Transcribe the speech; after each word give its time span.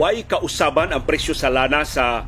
Why 0.00 0.24
kausaban 0.24 0.96
ang 0.96 1.04
presyo 1.04 1.36
sa 1.36 1.52
lana 1.52 1.84
sa 1.84 2.24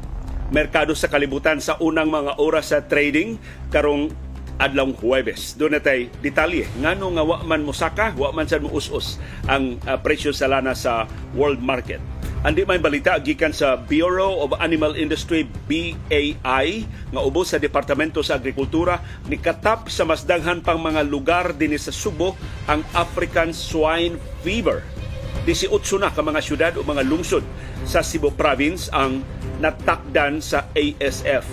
merkado 0.52 0.92
sa 0.92 1.08
kalibutan 1.08 1.56
sa 1.56 1.80
unang 1.80 2.12
mga 2.12 2.36
oras 2.36 2.68
sa 2.68 2.84
trading 2.84 3.40
karong 3.72 4.12
adlaw 4.60 4.92
Huwebes. 5.00 5.56
Doon 5.56 5.80
natay 5.80 6.12
detalye 6.20 6.68
ngano 6.84 7.16
nga 7.16 7.24
wa 7.24 7.40
man 7.40 7.64
mosaka, 7.64 8.12
wa 8.12 8.28
man 8.28 8.44
sad 8.44 8.60
mo 8.60 8.76
us 8.76 9.16
ang 9.48 9.80
uh, 9.88 9.96
presyo 9.96 10.36
sa 10.36 10.52
lana 10.52 10.76
sa 10.76 11.08
world 11.32 11.64
market. 11.64 11.96
Andi 12.44 12.68
may 12.68 12.76
balita 12.76 13.16
gikan 13.16 13.56
sa 13.56 13.80
Bureau 13.80 14.44
of 14.44 14.52
Animal 14.60 14.92
Industry 14.92 15.48
BAI 15.64 16.84
nga 17.08 17.20
ubos 17.24 17.56
sa 17.56 17.58
Departamento 17.62 18.20
sa 18.20 18.36
Agrikultura 18.36 19.00
ni 19.32 19.40
katap 19.40 19.88
sa 19.88 20.04
mas 20.04 20.28
daghan 20.28 20.60
pang 20.60 20.76
mga 20.76 21.08
lugar 21.08 21.56
dinhi 21.56 21.80
sa 21.80 21.88
Subo 21.88 22.36
ang 22.68 22.84
African 22.92 23.56
Swine 23.56 24.20
Fever. 24.44 25.01
18 25.42 25.74
na 25.98 26.14
ka 26.14 26.22
mga 26.22 26.40
syudad 26.40 26.72
o 26.78 26.86
mga 26.86 27.02
lungsod 27.02 27.42
sa 27.82 27.98
Cebu 27.98 28.30
Province 28.34 28.86
ang 28.94 29.26
natakdan 29.58 30.38
sa 30.38 30.70
ASF. 30.74 31.46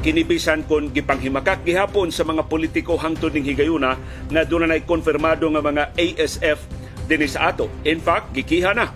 Kinibisan 0.00 0.64
kon 0.64 0.88
gipanghimakak 0.92 1.64
gihapon 1.64 2.08
sa 2.08 2.24
mga 2.24 2.48
politiko 2.48 2.96
hangtod 2.96 3.36
ning 3.36 3.44
higayuna 3.44 3.96
na 4.32 4.44
dunay 4.44 4.84
konfirmado 4.88 5.48
nga 5.52 5.60
mga 5.60 5.92
ASF 5.96 6.58
dinhi 7.04 7.28
sa 7.28 7.52
ato. 7.52 7.68
In 7.84 8.00
fact, 8.00 8.32
gikiha 8.32 8.72
na 8.72 8.88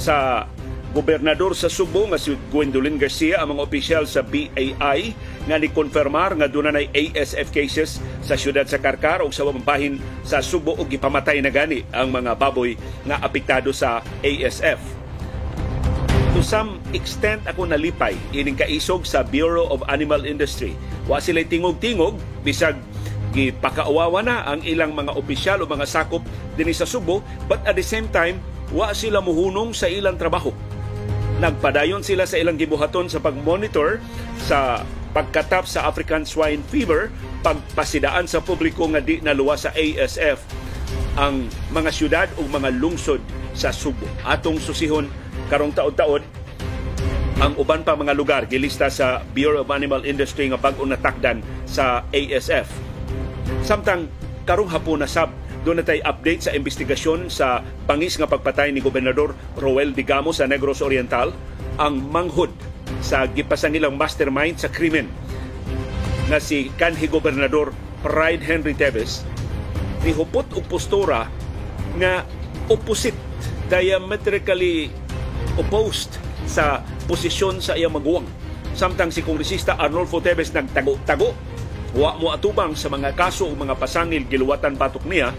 sa 0.00 0.48
gobernador 0.90 1.54
sa 1.54 1.70
Subo 1.70 2.10
nga 2.10 2.18
si 2.18 2.34
Gwendolyn 2.50 2.98
Garcia 2.98 3.38
ang 3.38 3.54
mga 3.54 3.62
opisyal 3.62 4.04
sa 4.10 4.26
BAI 4.26 5.14
nga 5.46 5.56
ni 5.56 5.70
konfirmar 5.70 6.34
nga 6.34 6.50
doon 6.50 6.74
na 6.74 6.82
ASF 6.82 7.54
cases 7.54 8.02
sa 8.26 8.34
siyudad 8.34 8.66
sa 8.66 8.82
Karkar 8.82 9.22
o 9.22 9.30
sa 9.30 9.46
bahin 9.46 10.02
sa 10.26 10.42
Subo 10.42 10.74
o 10.74 10.82
gipamatay 10.82 11.38
na 11.38 11.54
gani 11.54 11.86
ang 11.94 12.10
mga 12.10 12.34
baboy 12.34 12.74
nga 13.06 13.22
apektado 13.22 13.70
sa 13.70 14.02
ASF. 14.26 14.82
To 16.34 16.42
some 16.42 16.82
extent 16.94 17.42
ako 17.46 17.70
nalipay 17.70 18.14
ining 18.34 18.58
kaisog 18.58 19.06
sa 19.06 19.22
Bureau 19.22 19.70
of 19.70 19.82
Animal 19.90 20.26
Industry. 20.26 20.74
Wa 21.06 21.18
sila 21.22 21.42
tingog-tingog 21.42 22.18
bisag 22.42 22.78
gipakaawawa 23.30 24.26
na 24.26 24.36
ang 24.42 24.62
ilang 24.66 24.90
mga 24.90 25.14
opisyal 25.14 25.62
o 25.62 25.70
mga 25.70 25.86
sakop 25.86 26.22
dinhi 26.58 26.74
sa 26.74 26.86
Subo 26.86 27.22
but 27.46 27.62
at 27.62 27.78
the 27.78 27.86
same 27.86 28.10
time 28.10 28.42
wa 28.74 28.90
sila 28.90 29.22
muhunong 29.22 29.70
sa 29.70 29.86
ilang 29.86 30.18
trabaho 30.18 30.50
Nagpadayon 31.40 32.04
sila 32.04 32.28
sa 32.28 32.36
ilang 32.36 32.60
gibuhaton 32.60 33.08
sa 33.08 33.16
pag-monitor 33.16 33.96
sa 34.36 34.84
pagkatap 35.16 35.64
sa 35.64 35.88
African 35.88 36.28
Swine 36.28 36.60
Fever, 36.68 37.08
pagpasidaan 37.40 38.28
sa 38.28 38.44
publiko 38.44 38.84
nga 38.92 39.00
di 39.00 39.24
naluwa 39.24 39.56
sa 39.56 39.72
ASF 39.72 40.36
ang 41.16 41.48
mga 41.72 41.90
syudad 41.90 42.28
o 42.36 42.44
mga 42.44 42.76
lungsod 42.76 43.24
sa 43.56 43.72
Subo. 43.72 44.04
Atong 44.20 44.60
susihon 44.60 45.08
karong 45.48 45.72
taon-taon 45.72 46.22
ang 47.40 47.56
uban 47.56 47.80
pa 47.80 47.96
mga 47.96 48.12
lugar 48.12 48.44
gilista 48.44 48.92
sa 48.92 49.24
Bureau 49.32 49.64
of 49.64 49.72
Animal 49.72 50.04
Industry 50.04 50.52
nga 50.52 50.60
bag-o 50.60 50.84
natakdan 50.84 51.40
sa 51.64 52.04
ASF. 52.12 52.68
Samtang 53.64 54.12
karong 54.44 54.68
hapon 54.68 55.00
na 55.00 55.08
sab 55.08 55.32
doon 55.64 55.80
na 55.80 55.84
tayo 55.84 56.00
update 56.08 56.48
sa 56.48 56.54
investigasyon 56.56 57.28
sa 57.28 57.60
pangis 57.84 58.16
nga 58.16 58.28
pagpatay 58.28 58.72
ni 58.72 58.80
Gobernador 58.80 59.36
Roel 59.60 59.92
Digamo 59.92 60.32
sa 60.32 60.48
Negros 60.48 60.80
Oriental 60.80 61.32
ang 61.76 62.00
manghod 62.00 62.52
sa 63.04 63.28
gipasangilang 63.28 63.94
mastermind 63.94 64.56
sa 64.56 64.72
krimen 64.72 65.08
na 66.32 66.40
si 66.40 66.72
kanhi 66.80 67.10
Gobernador 67.10 67.76
Pride 68.00 68.40
Henry 68.44 68.72
Teves 68.72 69.24
nihupot 70.00 70.48
og 70.56 70.64
postura 70.64 71.28
nga 72.00 72.24
opposite 72.72 73.18
diametrically 73.68 74.88
opposed 75.60 76.16
sa 76.48 76.82
posisyon 77.06 77.62
sa 77.62 77.76
iyang 77.76 77.94
maguwang. 77.94 78.26
Samtang 78.74 79.10
si 79.12 79.20
Kongresista 79.20 79.76
Arnolfo 79.76 80.22
Teves 80.22 80.54
nagtago-tago 80.54 81.34
Wa 81.90 82.14
mo 82.14 82.30
atubang 82.30 82.78
sa 82.78 82.86
mga 82.86 83.18
kaso 83.18 83.50
o 83.50 83.54
mga 83.54 83.74
pasangil 83.74 84.22
giluwatan 84.30 84.78
patok 84.78 85.02
niya 85.10 85.34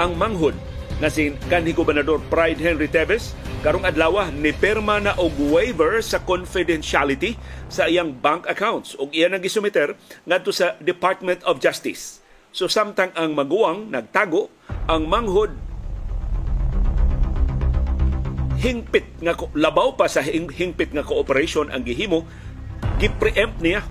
ang 0.00 0.18
manghod 0.18 0.54
na 0.98 1.06
si 1.06 1.34
kanhi 1.46 1.74
gobernador 1.74 2.18
Pride 2.30 2.58
Henry 2.58 2.90
Teves 2.90 3.34
karong 3.62 3.86
adlaw 3.86 4.26
ni 4.34 4.50
perma 4.50 4.98
na 4.98 5.14
og 5.14 5.34
waiver 5.38 6.02
sa 6.02 6.18
confidentiality 6.22 7.38
sa 7.70 7.86
iyang 7.86 8.10
bank 8.18 8.50
accounts 8.50 8.98
ug 8.98 9.14
iya 9.14 9.30
nang 9.30 9.38
gisumiter 9.38 9.94
ngadto 10.26 10.50
sa 10.50 10.74
Department 10.82 11.42
of 11.46 11.62
Justice. 11.62 12.18
So 12.50 12.66
samtang 12.66 13.14
ang 13.16 13.32
maguwang 13.32 13.88
nagtago, 13.88 14.50
ang 14.90 15.06
manghod 15.06 15.54
hingpit 18.62 19.18
nga 19.18 19.34
labaw 19.58 19.94
pa 19.98 20.06
sa 20.06 20.22
hingpit 20.22 20.94
nga 20.94 21.02
cooperation 21.02 21.66
ang 21.70 21.82
gihimo 21.82 22.22
gi-preempt 23.02 23.58
niya 23.58 23.82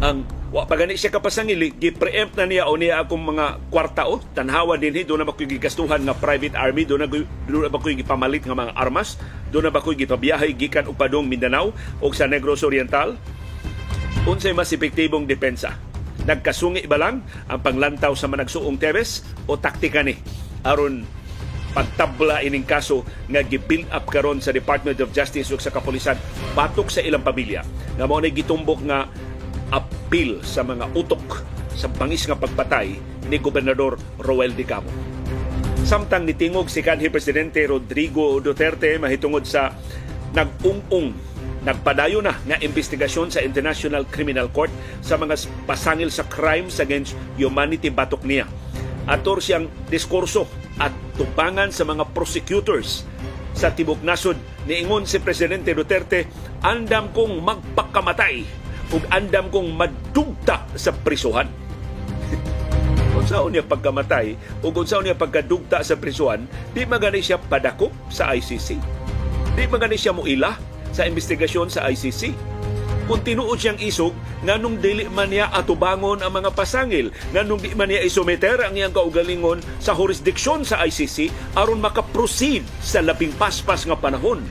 ang 0.00 0.24
Wa 0.48 0.64
pa 0.64 0.80
gani 0.80 0.96
siya 0.96 1.12
kapasangili, 1.12 1.76
gi-preempt 1.76 2.32
na 2.40 2.48
niya 2.48 2.72
o 2.72 2.74
niya 2.80 3.04
akong 3.04 3.20
mga 3.20 3.68
kwarta 3.68 4.08
o, 4.08 4.16
tanhawa 4.32 4.80
din 4.80 4.96
hi, 4.96 5.04
doon 5.04 5.20
na 5.20 5.28
ba 5.28 5.36
ko'y 5.36 5.44
gigastuhan 5.44 6.00
nga 6.00 6.16
private 6.16 6.56
army, 6.56 6.88
doon 6.88 7.04
na, 7.04 7.08
doon 7.44 7.68
na 7.68 7.72
ba 7.72 7.76
ko'y 7.76 8.00
gipamalit 8.00 8.48
nga 8.48 8.56
mga 8.56 8.72
armas, 8.72 9.20
doon 9.52 9.68
na 9.68 9.72
ba 9.72 9.84
ko'y 9.84 10.00
gipabiyahe 10.00 10.56
gikan 10.56 10.88
upadong 10.88 11.28
Mindanao 11.28 11.76
o 12.00 12.08
sa 12.16 12.24
Negros 12.24 12.64
Oriental. 12.64 13.20
Unsay 14.24 14.56
mas 14.56 14.72
epektibong 14.72 15.28
depensa? 15.28 15.76
Nagkasungi 16.24 16.88
ba 16.88 16.96
lang 16.96 17.28
ang 17.44 17.60
panglantaw 17.60 18.16
sa 18.16 18.24
managsuong 18.24 18.80
Teves 18.80 19.28
o 19.44 19.60
taktika 19.60 20.00
ni? 20.00 20.16
Aron 20.64 21.04
pagtabla 21.76 22.40
ining 22.40 22.64
kaso 22.64 23.04
nga 23.28 23.44
gi-build 23.44 23.92
up 23.92 24.08
karon 24.08 24.40
sa 24.40 24.56
Department 24.56 24.96
of 25.04 25.12
Justice 25.12 25.52
ug 25.52 25.60
sa 25.60 25.68
kapulisan 25.68 26.16
batok 26.56 26.88
sa 26.88 27.04
ilang 27.04 27.20
pamilya. 27.20 27.60
Nga 28.00 28.04
mao 28.08 28.24
gitumbok 28.24 28.80
nga 28.88 29.04
appeal 29.72 30.40
sa 30.44 30.64
mga 30.64 30.88
utok 30.96 31.44
sa 31.78 31.86
bangis 31.86 32.26
nga 32.26 32.34
pagpatay 32.34 32.98
ni 33.28 33.36
Gobernador 33.38 34.00
Roel 34.18 34.56
Di 34.56 34.64
Camo. 34.64 34.90
Samtang 35.86 36.28
nitingog 36.28 36.68
si 36.68 36.84
kanhi 36.84 37.08
Presidente 37.08 37.64
Rodrigo 37.64 38.42
Duterte 38.42 38.98
mahitungod 39.00 39.48
sa 39.48 39.72
nag-ung-ung 40.36 41.16
nagpadayo 41.64 42.20
na 42.20 42.36
nga 42.44 42.56
investigasyon 42.60 43.32
sa 43.32 43.40
International 43.42 44.04
Criminal 44.08 44.52
Court 44.52 44.72
sa 45.00 45.16
mga 45.16 45.38
pasangil 45.64 46.12
sa 46.12 46.26
crimes 46.28 46.78
against 46.80 47.16
humanity 47.40 47.88
batok 47.88 48.24
niya. 48.24 48.46
Ator 49.08 49.40
siyang 49.40 49.68
diskurso 49.88 50.44
at 50.76 50.92
tubangan 51.16 51.72
sa 51.72 51.88
mga 51.88 52.04
prosecutors 52.12 53.08
sa 53.56 53.72
tibok 53.74 54.04
nasod 54.04 54.38
niingon 54.68 55.08
si 55.08 55.18
Presidente 55.18 55.74
Duterte 55.74 56.28
andam 56.62 57.10
kong 57.10 57.42
magpakamatay 57.42 58.46
ug 58.92 59.02
andam 59.12 59.52
kong 59.52 59.74
madugta 59.76 60.64
sa 60.72 60.90
prisuhan. 60.92 61.48
unsaon 63.18 63.52
niya 63.52 63.64
pagkamatay 63.66 64.38
ug 64.64 64.72
unsaon 64.72 65.04
niya 65.04 65.16
pagkadugta 65.18 65.84
sa 65.84 65.98
prisuhan, 66.00 66.48
di 66.72 66.88
magani 66.88 67.20
siya 67.20 67.36
padako 67.36 67.92
sa 68.08 68.32
ICC. 68.32 68.78
Di 69.52 69.64
magani 69.68 69.98
siya 69.98 70.16
muila 70.16 70.56
sa 70.94 71.04
investigasyon 71.04 71.68
sa 71.68 71.84
ICC. 71.90 72.32
Kung 73.08 73.24
tinuod 73.24 73.56
siyang 73.56 73.80
isog, 73.80 74.12
nganong 74.44 74.84
dili 74.84 75.08
man 75.08 75.32
niya 75.32 75.48
atubangon 75.48 76.20
ang 76.20 76.28
mga 76.28 76.52
pasangil, 76.52 77.08
nganong 77.32 77.60
di 77.64 77.72
man 77.72 77.88
niya 77.88 78.04
isumeter 78.04 78.60
ang 78.60 78.76
iyang 78.76 78.92
kaugalingon 78.92 79.64
sa 79.80 79.96
jurisdiksyon 79.96 80.60
sa 80.60 80.84
ICC 80.84 81.32
aron 81.56 81.80
makaproceed 81.80 82.68
sa 82.84 83.00
labing 83.00 83.32
paspas 83.40 83.88
nga 83.88 83.96
panahon 83.96 84.44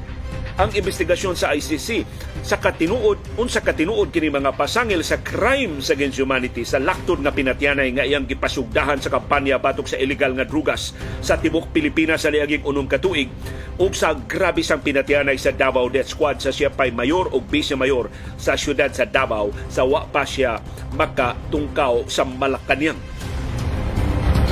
ang 0.57 0.73
investigasyon 0.73 1.38
sa 1.38 1.53
ICC 1.53 2.01
sa 2.41 2.57
katinuod 2.57 3.38
unsa 3.38 3.62
katinuod 3.62 4.09
kini 4.09 4.34
mga 4.34 4.57
pasangil 4.57 5.06
sa 5.06 5.22
crimes 5.22 5.94
against 5.94 6.18
humanity 6.18 6.66
sa 6.66 6.81
laktod 6.81 7.22
nga 7.22 7.29
pinatyanay 7.29 7.94
nga 7.94 8.01
iyang 8.01 8.25
gipasugdahan 8.25 8.97
sa 8.97 9.13
kampanya 9.13 9.62
batok 9.62 9.85
sa 9.85 10.01
illegal 10.01 10.34
nga 10.34 10.50
drugas 10.50 10.97
sa 11.22 11.38
tibok 11.38 11.69
Pilipinas 11.69 12.25
sa 12.25 12.34
liaging 12.34 12.66
unong 12.66 12.90
katuig. 12.90 13.29
Ug 13.78 13.93
sa 13.93 14.17
grabe 14.17 14.66
sang 14.66 14.82
pinatyanay 14.82 15.37
sa 15.37 15.53
Davao 15.53 15.85
Death 15.93 16.17
Squad 16.17 16.41
sa 16.41 16.49
siya 16.49 16.73
pay 16.73 16.90
mayor 16.90 17.29
o 17.29 17.37
vice 17.37 17.78
mayor 17.78 18.09
sa 18.41 18.58
syudad 18.58 18.90
sa 18.90 19.05
Davao 19.05 19.53
sa 19.70 19.85
wa 19.85 20.09
pa 20.09 20.26
siya 20.26 20.58
makatungkaw 20.97 22.09
sa 22.09 22.26
Malacañang. 22.26 22.97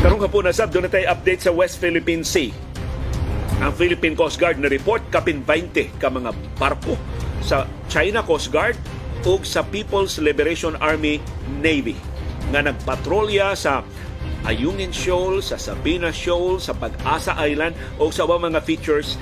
Karong 0.05 0.21
hapon 0.21 0.45
na 0.45 0.53
sab 0.53 0.69
doon 0.69 0.85
update 0.85 1.41
sa 1.41 1.49
West 1.49 1.81
Philippine 1.81 2.21
Sea 2.21 2.64
ang 3.63 3.71
Philippine 3.73 4.17
Coast 4.17 4.37
Guard 4.37 4.59
na 4.59 4.67
report 4.67 5.01
kapin 5.09 5.41
20 5.43 6.01
ka 6.01 6.11
mga 6.11 6.31
barko 6.59 6.99
sa 7.39 7.69
China 7.87 8.21
Coast 8.21 8.51
Guard 8.51 8.75
ug 9.25 9.41
sa 9.41 9.65
People's 9.65 10.21
Liberation 10.21 10.77
Army 10.77 11.17
Navy 11.61 11.97
nga 12.53 12.61
nagpatrolya 12.61 13.57
sa 13.57 13.81
Ayungin 14.45 14.93
Shoal, 14.93 15.41
sa 15.41 15.57
Sabina 15.57 16.13
Shoal, 16.13 16.61
sa 16.61 16.77
Pag-asa 16.77 17.33
Island 17.41 17.73
o 17.97 18.13
sa 18.13 18.29
mga 18.29 18.61
features 18.61 19.17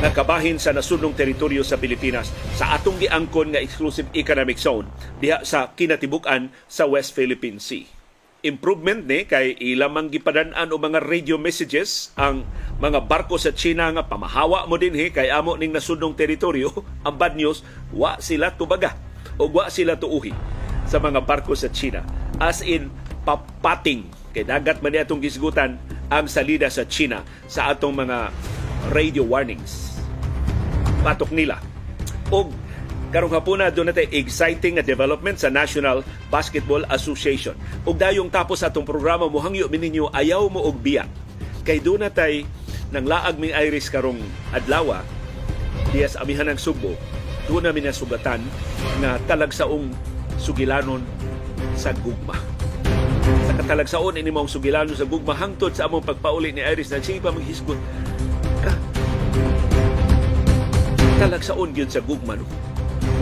nga 0.00 0.10
kabahin 0.10 0.56
sa 0.58 0.72
nasudnong 0.72 1.14
teritoryo 1.14 1.62
sa 1.62 1.78
Pilipinas 1.78 2.32
sa 2.56 2.74
atong 2.74 2.98
giangkon 2.98 3.54
nga 3.54 3.62
exclusive 3.62 4.08
economic 4.16 4.58
zone 4.58 4.88
diha 5.22 5.44
sa 5.46 5.70
kinatibukan 5.76 6.50
sa 6.66 6.88
West 6.90 7.14
Philippine 7.14 7.62
Sea. 7.62 8.01
Improvement 8.42 9.06
ni 9.06 9.22
kay 9.22 9.54
ilamang 9.54 10.10
gipadan-an 10.10 10.74
o 10.74 10.76
mga 10.76 10.98
radio 11.06 11.38
messages 11.38 12.10
ang 12.18 12.42
mga 12.82 13.06
barko 13.06 13.38
sa 13.38 13.54
China 13.54 13.94
nga 13.94 14.02
pamahawa 14.02 14.66
mo 14.66 14.74
din 14.74 14.98
he 14.98 15.14
kay 15.14 15.30
amo 15.30 15.54
ning 15.54 15.70
nasudnong 15.70 16.18
teritoryo. 16.18 16.68
Ang 17.06 17.14
bad 17.14 17.38
news 17.38 17.62
wa 17.94 18.18
sila 18.18 18.50
tubaga 18.58 18.98
o 19.38 19.46
wa 19.46 19.70
sila 19.70 19.94
tuuhi 19.94 20.34
sa 20.90 20.98
mga 20.98 21.22
barko 21.22 21.54
sa 21.54 21.70
China. 21.70 22.02
As 22.42 22.60
in 22.66 22.90
papating. 23.22 24.10
Kay 24.32 24.48
dagat 24.48 24.82
man 24.82 24.96
atong 24.96 25.22
gisgutan 25.22 25.76
ang 26.08 26.26
salida 26.26 26.66
sa 26.72 26.88
China 26.88 27.22
sa 27.46 27.70
atong 27.70 27.94
mga 27.94 28.32
radio 28.90 29.22
warnings. 29.22 30.00
Patok 31.04 31.30
nila. 31.30 31.60
Og 32.32 32.50
Karong 33.12 33.28
hapuna 33.36 33.68
doon 33.68 33.92
natin 33.92 34.08
exciting 34.08 34.80
nga 34.80 34.84
development 34.84 35.36
sa 35.36 35.52
National 35.52 36.00
Basketball 36.32 36.88
Association. 36.88 37.52
Ug 37.84 38.00
dayong 38.00 38.32
tapos 38.32 38.64
atong 38.64 38.88
programa 38.88 39.28
mo 39.28 39.36
hangyo 39.36 39.68
mininyo 39.68 40.08
ayaw 40.16 40.48
mo 40.48 40.64
og 40.64 40.80
biya. 40.80 41.04
Kay 41.60 41.84
doon 41.84 42.08
natay 42.08 42.48
nang 42.88 43.04
laag 43.04 43.36
ming 43.36 43.52
Iris 43.52 43.92
karong 43.92 44.16
adlawa 44.56 45.04
diya 45.92 46.08
sa 46.08 46.24
amihan 46.24 46.48
ng 46.48 46.56
Subo. 46.56 46.96
Doon 47.52 47.68
namin 47.68 47.92
nasugatan 47.92 48.40
nga 49.04 49.20
talagsaong 49.28 49.92
sugilanon 50.40 51.04
sa 51.76 51.92
gugma. 51.92 52.40
Sa 53.44 53.52
katalagsaon 53.60 54.16
ini 54.16 54.32
mong 54.32 54.48
sugilanon 54.48 54.96
sa 54.96 55.04
gugma 55.04 55.36
hangtod 55.36 55.76
sa 55.76 55.84
among 55.84 56.00
pagpauli 56.00 56.48
ni 56.56 56.64
Iris 56.64 56.88
na 56.88 57.04
sige 57.04 57.20
pa 57.20 57.28
maghisgot 57.28 57.76
ka 58.64 58.72
talagsaon 61.22 61.70
gyud 61.70 61.86
sa 61.86 62.02
gugma 62.02 62.34
no 62.34 62.71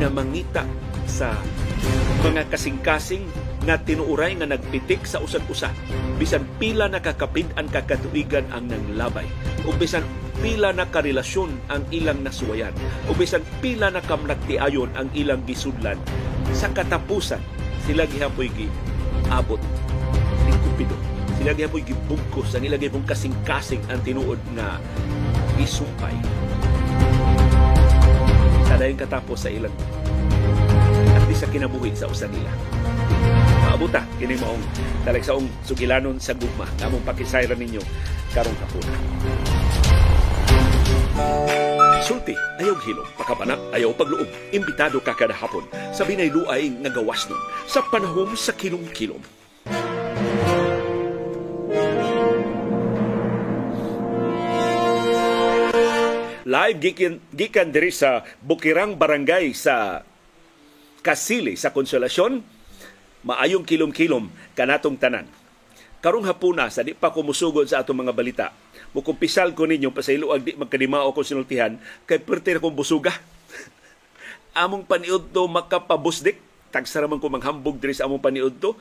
nga 0.00 0.08
mangita 0.08 0.64
sa 1.04 1.36
mga 2.24 2.48
kasing-kasing 2.48 3.28
nga 3.68 3.76
tinuuray 3.76 4.32
nga 4.40 4.48
nagpitik 4.48 5.04
sa 5.04 5.20
usan-usa 5.20 5.68
bisan 6.16 6.48
pila 6.56 6.88
na 6.88 7.04
kakapid-an 7.04 7.68
kakatuigan 7.68 8.48
ang 8.48 8.72
nanglabay. 8.72 9.28
O 9.68 9.76
bisan 9.76 10.04
pila 10.40 10.72
na 10.72 10.88
karelasyon 10.88 11.52
ang 11.68 11.84
ilang 11.92 12.24
nasuwayan. 12.24 12.72
O 13.08 13.16
bisan 13.16 13.44
pila 13.60 13.92
na 13.92 14.00
kamnagtiayon 14.00 14.88
ang 14.96 15.12
ilang 15.12 15.44
gisudlan. 15.44 16.00
Sa 16.56 16.72
katapusan 16.72 17.40
sila 17.84 18.08
gihapoy 18.08 18.48
gi 18.56 18.68
abot 19.28 19.60
ni 20.48 20.52
Cupido. 20.64 20.96
Sila 21.40 21.52
gihapoy 21.52 21.84
gibugkos 21.84 22.56
ang 22.56 22.64
ilang 22.64 22.80
gibong 22.80 23.04
kasing-kasing 23.04 23.84
ang 23.92 24.00
tinuod 24.00 24.40
nga 24.56 24.80
isumpay 25.60 26.16
kada 28.80 28.96
katapos 28.96 29.44
sa 29.44 29.52
ilang 29.52 29.76
at 31.12 31.24
di 31.28 31.36
sa 31.36 31.44
kinabuhi 31.52 31.92
sa 31.92 32.08
usa 32.08 32.24
nila. 32.32 32.48
Maabuta 33.60 34.00
kini 34.16 34.40
maong 34.40 34.64
talagsaong 35.04 35.44
sugilanon 35.68 36.16
sa 36.16 36.32
gugma 36.32 36.64
namong 36.80 37.04
pakisayran 37.04 37.60
ninyo 37.60 37.84
karong 38.32 38.56
hapuna. 38.56 38.92
Sulti, 42.00 42.32
ayaw 42.56 42.80
hilom, 42.80 43.04
pakapanak, 43.20 43.60
ayaw 43.76 43.92
pagluom. 43.92 44.24
Imbitado 44.56 44.96
ka 45.04 45.12
kada 45.12 45.36
hapon 45.36 45.68
sa 45.92 46.08
binayluay 46.08 46.72
nga 46.80 46.88
gawas 46.88 47.28
nun 47.28 47.38
sa 47.68 47.84
panahom 47.84 48.32
sa 48.32 48.56
kilom-kilom. 48.56 49.39
Live 56.50 56.82
gikan, 56.82 57.22
gikan 57.30 57.70
diri 57.70 57.94
sa 57.94 58.26
Bukirang 58.42 58.98
Barangay 58.98 59.54
sa 59.54 60.02
Kasili 60.98 61.54
sa 61.54 61.70
Konsolasyon. 61.70 62.42
Maayong 63.22 63.62
kilom-kilom 63.62 64.26
kanatong 64.58 64.98
tanan. 64.98 65.30
Karong 66.02 66.26
hapuna 66.26 66.66
sa 66.66 66.82
di 66.82 66.90
pa 66.90 67.14
ko 67.14 67.22
musugod 67.22 67.70
sa 67.70 67.86
atong 67.86 68.02
mga 68.02 68.10
balita. 68.10 68.46
Mukumpisal 68.90 69.54
ko 69.54 69.62
ninyo 69.62 69.94
pasaylo 69.94 70.34
ag 70.34 70.42
di 70.42 70.58
magkadimao 70.58 71.14
ko 71.14 71.22
sinultihan 71.22 71.78
kay 72.02 72.18
perti 72.18 72.58
na 72.58 72.58
kong 72.58 72.74
busuga. 72.74 73.14
among 74.66 74.90
paniud 74.90 75.30
to 75.30 75.46
makapabusdik. 75.46 76.42
Tagsara 76.74 77.06
man 77.06 77.22
ko 77.22 77.30
manghambog 77.30 77.78
diri 77.78 77.94
sa 77.94 78.10
among 78.10 78.18
paniud 78.18 78.58
to 78.58 78.74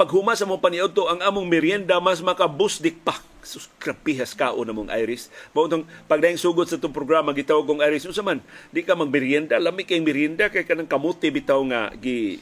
paghuma 0.00 0.32
sa 0.32 0.48
mong 0.48 0.64
paniod 0.64 0.96
to, 0.96 1.04
ang 1.04 1.20
among 1.20 1.44
merienda 1.44 2.00
mas 2.00 2.24
makabusdik 2.24 3.04
pa. 3.04 3.20
Sus, 3.44 3.68
krapihas 3.76 4.32
kao 4.32 4.56
na 4.64 4.72
mong 4.72 4.88
Iris. 4.88 5.28
Mao 5.52 5.68
tong 5.68 5.84
pagdaing 6.08 6.40
sugod 6.40 6.64
sa 6.72 6.80
itong 6.80 6.96
programa, 6.96 7.36
gitawag 7.36 7.68
kong 7.68 7.84
Iris, 7.84 8.08
unsa 8.08 8.24
man, 8.24 8.40
di 8.72 8.80
ka 8.80 8.96
mag 8.96 9.12
merienda, 9.12 9.60
lami 9.60 9.84
kay 9.84 10.00
merienda, 10.00 10.48
kay 10.48 10.64
kanang 10.64 10.88
kamuti 10.88 11.28
bitaw 11.28 11.60
nga, 11.68 11.92
gi, 12.00 12.40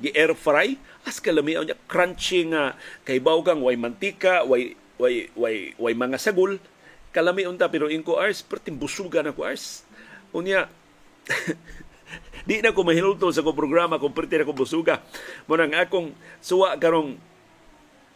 gi 0.00 0.10
air 0.16 0.32
fry, 0.32 0.80
as 1.04 1.20
kalami 1.20 1.60
niya, 1.60 1.76
crunchy 1.84 2.48
nga, 2.48 2.72
kay 3.04 3.20
bawgang, 3.20 3.60
way 3.60 3.76
mantika, 3.76 4.40
way, 4.48 4.72
way, 4.96 5.28
way, 5.36 5.76
way 5.76 5.92
mga 5.92 6.16
sagol, 6.16 6.56
kalami 7.12 7.44
unta, 7.44 7.68
pero 7.68 7.92
inko 7.92 8.16
ars, 8.16 8.40
perting 8.40 8.80
busugan 8.80 9.28
ako 9.28 9.44
ars. 9.44 9.84
Unya, 10.32 10.72
Di 12.48 12.60
na 12.60 12.76
ko 12.76 12.84
mahinulto 12.84 13.30
sa 13.30 13.42
kong 13.44 13.56
programa 13.56 14.00
kung 14.00 14.12
perti 14.12 14.38
na 14.38 14.48
ko 14.48 14.54
busuga. 14.56 15.00
Munang 15.48 15.74
akong 15.74 16.12
suwa 16.40 16.76
karong 16.76 17.16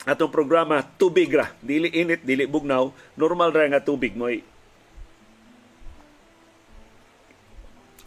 atong 0.04 0.32
programa 0.32 0.84
tubig 0.84 1.32
ra. 1.32 1.52
Dili 1.60 1.90
init 1.92 2.22
dili 2.22 2.44
bugnaw. 2.44 2.90
Normal 3.18 3.50
ra 3.52 3.68
nga 3.68 3.84
tubig 3.84 4.14
moy. 4.14 4.40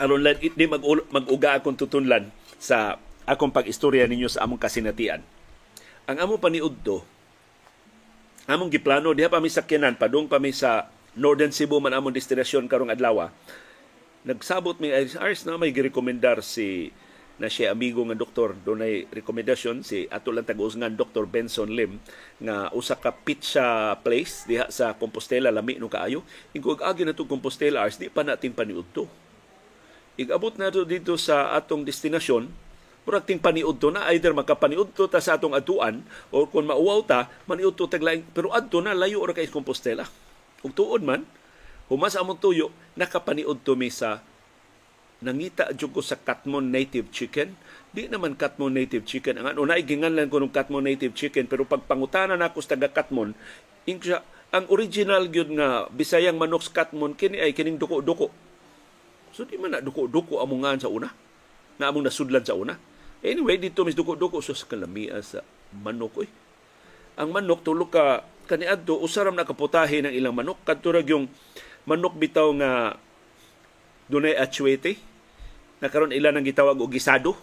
Aron 0.02 0.26
lang 0.26 0.42
di 0.42 0.66
mag 0.66 0.82
mag-uga 1.14 1.62
akong 1.62 1.78
tutunlan 1.78 2.34
sa 2.58 2.98
akong 3.30 3.54
pag-istorya 3.54 4.10
ninyo 4.10 4.30
sa 4.30 4.50
among 4.50 4.58
kasinatian. 4.58 5.22
Ang 6.10 6.18
among 6.18 6.42
paniudto 6.42 7.06
among 8.50 8.74
giplano 8.74 9.14
diha 9.14 9.30
pa 9.30 9.40
mi 9.40 9.48
sakyanan 9.48 9.96
padung 9.96 10.26
pa 10.26 10.42
mi 10.42 10.52
sa 10.52 10.90
Northern 11.14 11.54
Cebu 11.54 11.78
man 11.78 11.94
among 11.94 12.16
destinasyon 12.16 12.66
karong 12.66 12.90
adlaw 12.90 13.30
nagsabot 14.28 14.78
mi 14.78 14.94
Ars 14.94 15.44
na 15.48 15.58
may 15.58 15.74
girekomendar 15.74 16.46
si 16.46 16.94
na 17.42 17.50
siya 17.50 17.74
amigo 17.74 18.06
nga 18.06 18.14
doktor. 18.14 18.54
Dunay 18.54 19.10
rekomendasyon 19.10 19.82
si 19.82 20.06
ato 20.14 20.30
lang 20.30 20.46
tag 20.46 20.62
nga 20.62 20.94
Dr. 20.94 21.26
Benson 21.26 21.74
Lim 21.74 21.98
nga 22.38 22.70
usa 22.78 22.94
ka 22.94 23.10
pizza 23.10 23.98
place 24.06 24.46
diha 24.46 24.70
sa 24.70 24.94
Compostela 24.94 25.50
lami 25.50 25.82
no 25.82 25.90
kaayo. 25.90 26.22
Ingkog 26.54 26.86
agi 26.86 27.02
na 27.02 27.18
to 27.18 27.26
Compostela 27.26 27.82
Ars 27.82 27.98
di 27.98 28.14
pa 28.14 28.22
natin 28.22 28.54
paniudto 28.54 29.10
igabot 30.20 30.54
na 30.60 30.70
to 30.70 30.84
dito 30.84 31.16
sa 31.16 31.56
atong 31.58 31.88
destinasyon 31.88 32.46
murag 33.02 33.26
ting 33.26 33.42
paniudto 33.42 33.90
na 33.90 34.06
either 34.14 34.30
makapaniudto 34.30 35.10
ta 35.10 35.18
sa 35.18 35.34
atong 35.34 35.58
atuan 35.58 36.06
or 36.30 36.46
kung 36.46 36.70
mauwaw 36.70 37.02
ta 37.02 37.26
maniudto 37.50 37.90
taglaing. 37.90 38.22
Pero 38.30 38.54
adto 38.54 38.78
na 38.78 38.94
layo 38.94 39.26
ra 39.26 39.34
kay 39.34 39.50
Compostela. 39.50 40.06
Ug 40.62 40.70
tuod 40.78 41.02
man 41.02 41.26
Humas 41.92 42.16
among 42.16 42.40
tuyo, 42.40 42.72
nakapaniod 42.96 43.60
to 43.68 43.76
mi 43.76 43.92
sa 43.92 44.24
nangita 45.20 45.76
jud 45.76 45.92
ko 45.92 46.00
sa 46.00 46.16
Katmon 46.16 46.72
Native 46.72 47.12
Chicken. 47.12 47.52
Di 47.92 48.08
naman 48.08 48.40
Katmon 48.40 48.72
Native 48.72 49.04
Chicken. 49.04 49.44
Ang 49.44 49.52
ano, 49.52 49.68
naiginganlan 49.68 50.32
ko 50.32 50.40
ng 50.40 50.56
Katmon 50.56 50.88
Native 50.88 51.12
Chicken, 51.12 51.52
pero 51.52 51.68
pag 51.68 51.84
pangutana 51.84 52.40
na 52.40 52.48
ako 52.48 52.64
sa 52.64 52.80
taga 52.80 52.88
Katmon, 52.88 53.36
siya, 53.84 54.24
ang 54.56 54.72
original 54.72 55.28
gyud 55.28 55.52
nga 55.52 55.92
Bisayang 55.92 56.40
manok 56.40 56.64
sa 56.64 56.72
Katmon, 56.80 57.12
kini 57.12 57.44
ay 57.44 57.52
kining 57.52 57.76
duko-duko. 57.76 58.32
So 59.36 59.44
di 59.44 59.60
man 59.60 59.76
na 59.76 59.84
duko-duko 59.84 60.40
amongan 60.40 60.80
sa 60.80 60.88
una. 60.88 61.12
Na 61.76 61.92
among 61.92 62.08
nasudlan 62.08 62.48
sa 62.48 62.56
una. 62.56 62.80
Anyway, 63.20 63.60
dito 63.60 63.84
mis 63.84 64.00
duko-duko 64.00 64.40
so 64.40 64.56
sa 64.56 64.64
kalamia 64.64 65.20
sa 65.20 65.44
manok. 65.76 66.24
Oy. 66.24 66.30
Ang 67.20 67.36
manok, 67.36 67.68
tulog 67.68 67.92
ka 67.92 68.24
kaniadto 68.52 69.00
usaram 69.00 69.32
na 69.32 69.48
kaputahe 69.48 70.04
ng 70.04 70.12
ilang 70.12 70.36
manok 70.36 70.60
kadto 70.68 70.92
yung 71.08 71.32
manok 71.86 72.18
bitaw 72.18 72.50
nga 72.58 73.00
dunay 74.12 74.36
atsuete 74.36 75.00
na 75.82 75.90
karon 75.90 76.14
ila 76.14 76.30
nang 76.30 76.46
gitawag 76.46 76.78
og 76.78 76.94
gisado. 76.94 77.34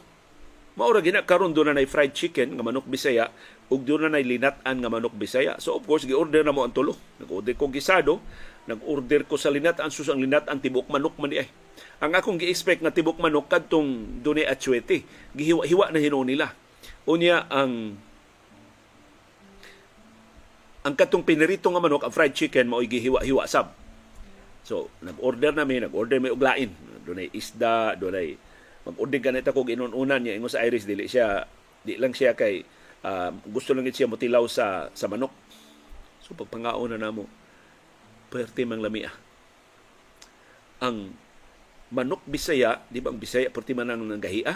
Mao 0.79 0.95
ra 0.95 1.03
gina 1.03 1.27
karon 1.27 1.51
do 1.51 1.67
na 1.67 1.75
fried 1.91 2.15
chicken 2.15 2.55
nga 2.55 2.63
manok 2.63 2.87
bisaya 2.87 3.35
ug 3.67 3.83
do 3.83 3.99
na 3.99 4.15
linat-an 4.15 4.79
nga 4.79 4.91
manok 4.93 5.17
bisaya. 5.19 5.59
So 5.59 5.75
of 5.75 5.83
course 5.83 6.07
gi-order 6.07 6.47
na 6.47 6.55
mo 6.55 6.63
ang 6.63 6.71
tulo. 6.71 6.95
Nag-order 7.19 7.59
ko 7.59 7.67
gisado 7.67 8.23
nag-order 8.69 9.25
ko 9.25 9.41
sa 9.41 9.49
linat-an. 9.49 9.89
Sus 9.89 10.13
ang 10.13 10.21
linat-an 10.21 10.61
tibok 10.61 10.87
manok 10.93 11.17
man 11.17 11.33
ay. 11.33 11.49
Ang 11.99 12.15
akong 12.15 12.39
gi-expect 12.39 12.85
nga 12.85 12.93
tibok 12.95 13.19
manok 13.19 13.49
kadtong 13.49 14.21
dunay 14.23 14.45
atsuete 14.47 15.03
gihiwa-hiwa 15.35 15.91
na 15.91 15.99
hinuon 15.99 16.29
nila. 16.29 16.53
Unya 17.09 17.49
ang 17.49 17.97
ang 20.85 20.95
katong 20.95 21.27
pinirito 21.27 21.67
nga 21.73 21.83
manok 21.83 22.07
ang 22.07 22.15
fried 22.15 22.37
chicken 22.37 22.71
mao 22.71 22.85
gihiwa-hiwa 22.85 23.49
sab 23.51 23.73
So, 24.69 24.93
nag-order 25.01 25.57
nami, 25.57 25.81
nag-order 25.81 26.21
may 26.21 26.29
uglain. 26.29 26.77
Dunay 27.09 27.33
isda, 27.33 27.97
dunay 27.97 28.37
mag-order 28.85 29.21
ka 29.25 29.33
nito 29.33 29.57
kung 29.57 29.69
inununan 29.69 30.21
niya 30.21 30.37
ingo 30.37 30.49
sa 30.53 30.61
Iris 30.61 30.85
dili 30.85 31.09
siya 31.09 31.45
di 31.85 31.97
lang 31.97 32.13
siya 32.13 32.37
kay 32.37 32.65
uh, 33.05 33.33
gusto 33.49 33.73
lang 33.73 33.89
siya 33.89 34.09
motilaw 34.09 34.45
sa 34.45 34.93
sa 34.93 35.09
manok. 35.09 35.33
So 36.21 36.37
pagpangaon 36.37 36.93
na 36.93 37.01
namo 37.01 37.25
perte 38.29 38.69
mang 38.69 38.85
lamia. 38.85 39.09
Ang 40.85 41.17
manok 41.89 42.21
Bisaya, 42.29 42.85
di 42.93 43.01
ba 43.01 43.09
ang 43.09 43.17
Bisaya 43.17 43.49
perti 43.49 43.73
man 43.73 43.89
ang 43.89 44.05
nanggahiya? 44.05 44.53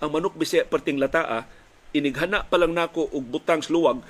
Ang 0.00 0.10
manok 0.16 0.32
Bisaya 0.36 0.64
perting 0.64 0.96
lataa, 0.96 1.44
inighana 1.92 2.48
pa 2.48 2.56
lang 2.56 2.72
nako 2.72 3.08
og 3.12 3.24
butang 3.24 3.60
luwag 3.68 4.00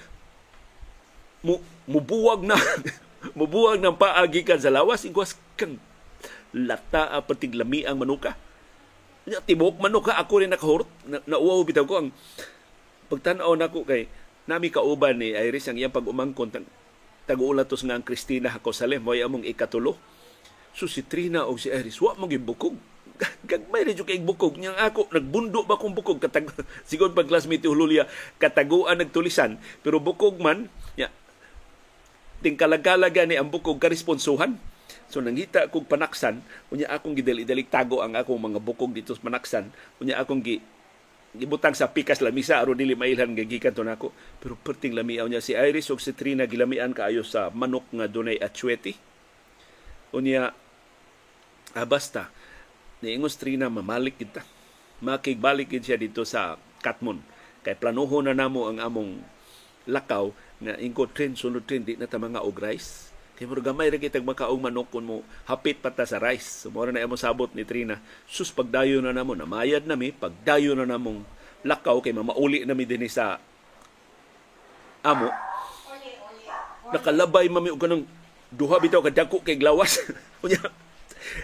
mu 1.46 1.62
mubuwag 1.86 2.42
na 2.42 2.58
mubuwag 3.34 3.80
ng 3.82 3.96
paagi 3.96 4.46
kan 4.46 4.60
sa 4.60 4.70
lawas 4.70 5.02
ingwas 5.08 5.34
kang 5.58 5.80
lata 6.54 7.10
a 7.10 7.18
patiglami 7.24 7.82
ang 7.82 7.98
manuka. 7.98 8.38
Tibok 9.26 9.82
manuka 9.82 10.14
ako 10.14 10.34
rin 10.44 10.52
nakahurot. 10.54 10.90
Na, 11.10 11.18
nauwaw 11.26 11.66
bitaw 11.66 11.82
ko 11.88 11.94
ang 11.98 12.08
pagtan-aw 13.10 13.52
nako 13.58 13.82
kay 13.82 14.06
nami 14.46 14.70
kauban 14.70 15.18
ni 15.18 15.34
Iris 15.34 15.66
ang 15.66 15.80
iyang 15.80 15.90
pag-umangkon. 15.90 16.54
Tag-uulatos 17.26 17.82
nga 17.82 17.98
ang 17.98 18.06
Christina 18.06 18.54
Hakosalem 18.54 19.02
mo 19.02 19.10
among 19.16 19.42
ikatulo. 19.42 19.98
So 20.76 20.86
si 20.86 21.02
Trina 21.02 21.48
o 21.48 21.58
si 21.58 21.72
Iris 21.72 21.98
wa 21.98 22.14
mo 22.14 22.30
gibukog 22.30 22.78
gagmay 23.46 23.82
rin 23.86 23.96
yung 23.96 24.28
bukog 24.28 24.60
niyang 24.60 24.76
ako 24.76 25.08
nagbundo 25.08 25.64
ba 25.64 25.80
kong 25.80 25.96
bukog? 25.96 26.18
Katag 26.20 26.52
sigon 26.88 27.16
pag 27.16 27.28
classmate 27.28 27.64
Hululia 27.64 28.04
kataguan 28.36 29.00
nagtulisan. 29.00 29.56
Pero 29.80 29.98
bukog 30.00 30.36
man 30.40 30.68
ya 32.40 32.44
tingkalagalaga 32.44 33.24
ni 33.24 33.40
ang 33.40 33.48
bukog 33.48 33.80
karesponsuhan 33.80 34.60
So 35.06 35.22
nangita 35.22 35.70
kog 35.70 35.86
panaksan, 35.86 36.42
unya 36.70 36.90
akong 36.90 37.14
gidali-dali 37.14 37.62
tago 37.62 38.02
ang 38.02 38.18
akong 38.18 38.42
mga 38.42 38.58
bukog 38.58 38.90
dito 38.90 39.14
sa 39.14 39.22
panaksan, 39.22 39.70
unya 40.02 40.18
akong 40.18 40.42
gi 40.42 40.58
gibutang 41.36 41.76
sa 41.76 41.92
pikas 41.92 42.24
lamisa 42.24 42.58
aron 42.58 42.80
dili 42.80 42.96
mailhan 42.96 43.36
gagikan 43.36 43.70
to 43.70 43.86
nako. 43.86 44.10
Pero 44.42 44.58
perting 44.58 44.98
lamiaw 44.98 45.30
niya 45.30 45.38
si 45.38 45.54
Iris 45.54 45.92
ug 45.94 46.02
si 46.02 46.10
Trina 46.10 46.48
gilamian 46.48 46.90
kaayo 46.90 47.22
sa 47.22 47.54
manok 47.54 47.86
nga 47.92 48.10
dunay 48.10 48.40
atsuete 48.40 48.98
unya 50.16 50.56
ah, 51.76 51.86
basta. 51.86 52.32
Niingos 53.04 53.36
Trina 53.36 53.68
mamalik 53.68 54.16
kita. 54.16 54.40
Makigbalik 55.04 55.68
gid 55.68 55.84
siya 55.84 56.00
dito 56.00 56.24
sa 56.24 56.56
Katmon. 56.80 57.20
Kay 57.60 57.76
planuhon 57.76 58.24
na 58.24 58.32
namo 58.32 58.64
ang 58.72 58.80
among 58.80 59.20
lakaw 59.84 60.32
nga 60.56 60.74
ingko 60.80 61.08
train 61.12 61.36
sunod 61.36 61.68
train 61.68 61.84
di 61.84 62.00
na 62.00 62.08
ta 62.08 62.16
mga 62.16 62.40
og 62.40 62.56
rice 62.56 63.12
kay 63.36 63.44
mura 63.44 63.60
gamay 63.60 63.92
ra 63.92 64.00
kitag 64.00 64.24
makaong 64.24 64.64
manok 64.64 64.88
kun 64.88 65.04
mo 65.04 65.16
hapit 65.44 65.76
pata 65.76 66.08
sa 66.08 66.16
rice. 66.16 66.64
So 66.64 66.72
na 66.72 67.04
imo 67.04 67.20
sabot 67.20 67.52
ni 67.52 67.68
Trina. 67.68 68.00
Sus 68.24 68.48
pagdayo 68.48 69.04
na 69.04 69.12
namo 69.12 69.36
namayad 69.36 69.84
nami 69.84 70.16
pagdayo 70.16 70.72
na 70.72 70.88
namong 70.88 71.20
lakaw 71.60 72.00
kay 72.00 72.16
mamauli 72.16 72.64
nami 72.64 72.88
dinhi 72.88 73.12
sa 73.12 73.36
amo. 75.04 75.28
Nakalabay 76.96 77.52
mami 77.52 77.76
og 77.76 77.80
kanang 77.80 78.08
duha 78.48 78.80
bitaw 78.80 79.04
ka 79.04 79.12
dako 79.12 79.44
kay 79.44 79.60
glawas. 79.60 80.00
Unya 80.44 80.72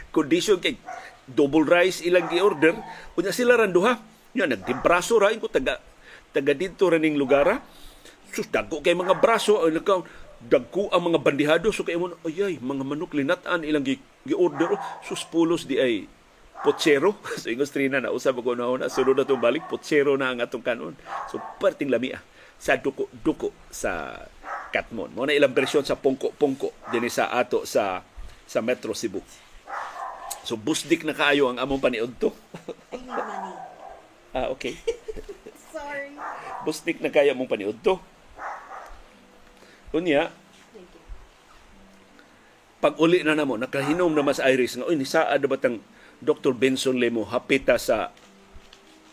condition 0.08 0.56
kay 0.56 0.80
double 1.28 1.68
rice 1.68 2.00
ilang 2.08 2.24
gi-order. 2.32 2.72
Unya 3.20 3.36
sila 3.36 3.60
ran 3.60 3.68
duha. 3.68 4.00
Nya 4.32 4.48
nagdibraso 4.48 5.20
ra 5.20 5.28
ko 5.36 5.44
taga 5.52 5.76
taga 6.32 6.56
dito 6.56 6.88
raning 6.88 7.20
lugar. 7.20 7.60
Sus 8.32 8.48
dako 8.48 8.80
kay 8.80 8.96
mga 8.96 9.20
braso 9.20 9.60
ay 9.60 9.76
dagko 10.42 10.88
ang 10.90 11.12
mga 11.12 11.18
bandihado. 11.20 11.68
So 11.70 11.84
kay 11.84 12.00
mo 12.00 12.16
ayay 12.24 12.58
mga 12.58 12.82
manok 12.82 13.12
linatan 13.12 13.62
ilang 13.62 13.84
gi-order. 13.84 14.74
Sus 15.04 15.22
pulos 15.28 15.68
di 15.68 15.76
ay 15.76 16.08
potsero. 16.64 17.14
So 17.40 17.52
ingos 17.52 17.70
trina 17.70 18.00
na 18.00 18.08
usab 18.08 18.40
ko 18.40 18.56
na 18.56 18.72
una 18.72 18.88
sunod 18.88 19.20
na 19.20 19.28
tong 19.28 19.42
balik 19.42 19.68
potsero 19.68 20.16
na 20.16 20.32
ang 20.32 20.40
atong 20.40 20.64
kanon. 20.64 20.96
So 21.28 21.38
perting 21.60 21.92
lamia 21.92 22.24
sa 22.56 22.80
duko 22.80 23.12
duko 23.22 23.52
sa 23.68 24.16
Katmon. 24.72 25.12
Mo 25.12 25.28
na 25.28 25.36
ilang 25.36 25.52
bersyon 25.52 25.84
sa 25.84 26.00
pungko-pungko 26.00 26.72
dinhi 26.88 27.12
sa 27.12 27.28
ato 27.36 27.68
sa 27.68 28.00
sa 28.48 28.64
Metro 28.64 28.96
Cebu. 28.96 29.20
So 30.42 30.56
busdik 30.56 31.04
na 31.04 31.12
kaayo 31.12 31.52
ang 31.52 31.60
among 31.60 31.84
paniudto. 31.84 32.32
Ah 34.32 34.48
okay. 34.48 34.80
Sorry. 35.76 36.16
busdik 36.62 37.02
na 37.02 37.10
kaya 37.10 37.36
mong 37.36 37.50
paniudto 37.50 38.00
Unya, 39.92 40.32
pag 42.82 42.98
uli 42.98 43.22
na 43.22 43.38
namo, 43.38 43.54
nakahinom 43.54 44.10
na 44.10 44.26
mas 44.26 44.42
Iris 44.42 44.74
nga, 44.74 44.88
uy, 44.88 44.98
ni 44.98 45.06
saad 45.06 45.44
ba 45.46 45.60
tang 45.60 45.78
Dr. 46.18 46.50
Benson 46.50 46.98
Lemo 46.98 47.22
hapita 47.28 47.78
sa 47.78 48.10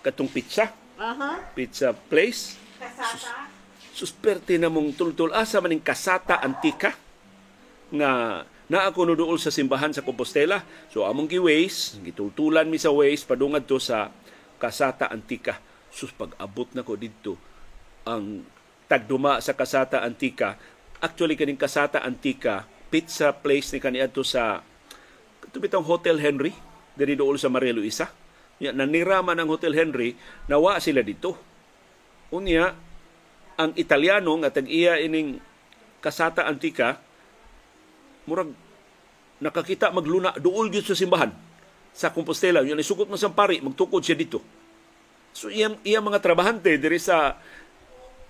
katong 0.02 0.32
pizza? 0.32 0.74
Aha. 0.98 1.54
Pizza 1.54 1.94
place? 1.94 2.58
Kasata. 2.80 3.52
Susperte 3.94 4.56
na 4.56 4.72
mong 4.72 4.96
tultul 4.96 5.36
asa 5.36 5.60
maning 5.60 5.84
kasata 5.84 6.40
antika 6.40 6.96
nga 7.92 8.42
na 8.70 8.86
ako 8.86 9.12
nuduol 9.12 9.42
sa 9.42 9.50
simbahan 9.50 9.92
sa 9.92 10.06
Compostela. 10.06 10.62
So 10.94 11.04
among 11.04 11.28
gi-ways, 11.28 11.98
gitultulan 12.06 12.70
mi 12.70 12.78
sa 12.78 12.94
ways 12.94 13.26
padungad 13.26 13.66
to 13.66 13.82
sa 13.82 14.14
kasata 14.62 15.10
antika. 15.10 15.58
Sus 15.90 16.14
pag-abot 16.14 16.70
na 16.78 16.86
ko 16.86 16.94
didto 16.94 17.36
ang 18.06 18.46
tagduma 18.90 19.38
sa 19.40 19.54
Kasata 19.54 20.02
Antika. 20.02 20.58
Actually, 21.00 21.38
kaning 21.38 21.62
Kasata 21.62 22.02
Antika, 22.02 22.66
pizza 22.90 23.30
place 23.32 23.70
ni 23.72 23.80
kaniadto 23.80 24.26
sa 24.26 24.66
ito 25.46 25.58
bitong 25.62 25.86
Hotel 25.86 26.18
Henry, 26.18 26.52
diri 26.98 27.14
dool 27.14 27.38
sa 27.38 27.48
Maria 27.48 27.72
Luisa. 27.72 28.10
Ya, 28.60 28.74
naniraman 28.74 29.38
ang 29.38 29.48
Hotel 29.48 29.72
Henry, 29.78 30.18
nawa 30.50 30.82
sila 30.82 31.06
dito. 31.06 31.38
Unya, 32.34 32.76
ang 33.56 33.72
Italiano 33.78 34.34
nga 34.42 34.52
tag-iya 34.52 35.00
ining 35.00 35.40
Kasata 36.04 36.50
Antika, 36.50 37.00
murag 38.28 38.52
nakakita 39.40 39.90
magluna 39.96 40.36
duol 40.36 40.68
gyud 40.68 40.86
sa 40.86 40.96
simbahan 40.96 41.32
sa 41.96 42.12
Compostela. 42.12 42.62
Yun, 42.62 42.80
isukot 42.80 43.08
mo 43.08 43.16
sa 43.16 43.32
pari, 43.32 43.64
magtukod 43.64 44.04
siya 44.04 44.16
dito. 44.16 44.44
So, 45.34 45.48
iyang, 45.48 45.80
iyang 45.84 46.06
mga 46.06 46.22
trabahante 46.22 46.78
diri 46.78 47.00
sa 47.00 47.40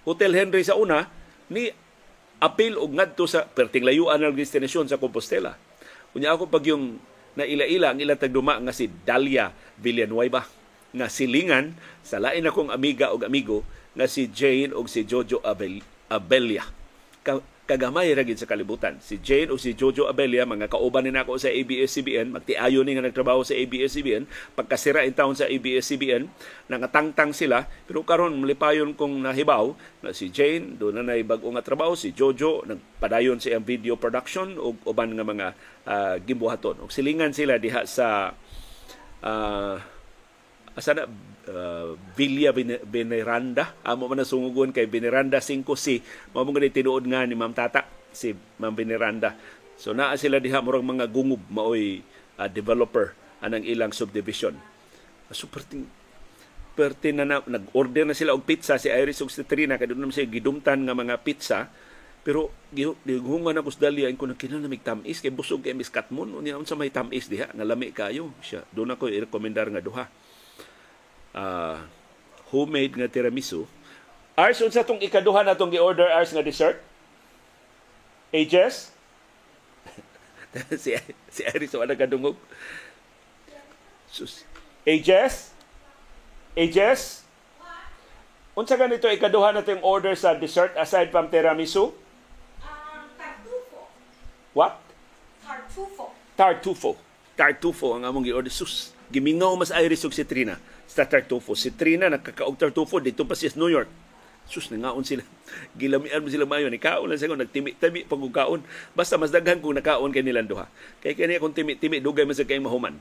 Hotel 0.08 0.36
Henry 0.36 0.64
sa 0.64 0.80
una 0.80 1.08
ni 1.52 1.72
apil 2.40 2.80
og 2.80 2.96
ngadto 2.96 3.28
sa 3.28 3.44
perting 3.44 3.84
layuan 3.84 4.24
ang 4.24 4.36
destinasyon 4.36 4.88
sa 4.88 5.00
Compostela. 5.00 5.60
Unya 6.16 6.34
ako 6.34 6.48
pag 6.48 6.64
yung 6.66 6.98
naila-ila 7.36 7.94
ang 7.94 8.00
ilang 8.00 8.20
tagduma 8.20 8.58
nga 8.60 8.74
si 8.74 8.88
Dalia 8.88 9.52
Villanueva 9.78 10.48
nga 10.90 11.06
silingan 11.06 11.78
sa 12.02 12.18
lain 12.18 12.50
akong 12.50 12.74
amiga 12.74 13.14
og 13.14 13.22
amigo 13.22 13.62
nga 13.94 14.10
si 14.10 14.30
Jane 14.32 14.74
og 14.74 14.90
si 14.90 15.06
Jojo 15.06 15.42
Abel, 15.46 15.84
Abelia. 16.10 16.66
Ka, 17.22 17.38
kagamay 17.70 18.10
ra 18.18 18.26
sa 18.34 18.50
kalibutan. 18.50 18.98
Si 18.98 19.22
Jane 19.22 19.54
o 19.54 19.62
si 19.62 19.78
Jojo 19.78 20.10
Abelia, 20.10 20.50
mga 20.50 20.66
kauban 20.74 21.06
ni 21.06 21.14
nako 21.14 21.38
sa 21.38 21.54
ABS-CBN, 21.54 22.34
magtiayo 22.34 22.82
ni 22.82 22.98
nga 22.98 23.06
nagtrabaho 23.06 23.46
sa 23.46 23.54
ABS-CBN, 23.54 24.26
pagkasira 24.58 25.06
in 25.06 25.14
town 25.14 25.38
sa 25.38 25.46
ABS-CBN, 25.46 26.26
nangatangtang 26.66 27.30
sila, 27.30 27.70
pero 27.86 28.02
karon 28.02 28.42
malipayon 28.42 28.98
kong 28.98 29.22
nahibaw 29.22 29.78
na 30.02 30.10
si 30.10 30.34
Jane, 30.34 30.82
doon 30.82 31.06
na 31.06 31.14
bag 31.22 31.46
nga 31.46 31.62
trabaho, 31.62 31.94
si 31.94 32.10
Jojo, 32.10 32.66
nagpadayon 32.66 33.38
sa 33.38 33.54
ang 33.54 33.62
video 33.62 33.94
production 33.94 34.58
o 34.58 34.74
uban 34.90 35.14
nga 35.14 35.26
mga 35.28 35.48
uh, 35.86 36.16
gimbuhaton. 36.26 36.82
O 36.82 36.90
silingan 36.90 37.38
sila 37.38 37.62
diha 37.62 37.86
sa 37.86 38.34
uh, 39.22 39.78
asa 40.78 40.94
na 40.94 41.04
uh, 41.06 41.96
Villa 42.14 42.54
Veneranda 42.86 43.78
amo 43.86 44.06
man 44.06 44.22
sungugon 44.26 44.74
kay 44.74 44.86
Veneranda 44.86 45.42
5C 45.42 46.02
mao 46.34 46.46
mo 46.46 46.54
tinuod 46.58 47.06
nga 47.10 47.26
ni 47.26 47.34
Ma'am 47.34 47.54
Tata 47.56 47.86
si 48.14 48.34
Ma'am 48.34 48.74
Veneranda 48.74 49.34
so 49.80 49.96
naa 49.96 50.18
sila 50.20 50.38
diha 50.44 50.60
murag 50.60 50.86
mga 50.86 51.08
gungub 51.10 51.42
maoy 51.50 52.04
uh, 52.40 52.48
developer 52.48 53.12
anang 53.44 53.68
ilang 53.68 53.92
subdivision. 53.92 54.56
Super 55.30 55.64
ting 55.68 55.88
perte 56.74 57.12
na, 57.12 57.28
na 57.28 57.44
nag-order 57.44 58.08
na 58.08 58.16
sila 58.16 58.32
og 58.32 58.48
pizza. 58.48 58.80
Si 58.80 58.88
Iris 58.88 59.20
ug 59.20 59.28
si 59.28 59.44
Trina 59.44 59.76
kay 59.76 59.92
doon 59.92 60.12
siya 60.12 60.28
gidumtan 60.32 60.88
nga 60.88 60.96
mga 60.96 61.20
pizza. 61.22 61.68
Pero 62.20 62.52
gihungan 62.76 63.56
ako 63.60 63.70
sa 63.72 63.90
dalya 63.90 64.12
ko 64.16 64.28
na 64.28 64.36
tamis 64.36 65.24
kay 65.24 65.32
busog 65.32 65.64
kay 65.64 65.72
Miss 65.72 65.88
Katmon 65.92 66.36
unya 66.36 66.60
unsa 66.60 66.76
may 66.76 66.92
tamis 66.92 67.32
diha 67.32 67.52
nga 67.52 67.66
lami 67.68 67.92
kayo. 67.96 68.32
Siya 68.44 68.64
doon 68.72 68.96
ako 68.96 69.12
i-rekomendar 69.12 69.72
nga 69.72 69.84
duha 69.84 70.08
uh, 71.34 71.78
homemade 72.50 72.98
nga 72.98 73.10
tiramisu. 73.10 73.66
Ars, 74.40 74.64
unsa 74.64 74.88
tong 74.88 75.04
ikaduha 75.04 75.44
na 75.44 75.58
tong 75.58 75.70
gi-order 75.70 76.08
Ars 76.08 76.32
nga 76.32 76.46
dessert? 76.46 76.80
Ages? 78.32 78.94
si, 80.82 80.96
si 81.28 81.42
Iris 81.44 81.76
wala 81.76 81.94
kadungog. 81.94 82.40
Sus. 84.10 84.48
Ages? 84.88 85.52
Ages? 86.56 87.28
Unsa 88.56 88.76
ganito 88.80 89.12
ikaduha 89.12 89.54
na 89.54 89.62
tong 89.62 89.84
order 89.84 90.16
sa 90.16 90.34
dessert 90.36 90.74
aside 90.80 91.12
from 91.14 91.28
tiramisu? 91.28 91.92
Um, 92.64 93.06
tartufo. 93.20 93.80
What? 94.56 94.74
Tartufo. 95.44 96.06
Tartufo. 96.34 96.92
Tartufo 97.36 97.88
ang 98.00 98.04
among 98.08 98.24
gi-order. 98.26 98.52
Sus, 98.52 98.96
gimingaw 99.12 99.54
mas 99.60 99.74
Iris 99.76 100.08
ug 100.08 100.16
si 100.16 100.24
Trina 100.24 100.58
sa 100.90 101.06
tartufo. 101.06 101.54
Si 101.54 101.70
Trina 101.78 102.10
nakakaog 102.10 102.58
tartufo 102.58 102.98
dito 102.98 103.22
pa 103.30 103.38
siya 103.38 103.54
New 103.54 103.70
York. 103.70 103.90
Sus, 104.50 104.74
nangaon 104.74 105.06
sila. 105.06 105.22
Gilamian 105.80 106.26
mo 106.26 106.28
sila 106.34 106.50
mayo. 106.50 106.66
Ni 106.74 106.82
lang 106.82 107.20
sa 107.22 107.30
nagtimi-timi 107.30 108.10
pag 108.10 108.22
kaon. 108.34 108.66
Basta 108.98 109.14
mas 109.22 109.30
daghan 109.30 109.62
kung 109.62 109.78
nakaon 109.78 110.10
kay 110.10 110.26
nilang 110.26 110.50
duha. 110.50 110.66
Kaya 111.06 111.14
kaya 111.14 111.38
akong 111.38 111.54
timi-timi, 111.54 112.02
dugay 112.02 112.26
man 112.26 112.34
sa 112.34 112.50
kay 112.50 112.58
mahuman. 112.58 112.98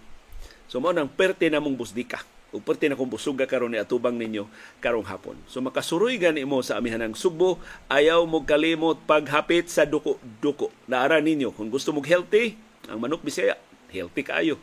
So, 0.68 0.84
mo 0.84 0.92
nang 0.92 1.08
perte 1.08 1.48
na 1.48 1.64
mong 1.64 1.80
busdika. 1.80 2.20
ug 2.48 2.64
perti 2.64 2.88
na 2.88 2.96
kung 2.96 3.12
busuga 3.12 3.44
karon 3.44 3.68
ni 3.68 3.78
atubang 3.80 4.16
ninyo 4.16 4.48
karong 4.80 5.04
hapon. 5.04 5.36
So 5.44 5.60
makasuroy 5.60 6.16
gani 6.16 6.48
mo 6.48 6.64
sa 6.64 6.80
amihanang 6.80 7.12
Subo, 7.12 7.60
ayaw 7.92 8.24
mo 8.24 8.40
kalimot 8.48 9.04
paghapit 9.04 9.68
sa 9.68 9.84
duko-duko. 9.84 10.72
Naara 10.88 11.20
ninyo 11.20 11.52
kung 11.52 11.68
gusto 11.68 11.92
mo 11.92 12.00
healthy, 12.00 12.56
ang 12.88 13.04
manok 13.04 13.20
Bisaya 13.20 13.60
healthy 13.92 14.24
kaayo. 14.24 14.56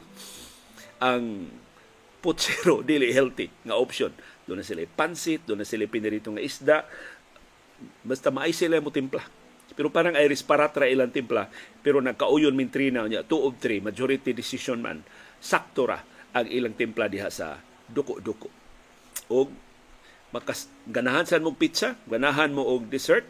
Ang 0.97 1.45
putsero 2.25 2.81
dili 2.89 3.13
healthy 3.13 3.53
nga 3.61 3.77
option. 3.77 4.09
Doon 4.49 4.61
na 4.61 4.65
sila 4.65 4.81
pansit, 4.89 5.45
doon 5.45 5.61
na 5.61 5.67
sila 5.67 5.85
pinirito 5.85 6.33
nga 6.33 6.41
isda. 6.41 6.77
Basta 8.01 8.33
maay 8.33 8.49
sila 8.49 8.81
mo 8.81 8.89
timpla. 8.89 9.21
Pero 9.75 9.93
parang 9.93 10.15
Iris 10.17 10.41
Paratra 10.41 10.87
ilang 10.87 11.11
timpla, 11.11 11.51
pero 11.83 11.99
nagkauyon 11.99 12.55
min 12.55 12.71
trina 12.71 13.03
niya, 13.11 13.27
2 13.27 13.35
of 13.43 13.59
3, 13.59 13.83
majority 13.83 14.31
decision 14.31 14.79
man, 14.79 15.03
sakto 15.43 15.83
ra 15.83 15.99
ang 16.31 16.47
ilang 16.47 16.71
timpla 16.71 17.11
diha 17.11 17.27
sa 17.27 17.59
duko-duko. 17.91 18.47
O 19.27 19.51
makas 20.31 20.71
ganahan 20.87 21.27
sa 21.27 21.43
mong 21.43 21.59
pizza, 21.59 21.99
ganahan 22.07 22.55
mo 22.55 22.63
og 22.63 22.87
dessert, 22.87 23.27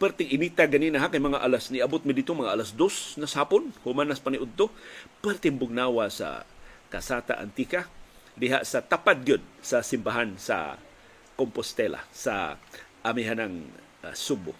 perting 0.00 0.32
inita 0.32 0.64
ganina 0.64 0.96
ha 1.04 1.12
kay 1.12 1.20
mga 1.20 1.44
alas 1.44 1.68
ni 1.68 1.84
abot 1.84 2.00
mi 2.08 2.16
dito 2.16 2.32
mga 2.32 2.56
alas 2.56 2.72
2 2.72 3.20
na 3.20 3.28
sapon 3.28 3.68
human 3.84 4.08
nas 4.08 4.16
paniudto 4.16 4.72
perting 5.20 5.60
bugnawa 5.60 6.08
sa 6.08 6.48
Kasata 6.88 7.36
Antika 7.36 7.84
diha 8.38 8.62
sa 8.62 8.84
tapad 8.84 9.22
gyud 9.22 9.42
sa 9.60 9.82
simbahan 9.84 10.34
sa 10.38 10.78
Compostela 11.34 12.04
sa 12.12 12.60
amihanang 13.00 13.64
uh, 14.04 14.12
Subo. 14.12 14.52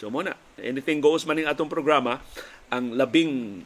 So 0.00 0.08
mo 0.08 0.24
na, 0.24 0.34
anything 0.56 1.04
goes 1.04 1.28
maning 1.28 1.46
atong 1.46 1.68
programa, 1.68 2.24
ang 2.72 2.96
labing 2.96 3.62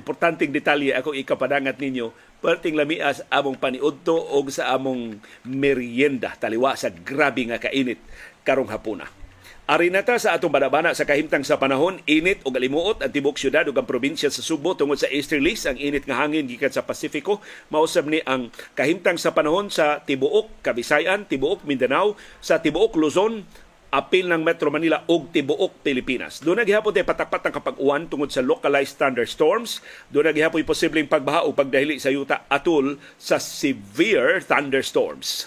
importanteng 0.00 0.48
detalye 0.48 0.96
ako 0.96 1.12
ikapadangat 1.12 1.76
ninyo 1.76 2.08
perting 2.40 2.74
lamias 2.74 3.22
among 3.28 3.60
paniudto 3.60 4.16
og 4.16 4.50
sa 4.50 4.72
among 4.74 5.20
merienda 5.44 6.32
taliwa 6.40 6.74
sa 6.74 6.88
grabe 6.90 7.46
nga 7.46 7.60
kainit 7.60 8.00
karong 8.42 8.72
hapuna. 8.72 9.21
Ari 9.62 9.94
na 9.94 10.02
ta 10.02 10.18
sa 10.18 10.34
atong 10.34 10.50
banabana 10.50 10.90
sa 10.90 11.06
kahimtang 11.06 11.46
sa 11.46 11.54
panahon, 11.54 12.02
init 12.10 12.42
o 12.42 12.50
galimuot 12.50 12.98
ang 12.98 13.14
tibok 13.14 13.38
syudad 13.38 13.62
ug 13.70 13.78
ang 13.78 13.86
probinsya 13.86 14.26
sa 14.26 14.42
Subo 14.42 14.74
tungod 14.74 14.98
sa 14.98 15.06
easterlies, 15.06 15.70
ang 15.70 15.78
init 15.78 16.02
nga 16.02 16.18
hangin 16.18 16.50
gikan 16.50 16.74
sa 16.74 16.82
Pasifiko. 16.82 17.38
Mausab 17.70 18.10
ni 18.10 18.18
ang 18.26 18.50
kahimtang 18.74 19.22
sa 19.22 19.30
panahon 19.30 19.70
sa 19.70 20.02
tibuok 20.02 20.66
Kabisayan, 20.66 21.30
tibuok 21.30 21.62
Mindanao, 21.62 22.18
sa 22.42 22.58
tibuok 22.58 22.98
Luzon, 22.98 23.46
apil 23.94 24.26
ng 24.34 24.42
Metro 24.42 24.66
Manila 24.66 25.06
ug 25.06 25.30
tibuok 25.30 25.78
Pilipinas. 25.86 26.42
Doon 26.42 26.66
naghihapon 26.66 26.90
tay 26.90 27.06
patakpat 27.06 27.46
ang 27.46 27.54
kapag-uwan 27.54 28.10
tungod 28.10 28.34
sa 28.34 28.42
localized 28.42 28.98
thunderstorms. 28.98 29.78
Doon 30.10 30.34
naghihapon 30.34 30.66
posibleng 30.66 31.06
pagbaha 31.06 31.46
o 31.46 31.54
pagdahili 31.54 32.02
sa 32.02 32.10
yuta 32.10 32.50
atul 32.50 32.98
sa 33.14 33.38
severe 33.38 34.42
thunderstorms. 34.42 35.46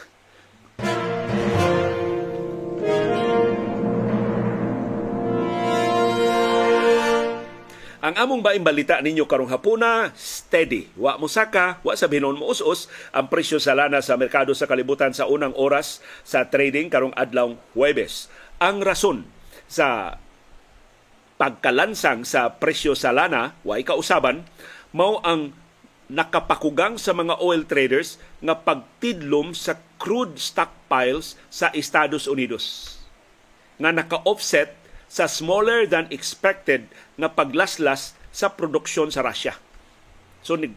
Ang 8.06 8.22
among 8.22 8.46
baing 8.46 8.62
balita 8.62 9.02
ninyo 9.02 9.26
karong 9.26 9.50
hapuna, 9.50 10.14
steady. 10.14 10.94
Wa 10.94 11.18
mo 11.18 11.26
saka, 11.26 11.82
wa 11.82 11.98
sa 11.98 12.06
binon 12.06 12.38
mo 12.38 12.54
us 12.54 12.86
ang 13.10 13.34
presyo 13.34 13.58
sa 13.58 13.74
lana 13.74 13.98
sa 13.98 14.14
merkado 14.14 14.54
sa 14.54 14.70
kalibutan 14.70 15.10
sa 15.10 15.26
unang 15.26 15.58
oras 15.58 16.06
sa 16.22 16.46
trading 16.46 16.94
karong 16.94 17.18
adlaw 17.18 17.58
Huwebes. 17.74 18.30
Ang 18.62 18.86
rason 18.86 19.26
sa 19.66 20.22
pagkalansang 21.42 22.30
sa 22.30 22.54
presyo 22.62 22.94
sa 22.94 23.10
lana, 23.10 23.58
wa 23.66 23.74
kausaban, 23.82 24.46
mao 24.94 25.18
ang 25.26 25.58
nakapakugang 26.06 27.02
sa 27.02 27.10
mga 27.10 27.42
oil 27.42 27.66
traders 27.66 28.22
nga 28.38 28.54
pagtidlom 28.54 29.58
sa 29.58 29.82
crude 29.98 30.38
stockpiles 30.38 31.42
sa 31.50 31.74
Estados 31.74 32.30
Unidos 32.30 32.96
nga 33.82 33.90
naka-offset 33.90 34.85
sa 35.16 35.32
smaller 35.32 35.88
than 35.88 36.12
expected 36.12 36.92
na 37.16 37.32
paglaslas 37.32 38.12
sa 38.36 38.52
produksyon 38.52 39.08
sa 39.16 39.24
Russia. 39.24 39.56
So 40.44 40.60
nag, 40.60 40.76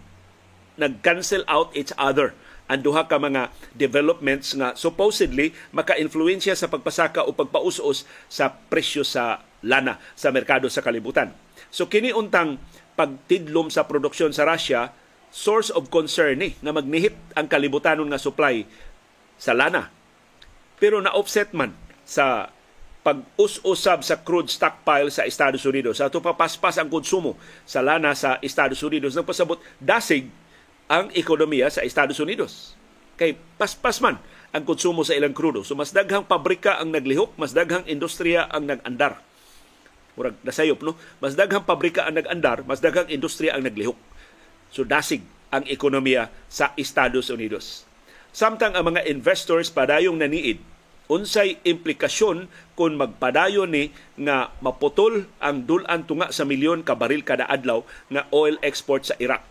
nag-cancel 0.78 1.42
out 1.50 1.74
each 1.74 1.90
other 1.98 2.38
ang 2.68 2.84
duha 2.84 3.08
ka 3.08 3.16
mga 3.16 3.48
developments 3.72 4.52
nga 4.52 4.76
supposedly 4.76 5.56
maka-influensya 5.72 6.52
sa 6.52 6.68
pagpasaka 6.68 7.24
o 7.24 7.32
pagpausos 7.32 8.04
sa 8.28 8.52
presyo 8.68 9.02
sa 9.02 9.42
lana 9.64 9.96
sa 10.12 10.28
merkado 10.28 10.68
sa 10.68 10.84
kalibutan. 10.84 11.32
So 11.72 11.88
kini 11.88 12.12
untang 12.12 12.60
pagtidlom 12.94 13.72
sa 13.72 13.88
produksyon 13.88 14.36
sa 14.36 14.44
Russia 14.44 14.92
source 15.32 15.72
of 15.72 15.88
concern 15.88 16.44
ni 16.44 16.54
nga 16.60 16.72
magnihit 16.76 17.16
ang 17.34 17.48
kalibutanon 17.48 18.12
nga 18.12 18.20
supply 18.20 18.68
sa 19.40 19.56
lana. 19.56 19.88
Pero 20.76 21.00
na-offset 21.00 21.56
man 21.56 21.72
sa 22.04 22.52
pag-us-usab 23.08 24.04
sa 24.04 24.20
crude 24.20 24.52
stockpile 24.52 25.08
sa 25.08 25.24
Estados 25.24 25.64
Unidos. 25.64 25.96
Sa 25.96 26.12
ito 26.12 26.20
papaspas 26.20 26.76
ang 26.76 26.92
konsumo 26.92 27.40
sa 27.64 27.80
lana 27.80 28.12
sa 28.12 28.36
Estados 28.44 28.84
Unidos. 28.84 29.16
Nagpasabot, 29.16 29.56
dasig 29.80 30.28
ang 30.92 31.08
ekonomiya 31.16 31.72
sa 31.72 31.80
Estados 31.80 32.20
Unidos. 32.20 32.76
Kay 33.16 33.40
paspas 33.56 34.04
man 34.04 34.20
ang 34.52 34.60
konsumo 34.68 35.08
sa 35.08 35.16
ilang 35.16 35.32
krudo. 35.32 35.64
So 35.64 35.72
mas 35.72 35.88
daghang 35.96 36.28
pabrika 36.28 36.76
ang 36.76 36.92
naglihok, 36.92 37.32
mas 37.40 37.56
daghang 37.56 37.88
industriya 37.88 38.44
ang 38.52 38.68
nag-andar. 38.68 39.24
Murag 40.12 40.36
nasayop, 40.44 40.84
no? 40.84 40.92
Mas 41.24 41.32
daghang 41.32 41.64
pabrika 41.64 42.04
ang 42.04 42.20
nag-andar, 42.20 42.60
mas 42.68 42.84
daghang 42.84 43.08
industriya 43.08 43.56
ang 43.56 43.64
naglihok. 43.64 43.96
So 44.68 44.84
dasig 44.84 45.24
ang 45.48 45.64
ekonomiya 45.64 46.28
sa 46.52 46.76
Estados 46.76 47.32
Unidos. 47.32 47.88
Samtang 48.36 48.76
ang 48.76 48.92
mga 48.92 49.08
investors 49.08 49.72
padayong 49.72 50.20
naniid 50.20 50.60
unsay 51.08 51.56
implikasyon 51.64 52.52
kung 52.76 53.00
magpadayon 53.00 53.72
ni 53.72 53.90
nga 54.20 54.52
maputol 54.60 55.26
ang 55.40 55.64
dulan 55.64 56.04
tunga 56.04 56.30
sa 56.30 56.44
milyon 56.44 56.84
ka 56.84 56.94
baril 56.94 57.24
kada 57.24 57.48
adlaw 57.48 57.82
nga 58.12 58.28
oil 58.30 58.60
export 58.60 59.08
sa 59.08 59.16
Iraq. 59.16 59.44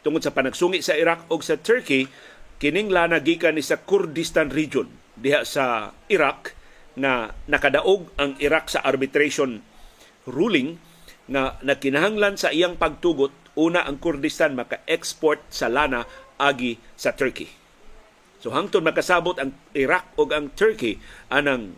Tungod 0.00 0.24
sa 0.24 0.32
panagsungi 0.32 0.80
sa 0.80 0.96
Iraq 0.96 1.28
o 1.28 1.36
sa 1.44 1.60
Turkey, 1.60 2.08
kining 2.56 2.88
lana 2.88 3.20
gikan 3.20 3.60
ni 3.60 3.62
sa 3.62 3.76
Kurdistan 3.76 4.48
region 4.48 4.88
diha 5.20 5.44
sa 5.44 5.92
Iraq 6.08 6.56
nga 6.96 7.36
nakadaog 7.46 8.08
ang 8.16 8.40
Iraq 8.40 8.72
sa 8.72 8.82
arbitration 8.82 9.60
ruling 10.24 10.80
nga 11.30 11.60
nakinahanglan 11.62 12.40
sa 12.40 12.50
iyang 12.50 12.80
pagtugot 12.80 13.30
una 13.54 13.84
ang 13.84 14.00
Kurdistan 14.00 14.56
maka-export 14.56 15.44
sa 15.52 15.68
lana 15.68 16.08
agi 16.40 16.80
sa 16.96 17.12
Turkey. 17.12 17.59
So 18.40 18.48
hangtod 18.48 18.80
makasabot 18.80 19.36
ang 19.36 19.52
Iraq 19.76 20.16
o 20.16 20.24
ang 20.32 20.48
Turkey 20.56 20.96
anang 21.28 21.76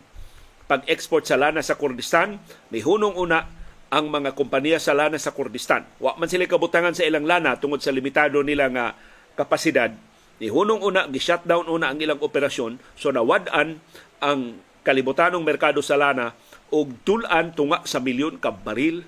pag-export 0.71 1.27
sa 1.27 1.35
lana 1.35 1.61
sa 1.61 1.75
Kurdistan, 1.75 2.39
hunong 2.71 3.19
una 3.19 3.51
ang 3.93 4.09
mga 4.09 4.33
kompanya 4.33 4.81
sa 4.81 4.97
lana 4.97 5.21
sa 5.21 5.37
Kurdistan. 5.37 5.85
Wa 6.01 6.17
man 6.17 6.31
sila 6.31 6.49
kabutangan 6.49 6.97
sa 6.97 7.05
ilang 7.05 7.29
lana 7.29 7.61
tungod 7.61 7.85
sa 7.85 7.93
limitado 7.93 8.41
nila 8.41 8.73
nga 8.73 8.97
kapasidad. 9.37 9.93
hunong 10.41 10.81
una, 10.81 11.07
gi-shutdown 11.07 11.69
una 11.69 11.93
ang 11.93 12.01
ilang 12.01 12.19
operasyon. 12.23 12.81
So 12.97 13.13
nawad-an 13.13 13.83
ang 14.23 14.41
kalibutanong 14.87 15.45
merkado 15.45 15.85
sa 15.85 16.01
lana 16.01 16.33
og 16.73 17.05
tulan 17.05 17.53
tunga 17.53 17.85
sa 17.85 18.01
milyon 18.01 18.41
ka 18.41 18.51
baril 18.51 19.05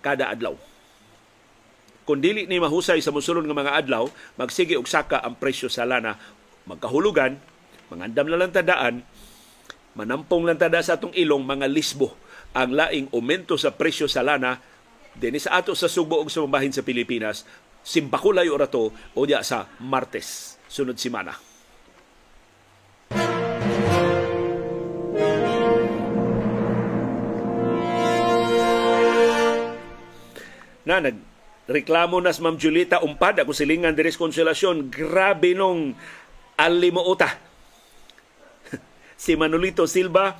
kada 0.00 0.32
adlaw. 0.32 0.56
Kung 2.06 2.22
dili 2.22 2.46
ni 2.46 2.62
mahusay 2.62 3.02
sa 3.02 3.10
musulon 3.10 3.42
nga 3.50 3.60
mga 3.66 3.76
adlaw, 3.82 4.06
magsige 4.38 4.78
og 4.78 4.86
saka 4.86 5.18
ang 5.26 5.34
presyo 5.34 5.66
sa 5.66 5.82
lana 5.82 6.14
magkahulugan, 6.66 7.38
mangandam 7.88 8.26
na 8.26 8.38
lang 8.38 8.50
tadaan, 8.50 9.06
manampong 9.94 10.44
lang 10.44 10.58
tada 10.58 10.82
sa 10.82 10.98
atong 10.98 11.14
ilong 11.14 11.46
mga 11.46 11.70
lisbo. 11.70 12.12
Ang 12.52 12.76
laing 12.76 13.06
aumento 13.14 13.54
sa 13.56 13.72
presyo 13.72 14.10
sa 14.10 14.26
lana 14.26 14.60
dinhi 15.16 15.40
sa 15.40 15.60
ato 15.60 15.72
sa 15.72 15.88
Subo 15.88 16.20
ug 16.20 16.28
sa 16.28 16.44
sa 16.44 16.84
Pilipinas 16.84 17.48
simbakulay 17.86 18.50
ora 18.50 18.66
to 18.66 18.90
o 18.90 19.20
diya 19.22 19.46
sa 19.46 19.70
Martes. 19.78 20.58
Sunod 20.66 20.98
semana. 20.98 21.38
Na 30.86 31.02
nag 31.02 31.18
reklamo 31.66 32.22
nas 32.22 32.38
Ma'am 32.38 32.58
Julita 32.58 33.02
umpad 33.02 33.42
ako 33.42 33.50
silingan 33.50 33.94
diri 33.94 34.14
konsolasyon 34.14 34.86
grabe 34.90 35.54
nung 35.54 35.98
alimuota. 36.56 37.28
si 39.20 39.36
Manolito 39.36 39.84
Silva, 39.84 40.36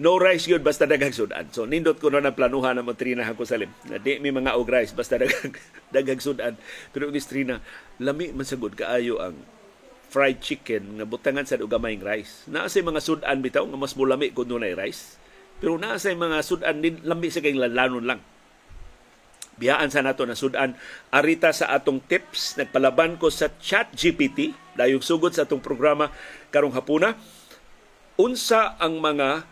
no 0.00 0.16
rice 0.16 0.48
yun 0.48 0.64
basta 0.64 0.88
daghang 0.88 1.12
sudan. 1.12 1.52
So 1.52 1.68
nindot 1.68 2.00
ko 2.00 2.08
na 2.08 2.24
ng 2.24 2.32
planuhan 2.32 2.80
ng 2.80 2.88
Trina 2.96 3.28
ako 3.28 3.44
salim. 3.44 3.70
Na 3.86 4.00
di 4.00 4.16
mi 4.16 4.32
mga 4.32 4.56
og 4.56 4.68
rice 4.68 4.96
basta 4.96 5.20
daghang, 5.20 5.52
daghang 5.94 6.20
sudan. 6.20 6.56
Pero 6.90 7.12
ni 7.12 7.20
Trina, 7.20 7.60
lami 8.00 8.32
man 8.32 8.48
sagod 8.48 8.72
kaayo 8.72 9.20
ang 9.20 9.36
fried 10.10 10.42
chicken 10.42 10.98
nga 10.98 11.06
butangan 11.06 11.46
sa 11.46 11.60
ugamayng 11.60 12.02
rice. 12.02 12.48
Naa 12.50 12.66
say 12.66 12.82
mga 12.82 12.98
sudan 12.98 13.44
bitaw 13.44 13.62
nga 13.62 13.78
mas 13.78 13.94
mulami 13.94 14.32
kun 14.34 14.48
dunay 14.48 14.74
rice. 14.74 15.20
Pero 15.60 15.76
naa 15.76 16.00
say 16.00 16.16
mga 16.16 16.40
sudan 16.42 16.80
lami 16.82 17.28
sa 17.28 17.44
kay 17.44 17.54
lanon 17.54 18.08
lang. 18.08 18.20
Biyaan 19.60 19.92
sa 19.92 20.00
nato 20.00 20.24
na 20.24 20.32
sudan 20.32 20.72
arita 21.12 21.52
sa 21.52 21.68
atong 21.76 22.00
tips 22.08 22.56
nagpalaban 22.56 23.20
ko 23.20 23.28
sa 23.28 23.52
chat 23.60 23.92
GPT 23.92 24.56
dayong 24.72 25.04
sugod 25.04 25.36
sa 25.36 25.44
atong 25.44 25.60
programa 25.60 26.08
karong 26.48 26.72
hapuna 26.72 27.12
unsa 28.16 28.80
ang 28.80 28.96
mga 29.04 29.44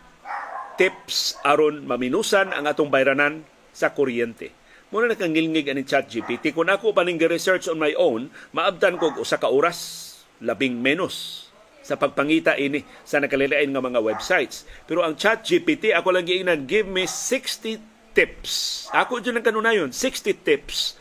tips 0.81 1.37
aron 1.45 1.85
maminusan 1.85 2.49
ang 2.49 2.65
atong 2.65 2.89
bayranan 2.89 3.45
sa 3.69 3.93
kuryente 3.93 4.57
Muna 4.89 5.05
na 5.05 5.13
kang 5.13 5.29
ngilngig 5.29 5.69
ani 5.69 5.85
chat 5.85 6.09
GPT. 6.09 6.49
Kung 6.49 6.65
ako 6.65 6.97
pa 6.97 7.05
ning 7.05 7.21
research 7.21 7.69
on 7.69 7.77
my 7.77 7.93
own, 7.93 8.33
maabdan 8.57 8.97
ko 8.97 9.13
usa 9.21 9.37
ka 9.37 9.45
oras, 9.45 10.09
labing 10.41 10.81
menos 10.81 11.45
sa 11.85 11.93
pagpangita 11.93 12.57
ini 12.57 12.81
sa 13.05 13.21
nakalilain 13.21 13.69
nga 13.69 13.85
mga 13.85 14.01
websites. 14.01 14.65
Pero 14.89 15.05
ang 15.05 15.13
chat 15.13 15.45
GPT, 15.45 15.93
ako 15.93 16.09
lang 16.09 16.25
giingnan, 16.25 16.65
give 16.65 16.89
me 16.89 17.05
60 17.05 17.98
tips. 18.19 18.51
Ako 18.91 19.23
dyan 19.23 19.39
ang 19.39 19.45
kanunayon, 19.47 19.89
60 19.95 20.35
tips 20.43 20.99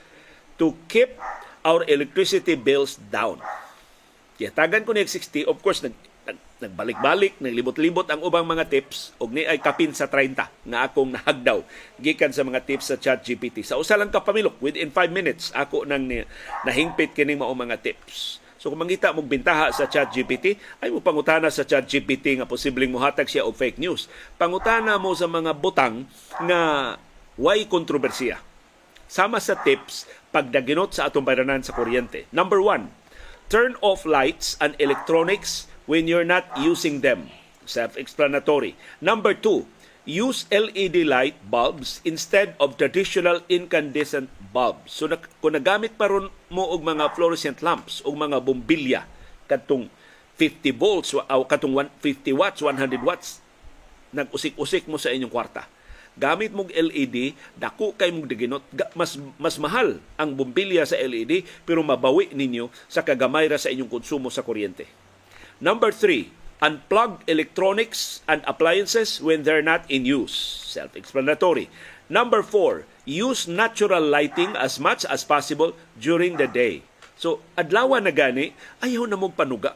to 0.55 0.71
keep 0.87 1.19
our 1.67 1.83
electricity 1.91 2.55
bills 2.55 2.95
down. 3.11 3.43
Kaya 4.39 4.55
tagan 4.55 4.87
ko 4.87 4.95
niya 4.95 5.11
60, 5.11 5.51
of 5.51 5.59
course, 5.59 5.83
nag, 5.83 5.99
nagbalik-balik, 6.63 7.39
naglibot-libot 7.43 8.07
ang 8.07 8.23
ubang 8.23 8.47
mga 8.47 8.71
tips 8.71 9.15
ug 9.19 9.35
ni 9.35 9.43
ay 9.47 9.59
kapin 9.59 9.91
sa 9.91 10.07
30 10.07 10.47
nga 10.47 10.79
akong 10.87 11.11
nahagdaw 11.19 11.63
gikan 11.99 12.31
sa 12.31 12.47
mga 12.47 12.63
tips 12.63 12.95
sa 12.95 12.97
ChatGPT. 12.99 13.67
Sa 13.67 13.79
usa 13.83 13.99
lang 13.99 14.15
ka 14.15 14.23
pamilok 14.23 14.59
within 14.63 14.95
5 14.95 15.11
minutes 15.11 15.51
ako 15.55 15.87
nang 15.87 16.07
ni, 16.07 16.23
nahingpit 16.67 17.15
kini 17.19 17.35
mao 17.35 17.55
mga 17.55 17.83
tips. 17.83 18.43
So 18.59 18.75
kung 18.75 18.83
mangita 18.83 19.15
mo 19.15 19.23
bintaha 19.23 19.71
sa 19.71 19.87
ChatGPT, 19.87 20.59
ay 20.83 20.91
mo 20.91 20.99
pangutana 20.99 21.47
sa 21.47 21.63
ChatGPT 21.63 22.43
nga 22.43 22.47
posibleng 22.51 22.91
muhatag 22.91 23.31
siya 23.31 23.47
og 23.47 23.55
fake 23.55 23.79
news. 23.79 24.11
Pangutana 24.35 24.99
mo 24.99 25.15
sa 25.15 25.31
mga 25.31 25.55
butang 25.55 26.11
nga 26.43 26.95
way 27.39 27.65
kontrobersiya. 27.65 28.43
Sama 29.09 29.41
sa 29.41 29.57
tips 29.57 30.05
pagdaginot 30.35 30.93
sa 30.93 31.09
atong 31.09 31.25
bayranan 31.25 31.65
sa 31.65 31.73
kuryente. 31.73 32.29
Number 32.35 32.61
one, 32.61 32.93
turn 33.49 33.79
off 33.81 34.05
lights 34.05 34.61
and 34.61 34.77
electronics 34.77 35.71
when 35.89 36.05
you're 36.05 36.27
not 36.27 36.45
using 36.61 37.01
them. 37.01 37.33
Self-explanatory. 37.65 38.77
Number 39.01 39.33
two, 39.33 39.65
use 40.05 40.45
LED 40.53 41.09
light 41.09 41.37
bulbs 41.49 42.05
instead 42.05 42.53
of 42.61 42.77
traditional 42.77 43.41
incandescent 43.49 44.29
bulbs. 44.53 44.93
So 44.93 45.09
kung 45.41 45.57
nagamit 45.57 45.97
pa 45.97 46.13
ron 46.13 46.29
mo 46.53 46.65
og 46.69 46.85
mga 46.85 47.17
fluorescent 47.17 47.65
lamps 47.65 48.05
o 48.05 48.13
mga 48.13 48.45
bombilya 48.45 49.09
katong 49.49 49.89
50 50.37 50.73
volts 50.77 51.17
o 51.17 51.45
katong 51.49 51.89
50 52.01 52.37
watts, 52.37 52.61
100 52.61 53.01
watts, 53.01 53.41
nag-usik-usik 54.13 54.89
mo 54.89 55.01
sa 55.01 55.13
inyong 55.13 55.33
kwarta. 55.33 55.65
Gamit 56.19 56.51
mong 56.51 56.75
LED, 56.75 57.39
dako 57.55 57.95
kay 57.95 58.11
mong 58.11 58.27
diginot. 58.27 58.63
Mas, 58.99 59.15
mas 59.39 59.55
mahal 59.63 60.03
ang 60.19 60.35
bombilya 60.35 60.83
sa 60.83 60.99
LED, 60.99 61.47
pero 61.63 61.79
mabawi 61.87 62.35
ninyo 62.35 62.69
sa 62.91 63.07
kagamay 63.07 63.47
ra 63.47 63.57
sa 63.57 63.71
inyong 63.71 63.87
konsumo 63.87 64.27
sa 64.27 64.43
kuryente. 64.43 64.91
Number 65.63 65.95
three, 65.95 66.35
unplug 66.59 67.23
electronics 67.31 68.27
and 68.27 68.43
appliances 68.51 69.23
when 69.23 69.47
they're 69.47 69.63
not 69.63 69.87
in 69.87 70.03
use. 70.03 70.35
Self-explanatory. 70.67 71.71
Number 72.11 72.43
four, 72.43 72.83
use 73.07 73.47
natural 73.47 74.03
lighting 74.03 74.59
as 74.59 74.83
much 74.83 75.07
as 75.07 75.23
possible 75.23 75.79
during 75.95 76.35
the 76.35 76.51
day. 76.51 76.83
So, 77.15 77.43
adlaw 77.59 77.99
na 78.03 78.11
gani, 78.11 78.55
ayaw 78.83 79.07
na 79.07 79.19
mong 79.19 79.39
panuga. 79.39 79.75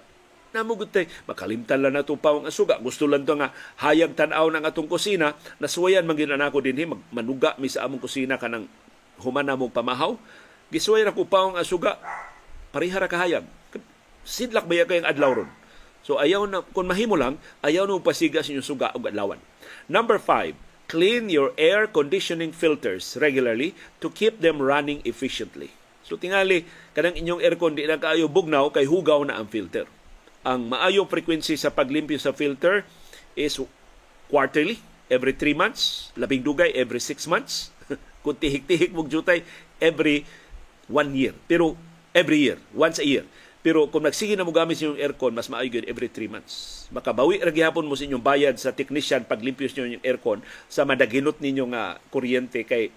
Namugot 0.53 0.93
tay, 0.93 1.09
makalimtan 1.25 1.81
lang 1.81 1.97
na 1.97 2.05
ito 2.05 2.13
pa 2.21 2.37
ang 2.37 2.45
asuga. 2.45 2.77
Gusto 2.77 3.09
lang 3.09 3.25
to 3.25 3.33
nga 3.41 3.57
hayag 3.81 4.13
tanaw 4.13 4.53
ng 4.53 4.69
atong 4.69 4.85
kusina, 4.85 5.33
nasuwayan 5.57 6.05
man 6.05 6.13
ginan 6.13 6.45
ako 6.45 6.61
din, 6.61 6.77
manuga 7.09 7.57
mi 7.57 7.73
sa 7.73 7.89
among 7.89 8.05
kusina 8.05 8.37
kanang 8.37 8.69
humana 9.25 9.57
mong 9.57 9.73
pamahaw. 9.73 10.13
Gisuway 10.69 11.09
ra 11.09 11.17
ko 11.17 11.25
pa 11.25 11.49
ang 11.49 11.57
asuga, 11.57 11.97
parihara 12.69 13.09
kahayag. 13.09 13.49
Sidlak 14.29 14.69
ba 14.69 14.85
kayong 14.85 15.09
adlaw 15.09 15.41
ron? 15.41 15.51
So 16.05 16.21
ayaw 16.21 16.45
na, 16.45 16.61
kung 16.61 16.85
mahimo 16.85 17.17
lang, 17.17 17.41
ayaw 17.65 17.89
na 17.89 17.97
pasiga 18.05 18.45
sa 18.45 18.53
inyong 18.53 18.69
suga 18.69 18.93
o 18.93 19.01
adlawan. 19.01 19.41
Number 19.89 20.21
five, 20.21 20.53
clean 20.85 21.33
your 21.33 21.57
air 21.57 21.89
conditioning 21.89 22.53
filters 22.53 23.17
regularly 23.17 23.73
to 24.05 24.13
keep 24.13 24.45
them 24.45 24.61
running 24.61 25.01
efficiently. 25.09 25.73
So 26.05 26.21
tingali, 26.21 26.69
kanang 26.93 27.17
inyong 27.17 27.41
aircon 27.41 27.73
di 27.73 27.89
na 27.89 27.97
kaayo 27.97 28.29
bugnaw 28.29 28.69
kay 28.69 28.85
hugaw 28.85 29.25
na 29.25 29.41
ang 29.41 29.49
filter. 29.49 29.89
Ang 30.43 30.75
maayong 30.75 31.07
frequency 31.07 31.55
sa 31.55 31.71
paglimpyo 31.71 32.19
sa 32.19 32.35
filter 32.35 32.83
is 33.39 33.63
quarterly, 34.27 34.83
every 35.07 35.31
3 35.31 35.55
months, 35.55 36.11
labing 36.19 36.43
dugay 36.43 36.75
every 36.75 36.99
6 36.99 37.31
months. 37.31 37.71
kung 38.27 38.39
tihik-tihik 38.39 38.95
mong 38.95 39.11
jutay, 39.11 39.43
every 39.83 40.27
1 40.91 41.15
year. 41.15 41.35
Pero 41.47 41.79
every 42.15 42.43
year, 42.51 42.59
once 42.75 42.99
a 43.03 43.07
year. 43.07 43.27
Pero 43.63 43.87
kung 43.87 44.03
nagsige 44.03 44.35
na 44.35 44.43
mo 44.43 44.51
gamit 44.51 44.83
sa 44.83 44.91
inyong 44.91 44.99
aircon, 44.99 45.31
mas 45.31 45.47
maayo 45.47 45.71
gyud 45.71 45.87
every 45.87 46.11
3 46.11 46.27
months. 46.27 46.87
Makabawi 46.91 47.39
ra 47.39 47.55
gihapon 47.55 47.87
mo 47.87 47.95
sa 47.95 48.03
inyong 48.03 48.23
bayad 48.23 48.55
sa 48.59 48.75
technician 48.75 49.23
paglimpyo 49.23 49.71
sa 49.71 49.87
inyong 49.87 50.03
aircon 50.03 50.43
sa 50.67 50.83
madaginot 50.83 51.39
ninyo 51.39 51.71
nga 51.71 52.03
kuryente 52.11 52.67
kay 52.67 52.91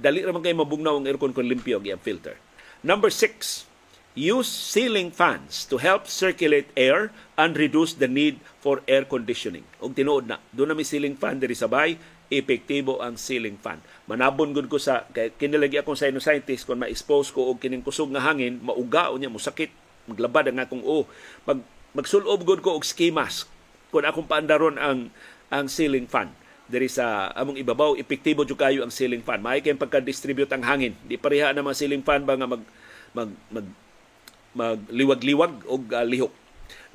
dali 0.00 0.24
ra 0.24 0.32
man 0.32 0.40
kay 0.40 0.56
mabugnaw 0.56 0.96
ang 0.96 1.04
aircon 1.04 1.36
kung 1.36 1.44
limpyo 1.44 1.76
ang 1.76 2.00
filter. 2.00 2.40
Number 2.80 3.12
6, 3.12 3.68
use 4.16 4.48
ceiling 4.48 5.12
fans 5.12 5.68
to 5.68 5.76
help 5.76 6.08
circulate 6.08 6.72
air 6.72 7.12
and 7.36 7.52
reduce 7.54 7.92
the 8.00 8.08
need 8.08 8.40
for 8.64 8.80
air 8.88 9.04
conditioning. 9.04 9.62
Og 9.84 9.92
tinuod 9.92 10.24
na, 10.24 10.40
doon 10.56 10.72
na 10.72 10.76
may 10.76 10.88
ceiling 10.88 11.14
fan 11.14 11.36
diri 11.36 11.52
sa 11.52 11.68
bay, 11.68 12.00
epektibo 12.32 12.98
ang 13.04 13.20
ceiling 13.20 13.60
fan. 13.60 13.78
Manabon 14.08 14.56
gud 14.56 14.66
ko 14.72 14.80
sa 14.80 15.04
kay 15.12 15.30
kinilagi 15.36 15.78
akong 15.78 15.94
scientist 15.94 16.66
kung 16.66 16.80
ma-expose 16.80 17.30
ko 17.30 17.52
og 17.52 17.60
kining 17.60 17.84
kusog 17.84 18.10
nga 18.10 18.24
hangin, 18.24 18.58
mauga 18.64 19.12
o 19.12 19.20
niya 19.20 19.30
musakit, 19.30 19.70
maglabad 20.08 20.50
ang 20.50 20.64
akong 20.64 20.82
o. 20.82 21.06
Mag 21.44 21.62
magsulob 21.92 22.42
gud 22.42 22.60
ko 22.64 22.76
og 22.76 22.84
ski 22.84 23.12
mask 23.12 23.48
kung 23.88 24.04
akong 24.04 24.28
paandaron 24.28 24.76
ang 24.76 25.08
ang 25.48 25.64
ceiling 25.70 26.04
fan 26.04 26.28
diri 26.66 26.90
sa 26.90 27.30
among 27.32 27.56
ibabaw 27.56 27.94
epektibo 27.96 28.42
jud 28.42 28.58
kayo 28.58 28.82
ang 28.82 28.92
ceiling 28.92 29.22
fan 29.22 29.38
may 29.40 29.62
kay 29.62 29.72
pagka-distribute 29.72 30.50
ang 30.50 30.66
hangin 30.66 30.92
di 31.06 31.14
pareha 31.16 31.54
na 31.54 31.62
mga 31.62 31.78
ceiling 31.78 32.02
fan 32.02 32.26
ba 32.26 32.34
nga 32.34 32.44
mag 32.44 32.60
mag, 33.14 33.30
mag 33.48 33.64
magliwag-liwag 34.56 35.68
og 35.68 35.92
uh, 35.92 36.02
lihok 36.02 36.32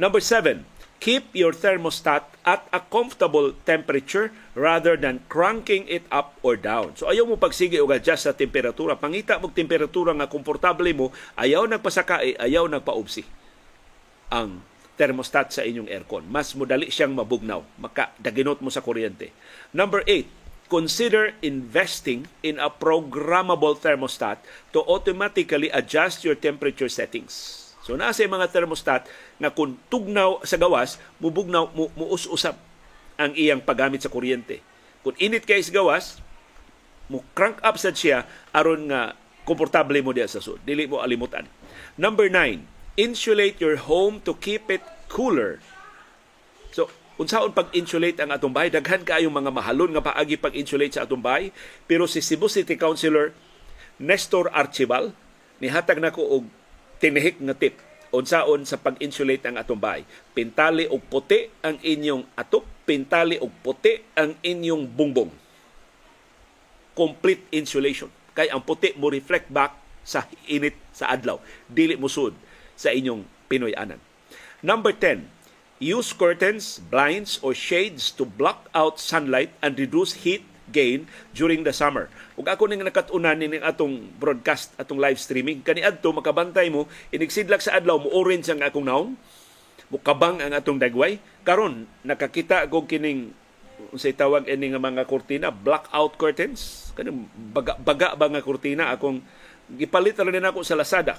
number 0.01 0.19
seven 0.19 0.65
keep 1.01 1.25
your 1.33 1.49
thermostat 1.49 2.29
at 2.45 2.69
a 2.69 2.77
comfortable 2.77 3.57
temperature 3.65 4.29
rather 4.53 4.93
than 4.93 5.25
cranking 5.25 5.89
it 5.89 6.05
up 6.13 6.37
or 6.45 6.53
down. 6.53 6.93
So 6.93 7.09
ayaw 7.09 7.25
mo 7.25 7.41
pagsige 7.41 7.81
og 7.81 7.89
adjust 7.89 8.29
sa 8.29 8.37
temperatura. 8.37 8.93
Pangita 8.93 9.41
mo 9.41 9.49
temperatura 9.49 10.13
nga 10.13 10.29
komportable 10.29 10.93
mo, 10.93 11.09
ayaw 11.33 11.65
nagpasakae, 11.65 12.37
ayaw 12.37 12.69
nagpaubsi 12.69 13.25
ang 14.29 14.61
thermostat 14.95 15.49
sa 15.49 15.65
inyong 15.65 15.89
aircon. 15.89 16.21
Mas 16.29 16.53
mudali 16.53 16.93
siyang 16.93 17.17
mabugnaw. 17.17 17.65
Maka 17.81 18.13
daginot 18.21 18.61
mo 18.61 18.69
sa 18.69 18.85
kuryente. 18.85 19.33
Number 19.73 20.05
eight, 20.05 20.29
consider 20.71 21.35
investing 21.43 22.31
in 22.39 22.55
a 22.55 22.71
programmable 22.71 23.75
thermostat 23.75 24.39
to 24.71 24.79
automatically 24.87 25.67
adjust 25.75 26.23
your 26.23 26.39
temperature 26.39 26.87
settings. 26.87 27.59
So 27.83 27.99
naa 27.99 28.15
sa 28.15 28.23
mga 28.23 28.47
thermostat 28.55 29.11
nga 29.35 29.51
kung 29.51 29.75
tugnaw 29.91 30.39
sa 30.47 30.55
gawas, 30.55 30.95
mubugnaw 31.19 31.75
mu, 31.75 31.91
muus-usap 31.99 32.55
ang 33.19 33.35
iyang 33.35 33.59
paggamit 33.59 33.99
sa 33.99 34.07
kuryente. 34.07 34.63
Kung 35.03 35.17
init 35.19 35.43
kay 35.43 35.59
sa 35.59 35.75
gawas, 35.75 36.23
mo 37.11 37.19
crank 37.35 37.59
up 37.59 37.75
sad 37.75 37.99
siya 37.99 38.23
aron 38.55 38.87
nga 38.87 39.19
komportable 39.43 39.99
mo 39.99 40.15
diya 40.15 40.31
sa 40.31 40.39
sud. 40.39 40.63
Dili 40.63 40.87
mo 40.87 41.03
alimutan. 41.03 41.43
Number 41.99 42.31
nine, 42.31 42.63
insulate 42.95 43.59
your 43.59 43.75
home 43.75 44.23
to 44.23 44.31
keep 44.39 44.71
it 44.71 44.85
cooler. 45.11 45.59
Unsaon 47.21 47.53
pag-insulate 47.53 48.17
ang 48.17 48.33
atong 48.33 48.49
bahay? 48.49 48.73
Daghan 48.73 49.05
kaayong 49.05 49.29
mga 49.29 49.53
mahalon 49.53 49.93
nga 49.93 50.01
paagi 50.01 50.41
pag-insulate 50.41 50.97
sa 50.97 51.05
atong 51.05 51.21
bahay. 51.21 51.53
Pero 51.85 52.09
si 52.09 52.17
Cebu 52.17 52.49
City 52.49 52.73
Councilor 52.81 53.29
Nestor 54.01 54.49
Archibal, 54.49 55.13
nihatag 55.61 56.01
nako 56.01 56.25
og 56.25 56.43
tinihik 56.97 57.37
nga 57.37 57.53
tip 57.53 57.77
unsaon 58.09 58.65
sa 58.65 58.81
pag-insulate 58.81 59.45
ang 59.45 59.61
atong 59.61 59.77
bahay. 59.77 60.01
Pintali 60.33 60.89
og 60.89 61.05
puti 61.13 61.53
ang 61.61 61.77
inyong 61.77 62.25
atop, 62.33 62.65
pintali 62.89 63.37
og 63.37 63.53
puti 63.61 64.01
ang 64.17 64.33
inyong 64.41 64.89
bungbong. 64.89 65.29
Complete 66.97 67.45
insulation. 67.53 68.09
Kay 68.33 68.49
ang 68.49 68.65
puti 68.65 68.97
mo 68.97 69.13
reflect 69.13 69.45
back 69.53 69.77
sa 70.01 70.25
init 70.49 70.73
sa 70.89 71.13
adlaw. 71.13 71.37
Dili 71.69 71.93
musud 72.01 72.33
sa 72.73 72.89
inyong 72.89 73.21
Pinoy 73.45 73.77
anan. 73.77 74.01
Number 74.65 74.89
10, 74.97 75.40
use 75.81 76.13
curtains, 76.13 76.77
blinds, 76.77 77.41
or 77.41 77.57
shades 77.57 78.13
to 78.13 78.23
block 78.23 78.69
out 78.77 79.01
sunlight 79.01 79.49
and 79.65 79.73
reduce 79.81 80.21
heat 80.21 80.45
gain 80.69 81.09
during 81.33 81.65
the 81.65 81.73
summer. 81.73 82.07
Ug 82.37 82.47
ako 82.47 82.69
ning 82.69 82.85
nakatunan 82.85 83.35
ni 83.35 83.59
atong 83.59 84.07
broadcast, 84.21 84.71
atong 84.77 85.01
live 85.01 85.19
streaming, 85.19 85.59
kani 85.65 85.83
adto 85.83 86.13
makabantay 86.13 86.71
mo 86.71 86.87
inigsidlak 87.11 87.59
sa 87.59 87.75
adlaw 87.81 87.99
mo 87.99 88.07
orange 88.13 88.47
ang 88.53 88.61
akong 88.63 88.87
naong, 88.87 89.17
mukabang 89.91 90.39
ang 90.39 90.53
atong 90.55 90.79
dagway. 90.79 91.19
Karon 91.43 91.89
nakakita 92.05 92.69
ko 92.71 92.87
kining 92.87 93.33
unsay 93.89 94.13
tawag 94.13 94.45
ini 94.45 94.71
nga 94.71 94.79
mga 94.79 95.09
kurtina 95.09 95.49
blackout 95.49 96.13
curtains 96.13 96.93
kanang 96.93 97.25
baga, 97.33 97.73
baga 97.81 98.13
ba 98.13 98.29
nga 98.29 98.45
kurtina 98.45 98.93
akong 98.93 99.25
gipalit 99.73 100.13
na 100.21 100.53
ako 100.53 100.61
sa 100.61 100.77
Lazada 100.77 101.17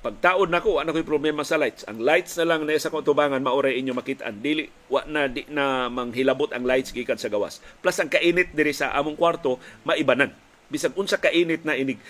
pagtaod 0.00 0.48
nako 0.48 0.80
ano 0.80 0.96
ko'y 0.96 1.04
problema 1.04 1.44
sa 1.44 1.60
lights. 1.60 1.84
Ang 1.84 2.00
lights 2.00 2.32
na 2.40 2.48
lang 2.48 2.64
na 2.64 2.76
sa 2.80 2.88
kong 2.88 3.04
tubangan 3.04 3.40
maoray 3.44 3.76
inyo 3.76 3.92
makita. 3.92 4.32
Dili 4.32 4.68
wa 4.88 5.04
na 5.04 5.28
di 5.28 5.44
na 5.52 5.92
manghilabot 5.92 6.48
ang 6.56 6.64
lights 6.64 6.96
gikan 6.96 7.20
sa 7.20 7.28
gawas. 7.28 7.60
Plus 7.84 7.96
ang 8.00 8.08
kainit 8.08 8.56
diri 8.56 8.72
sa 8.72 8.96
among 8.96 9.20
kwarto 9.20 9.60
maibanan. 9.84 10.32
Bisag 10.72 10.96
unsa 10.96 11.20
kainit 11.20 11.68
na 11.68 11.76
inig 11.76 12.00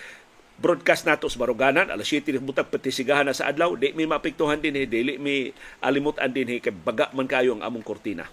broadcast 0.61 1.09
nato 1.09 1.26
sa 1.26 1.40
baruganan 1.40 1.88
alas 1.88 2.05
7 2.05 2.37
butag 2.44 2.68
patisigahan 2.68 3.24
na 3.24 3.33
sa 3.33 3.48
adlaw 3.48 3.72
di 3.81 3.96
mi 3.96 4.05
mapiktuhan 4.05 4.61
din 4.61 4.76
dili 4.85 5.16
mi 5.16 5.48
alimutan 5.81 6.29
din 6.29 6.61
kay 6.61 6.68
baga 6.68 7.09
man 7.16 7.26
kayo 7.26 7.57
ang 7.59 7.64
among 7.64 7.83
kortina. 7.83 8.29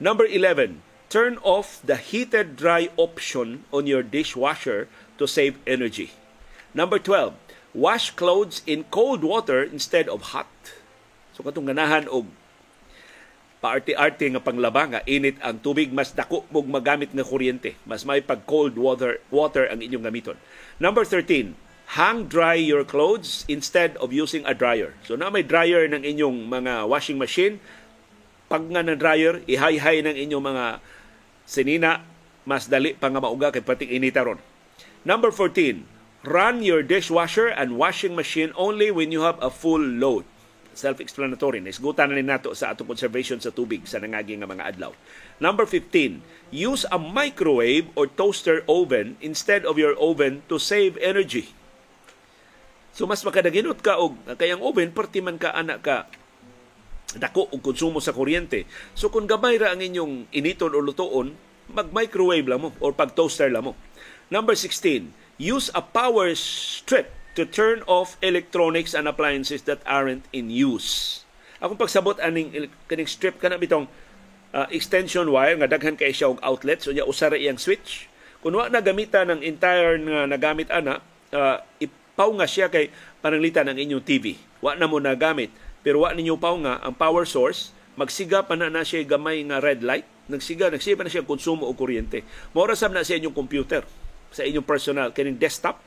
Number 0.00 0.24
11 0.24 0.80
turn 1.10 1.36
off 1.42 1.82
the 1.84 1.98
heated 1.98 2.54
dry 2.56 2.88
option 2.96 3.66
on 3.74 3.90
your 3.90 4.00
dishwasher 4.06 4.88
to 5.18 5.26
save 5.26 5.58
energy. 5.66 6.14
Number 6.72 7.02
12 7.02 7.45
wash 7.76 8.16
clothes 8.16 8.64
in 8.64 8.88
cold 8.88 9.20
water 9.20 9.60
instead 9.60 10.08
of 10.08 10.32
hot. 10.32 10.48
So 11.36 11.44
katong 11.44 11.68
ganahan 11.68 12.08
og 12.08 12.24
paarte-arte 13.60 14.24
nga 14.32 14.40
panglaba 14.40 14.82
nga 14.88 15.00
init 15.04 15.36
ang 15.44 15.60
tubig 15.60 15.92
mas 15.92 16.16
dako 16.16 16.48
mog 16.48 16.64
magamit 16.64 17.12
nga 17.12 17.20
kuryente. 17.20 17.76
Mas 17.84 18.08
may 18.08 18.24
pag 18.24 18.48
cold 18.48 18.80
water 18.80 19.20
water 19.28 19.68
ang 19.68 19.84
inyong 19.84 20.08
gamiton. 20.08 20.40
Number 20.80 21.04
13, 21.04 21.52
hang 22.00 22.18
dry 22.32 22.56
your 22.56 22.88
clothes 22.88 23.44
instead 23.46 23.92
of 24.00 24.16
using 24.16 24.48
a 24.48 24.56
dryer. 24.56 24.96
So 25.04 25.12
na 25.20 25.28
may 25.28 25.44
dryer 25.44 25.84
ng 25.84 26.00
inyong 26.00 26.48
mga 26.48 26.88
washing 26.88 27.20
machine, 27.20 27.60
pag 28.48 28.64
nga 28.64 28.80
ng 28.80 28.96
dryer, 28.96 29.44
ihay-hay 29.44 30.00
ng 30.00 30.16
inyong 30.16 30.44
mga 30.44 30.64
sinina, 31.44 32.00
mas 32.46 32.70
dali 32.70 32.94
pa 32.94 33.10
nga 33.10 33.20
mauga 33.20 33.52
kay 33.52 33.60
pating 33.60 33.90
inita 33.90 34.22
ron. 34.22 34.38
Number 35.02 35.34
14, 35.34 35.95
Run 36.26 36.58
your 36.58 36.82
dishwasher 36.82 37.46
and 37.46 37.78
washing 37.78 38.18
machine 38.18 38.50
only 38.58 38.90
when 38.90 39.14
you 39.14 39.22
have 39.22 39.38
a 39.38 39.46
full 39.46 39.78
load. 39.78 40.26
Self-explanatory. 40.74 41.62
Naisgutan 41.62 42.10
na 42.10 42.18
ni 42.18 42.26
nato 42.26 42.50
sa 42.50 42.74
atong 42.74 42.90
conservation 42.90 43.38
sa 43.38 43.54
tubig 43.54 43.86
sa 43.86 44.02
nangagi 44.02 44.34
nga 44.34 44.50
mga 44.50 44.74
adlaw. 44.74 44.90
Number 45.38 45.62
15. 45.70 46.26
Use 46.50 46.82
a 46.90 46.98
microwave 46.98 47.94
or 47.94 48.10
toaster 48.10 48.66
oven 48.66 49.14
instead 49.22 49.62
of 49.62 49.78
your 49.78 49.94
oven 50.02 50.42
to 50.50 50.58
save 50.58 50.98
energy. 50.98 51.54
So 52.90 53.06
mas 53.06 53.22
makadaginot 53.22 53.78
ka 53.78 53.94
og 53.94 54.18
kayang 54.34 54.66
oven 54.66 54.90
perti 54.90 55.22
man 55.22 55.38
ka 55.38 55.54
anak 55.54 55.78
ka 55.86 56.10
dako 57.14 57.54
og 57.54 57.62
konsumo 57.62 58.02
sa 58.02 58.10
kuryente. 58.10 58.66
So 58.98 59.14
kung 59.14 59.30
gamay 59.30 59.62
ra 59.62 59.70
ang 59.70 59.78
inyong 59.78 60.34
initon 60.34 60.74
o 60.74 60.82
lutoon, 60.82 61.38
mag-microwave 61.70 62.50
lang 62.50 62.66
mo 62.66 62.74
or 62.82 62.90
pag-toaster 62.98 63.46
lang 63.46 63.70
mo. 63.70 63.78
Number 64.26 64.58
16 64.58 65.25
use 65.36 65.68
a 65.76 65.84
power 65.84 66.32
strip 66.34 67.12
to 67.36 67.44
turn 67.44 67.84
off 67.84 68.16
electronics 68.24 68.96
and 68.96 69.04
appliances 69.04 69.68
that 69.68 69.84
aren't 69.84 70.24
in 70.32 70.48
use. 70.48 71.22
Akong 71.60 71.76
pagsabot 71.76 72.16
aning 72.20 72.72
kaning 72.88 73.08
strip 73.08 73.36
kana 73.40 73.60
bitong 73.60 73.88
uh, 74.56 74.68
extension 74.72 75.28
wire 75.28 75.56
nga 75.60 75.68
daghan 75.68 75.96
kay 75.96 76.12
siya 76.12 76.32
og 76.32 76.40
outlet 76.40 76.80
so 76.80 76.92
nya 76.92 77.04
usara 77.04 77.36
iyang 77.36 77.60
switch. 77.60 78.08
Kung 78.40 78.56
wa 78.56 78.68
na 78.72 78.80
gamitan 78.80 79.28
ng 79.32 79.40
entire 79.44 80.00
nga 80.00 80.28
nagamit 80.28 80.68
ana, 80.72 81.00
uh, 81.32 81.60
ipaw 81.80 82.32
nga 82.40 82.48
siya 82.48 82.72
kay 82.72 82.88
pananglitan 83.20 83.68
ng 83.72 83.76
inyong 83.76 84.04
TV. 84.04 84.40
Wa 84.64 84.76
na 84.76 84.88
mo 84.88 84.96
nagamit 84.96 85.52
pero 85.84 86.02
wa 86.08 86.10
ninyo 86.10 86.40
paw 86.40 86.56
nga 86.64 86.80
ang 86.80 86.96
power 86.96 87.28
source 87.28 87.76
magsiga 87.96 88.44
pa 88.44 88.56
na 88.56 88.72
na 88.72 88.84
siya 88.84 89.04
gamay 89.04 89.44
nga 89.44 89.60
red 89.60 89.80
light 89.80 90.04
nagsiga 90.28 90.68
nagsiga 90.68 91.00
pa 91.00 91.04
na 91.04 91.12
siya 91.12 91.28
konsumo 91.28 91.68
og 91.68 91.76
kuryente. 91.76 92.24
Mora 92.56 92.72
sab 92.72 92.96
na 92.96 93.04
sa 93.04 93.16
inyong 93.16 93.36
computer 93.36 93.84
sa 94.30 94.42
inyong 94.46 94.66
personal. 94.66 95.10
Kining 95.12 95.38
desktop 95.38 95.82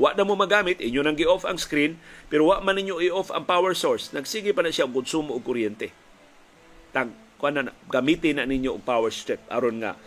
wa 0.00 0.14
na 0.14 0.22
mo 0.22 0.38
magamit 0.38 0.78
inyo 0.78 1.02
nang 1.02 1.18
gi-off 1.18 1.42
ang 1.44 1.58
screen 1.58 1.98
pero 2.30 2.48
wa 2.48 2.62
man 2.62 2.78
ninyo 2.78 3.02
i-off 3.10 3.28
ang 3.34 3.44
power 3.44 3.74
source. 3.74 4.14
Nagsige 4.14 4.54
pa 4.54 4.62
na 4.62 4.72
siya 4.72 4.86
og 4.86 4.94
konsumo 4.96 5.34
og 5.36 5.44
kuryente. 5.44 5.90
Tag 6.94 7.10
kuan 7.40 7.56
na 7.56 7.72
gamitin 7.88 8.38
na 8.38 8.46
ninyo 8.46 8.78
ang 8.78 8.84
power 8.84 9.12
strip 9.12 9.40
aron 9.48 9.82
nga 9.82 9.98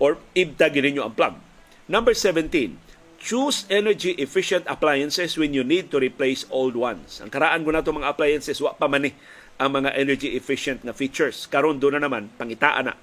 or 0.00 0.18
ibtag 0.34 0.76
ninyo 0.76 1.04
ang 1.04 1.14
plug. 1.14 1.36
Number 1.86 2.12
17 2.16 2.90
choose 3.20 3.68
energy 3.68 4.16
efficient 4.16 4.64
appliances 4.64 5.36
when 5.36 5.52
you 5.52 5.60
need 5.60 5.92
to 5.92 6.00
replace 6.00 6.48
old 6.48 6.72
ones. 6.72 7.20
Ang 7.20 7.28
karaan 7.28 7.62
ko 7.62 7.70
nato 7.70 7.92
mga 7.92 8.16
appliances 8.16 8.58
wa 8.64 8.72
pa 8.72 8.88
man 8.88 9.04
ni 9.04 9.12
ang 9.60 9.76
mga 9.76 9.92
energy 9.92 10.32
efficient 10.32 10.80
nga 10.80 10.96
features. 10.96 11.44
Karon 11.44 11.76
do 11.76 11.92
na 11.92 12.00
naman 12.00 12.32
pangitaan 12.40 12.88
na 12.88 12.94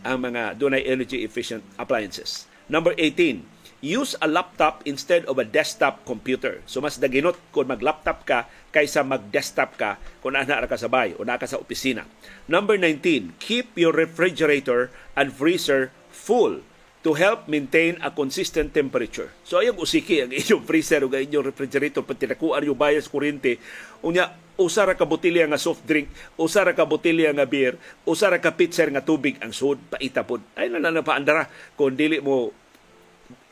ang 0.00 0.16
mga 0.24 0.56
dunay 0.56 0.80
energy 0.88 1.20
efficient 1.20 1.60
appliances. 1.76 2.48
Number 2.72 2.96
18 2.96 3.55
use 3.86 4.18
a 4.18 4.26
laptop 4.26 4.82
instead 4.82 5.22
of 5.30 5.38
a 5.38 5.46
desktop 5.46 6.02
computer. 6.02 6.58
So 6.66 6.82
mas 6.82 6.98
daginot 6.98 7.38
kung 7.54 7.70
mag-laptop 7.70 8.26
ka 8.26 8.50
kaysa 8.74 9.06
mag-desktop 9.06 9.78
ka 9.78 10.02
kung 10.18 10.34
ana 10.34 10.66
ka 10.66 10.74
sa 10.74 10.90
bahay 10.90 11.14
o 11.14 11.22
na 11.22 11.38
ka 11.38 11.46
sa 11.46 11.62
opisina. 11.62 12.02
Number 12.50 12.74
19, 12.74 13.38
keep 13.38 13.78
your 13.78 13.94
refrigerator 13.94 14.90
and 15.14 15.30
freezer 15.30 15.94
full 16.10 16.66
to 17.06 17.14
help 17.14 17.46
maintain 17.46 18.02
a 18.02 18.10
consistent 18.10 18.74
temperature. 18.74 19.30
So 19.46 19.62
ayong 19.62 19.78
usiki 19.78 20.26
ang 20.26 20.34
inyong 20.34 20.66
freezer 20.66 21.06
o 21.06 21.08
inyong 21.08 21.54
refrigerator 21.54 22.02
pag 22.02 22.18
tinakuan 22.18 22.66
yung 22.66 22.74
bias 22.74 23.06
kuryente, 23.06 23.62
unya 24.02 24.34
usara 24.58 24.98
ka 24.98 25.06
botilya 25.06 25.46
nga 25.46 25.60
soft 25.60 25.86
drink, 25.86 26.10
usara 26.34 26.74
ka 26.74 26.82
botilya 26.82 27.30
nga 27.30 27.46
beer, 27.46 27.78
usara 28.02 28.42
ka 28.42 28.50
pitcher 28.58 28.90
nga 28.90 29.06
tubig 29.06 29.38
ang 29.38 29.54
sud 29.54 29.78
paitapod. 29.86 30.42
Ay 30.58 30.66
na 30.66 30.82
na 30.82 31.06
paandara 31.06 31.46
kung 31.78 31.94
dili 31.94 32.18
mo 32.18 32.50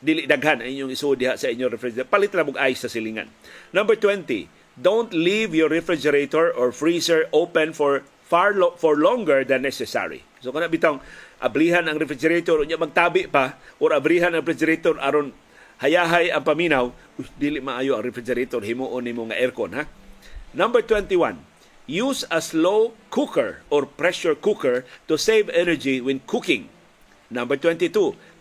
dili 0.03 0.27
daghan 0.27 0.61
ang 0.61 0.69
inyong 0.69 0.91
isuod 0.91 1.17
diha 1.19 1.39
sa 1.39 1.47
inyong 1.47 1.71
refrigerator. 1.71 2.09
Palit 2.11 2.31
na 2.35 2.45
mong 2.45 2.59
ice 2.59 2.85
sa 2.85 2.89
silingan. 2.91 3.31
Number 3.71 3.95
20, 3.95 4.47
don't 4.75 5.11
leave 5.15 5.55
your 5.55 5.71
refrigerator 5.71 6.51
or 6.51 6.75
freezer 6.75 7.31
open 7.31 7.71
for 7.71 8.03
far 8.25 8.57
lo- 8.57 8.75
for 8.75 8.97
longer 8.97 9.45
than 9.45 9.63
necessary. 9.63 10.25
So 10.41 10.51
kana 10.51 10.67
bitang 10.67 10.99
ablihan 11.39 11.85
ang 11.85 12.01
refrigerator 12.01 12.59
unya 12.59 12.75
magtabi 12.75 13.29
pa 13.29 13.55
or 13.77 13.93
abrihan 13.93 14.33
ang 14.33 14.41
refrigerator 14.43 14.97
aron 14.99 15.31
hayahay 15.79 16.31
ang 16.31 16.43
paminaw, 16.43 16.91
uy, 17.19 17.27
dili 17.35 17.59
maayo 17.59 17.95
ang 17.95 18.03
refrigerator 18.05 18.63
himuon 18.63 19.03
nimo 19.03 19.27
nga 19.29 19.37
aircon 19.37 19.75
ha. 19.75 19.83
Number 20.55 20.79
21, 20.79 21.43
use 21.85 22.23
a 22.31 22.39
slow 22.39 22.95
cooker 23.11 23.61
or 23.67 23.83
pressure 23.83 24.33
cooker 24.33 24.87
to 25.05 25.19
save 25.19 25.51
energy 25.51 25.99
when 25.99 26.23
cooking. 26.23 26.71
Number 27.33 27.57
22, 27.57 27.89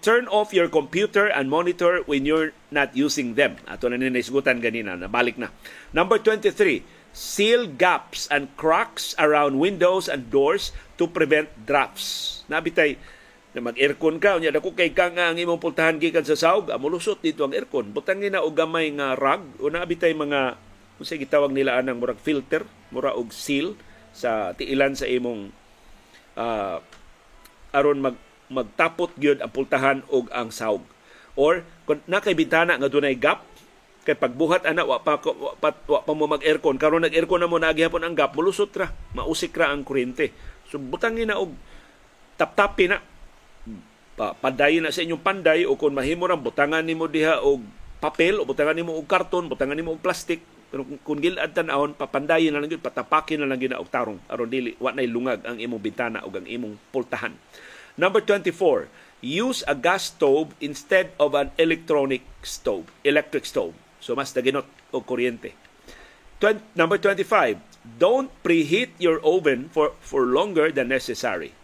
turn 0.05 0.29
off 0.29 0.53
your 0.53 0.68
computer 0.68 1.25
and 1.25 1.49
monitor 1.49 2.05
when 2.05 2.29
you're 2.29 2.53
not 2.68 2.92
using 2.92 3.33
them. 3.33 3.57
Ato 3.64 3.88
na 3.88 3.97
ninaisgutan 3.97 4.61
ganina, 4.61 4.92
nabalik 4.92 5.40
na. 5.40 5.49
Number 5.97 6.20
23, 6.20 6.85
seal 7.16 7.64
gaps 7.64 8.29
and 8.29 8.53
cracks 8.61 9.16
around 9.16 9.57
windows 9.57 10.05
and 10.05 10.29
doors 10.29 10.77
to 11.01 11.09
prevent 11.09 11.49
drafts. 11.64 12.44
Nabitay, 12.53 13.01
na 13.55 13.62
mag-aircon 13.62 14.18
ka, 14.18 14.37
unya 14.37 14.51
dako 14.51 14.75
kay 14.75 14.90
ka 14.90 15.14
nga 15.14 15.31
ang 15.31 15.38
imong 15.38 15.62
pultahan 15.62 15.97
gikan 16.03 16.27
sa 16.27 16.35
sawg, 16.35 16.75
amulusot 16.75 17.23
dito 17.23 17.47
ang 17.47 17.55
aircon. 17.55 17.94
Butangin 17.94 18.35
na 18.35 18.42
og 18.42 18.53
gamay 18.53 18.90
nga 18.92 19.14
rag 19.14 19.47
o 19.62 19.70
nabitay 19.70 20.11
mga 20.11 20.59
unsay 20.99 21.23
gitawag 21.23 21.55
nila 21.55 21.79
anang 21.79 22.03
murag 22.03 22.18
filter, 22.18 22.66
mura 22.90 23.14
og 23.14 23.31
seal 23.31 23.79
sa 24.11 24.53
tiilan 24.59 24.99
sa 24.99 25.07
imong 25.07 25.55
uh, 26.35 26.79
aron 27.75 27.99
mag 28.03 28.18
magtapot 28.52 29.12
gyud 29.16 29.40
ang 29.40 29.52
pultahan 29.52 30.04
og 30.12 30.28
ang 30.33 30.52
sawg. 30.52 30.85
Or 31.35 31.66
kung 31.88 32.00
nakay 32.07 32.37
bintana 32.37 32.78
nga 32.78 32.90
dunay 32.90 33.18
gap 33.18 33.42
kay 34.04 34.14
pagbuhat 34.14 34.68
ana 34.68 34.85
wa 34.85 35.00
pa 35.00 35.16
wa 35.16 35.57
pa, 35.57 35.72
wa 35.72 36.00
pa 36.04 36.12
mo 36.12 36.28
mag-aircon. 36.28 36.76
Karon 36.76 37.02
nag-aircon 37.02 37.40
na 37.40 37.48
mo 37.48 37.57
na 37.57 37.72
gihapon 37.72 38.04
ang 38.04 38.14
gap 38.14 38.37
mulusot 38.37 38.70
ra 38.76 38.92
mausik 39.16 39.57
ra 39.57 39.72
ang 39.72 39.83
kuryente. 39.83 40.30
So 40.68 40.76
butangin 40.76 41.33
na 41.33 41.40
og 41.40 41.57
tap-tapi 42.37 42.92
na. 42.92 43.00
Pa, 44.14 44.30
padayon 44.38 44.87
na 44.87 44.94
sa 44.94 45.02
inyong 45.02 45.24
panday 45.26 45.66
o 45.66 45.74
kung 45.74 45.90
mahimo 45.90 46.30
ra 46.30 46.38
butangan 46.38 46.87
nimo 46.87 47.11
diha 47.11 47.42
og 47.42 47.66
papel 47.98 48.38
o 48.38 48.46
butangan 48.46 48.76
nimo 48.76 48.94
og 48.94 49.11
karton 49.11 49.50
butangan 49.50 49.74
nimo 49.74 49.98
og 49.98 50.04
plastic 50.04 50.38
pero 50.70 50.87
kung 51.02 51.18
gilad 51.18 51.50
tan-awon 51.50 51.98
papandayin 51.98 52.54
na 52.54 52.62
lang 52.62 52.70
gyud 52.70 52.83
patapakin 52.83 53.42
na 53.42 53.50
lang 53.50 53.59
gyud 53.59 53.74
og 53.74 53.90
tarong. 53.90 54.18
Aron 54.30 54.46
dili 54.46 54.78
wa 54.78 54.94
nay 54.94 55.11
lungag 55.11 55.42
ang 55.42 55.59
imong 55.59 55.83
bintana 55.83 56.22
ug 56.22 56.35
ang 56.38 56.46
imong 56.46 56.78
pultahan 56.94 57.35
Number 57.94 58.18
24, 58.18 58.90
use 59.22 59.62
a 59.70 59.78
gas 59.78 60.11
stove 60.11 60.50
instead 60.59 61.14
of 61.14 61.38
an 61.38 61.54
electronic 61.62 62.26
stove, 62.42 62.90
electric 63.07 63.46
stove. 63.46 63.70
So 64.02 64.18
mas 64.18 64.35
daginot 64.35 64.66
o 64.90 64.98
kuryente. 64.98 65.54
20, 66.42 66.74
number 66.74 66.98
25, 66.98 67.57
don't 68.02 68.35
preheat 68.42 68.90
your 68.98 69.22
oven 69.22 69.70
for 69.70 69.94
for 70.02 70.26
longer 70.26 70.74
than 70.74 70.90
necessary. 70.90 71.54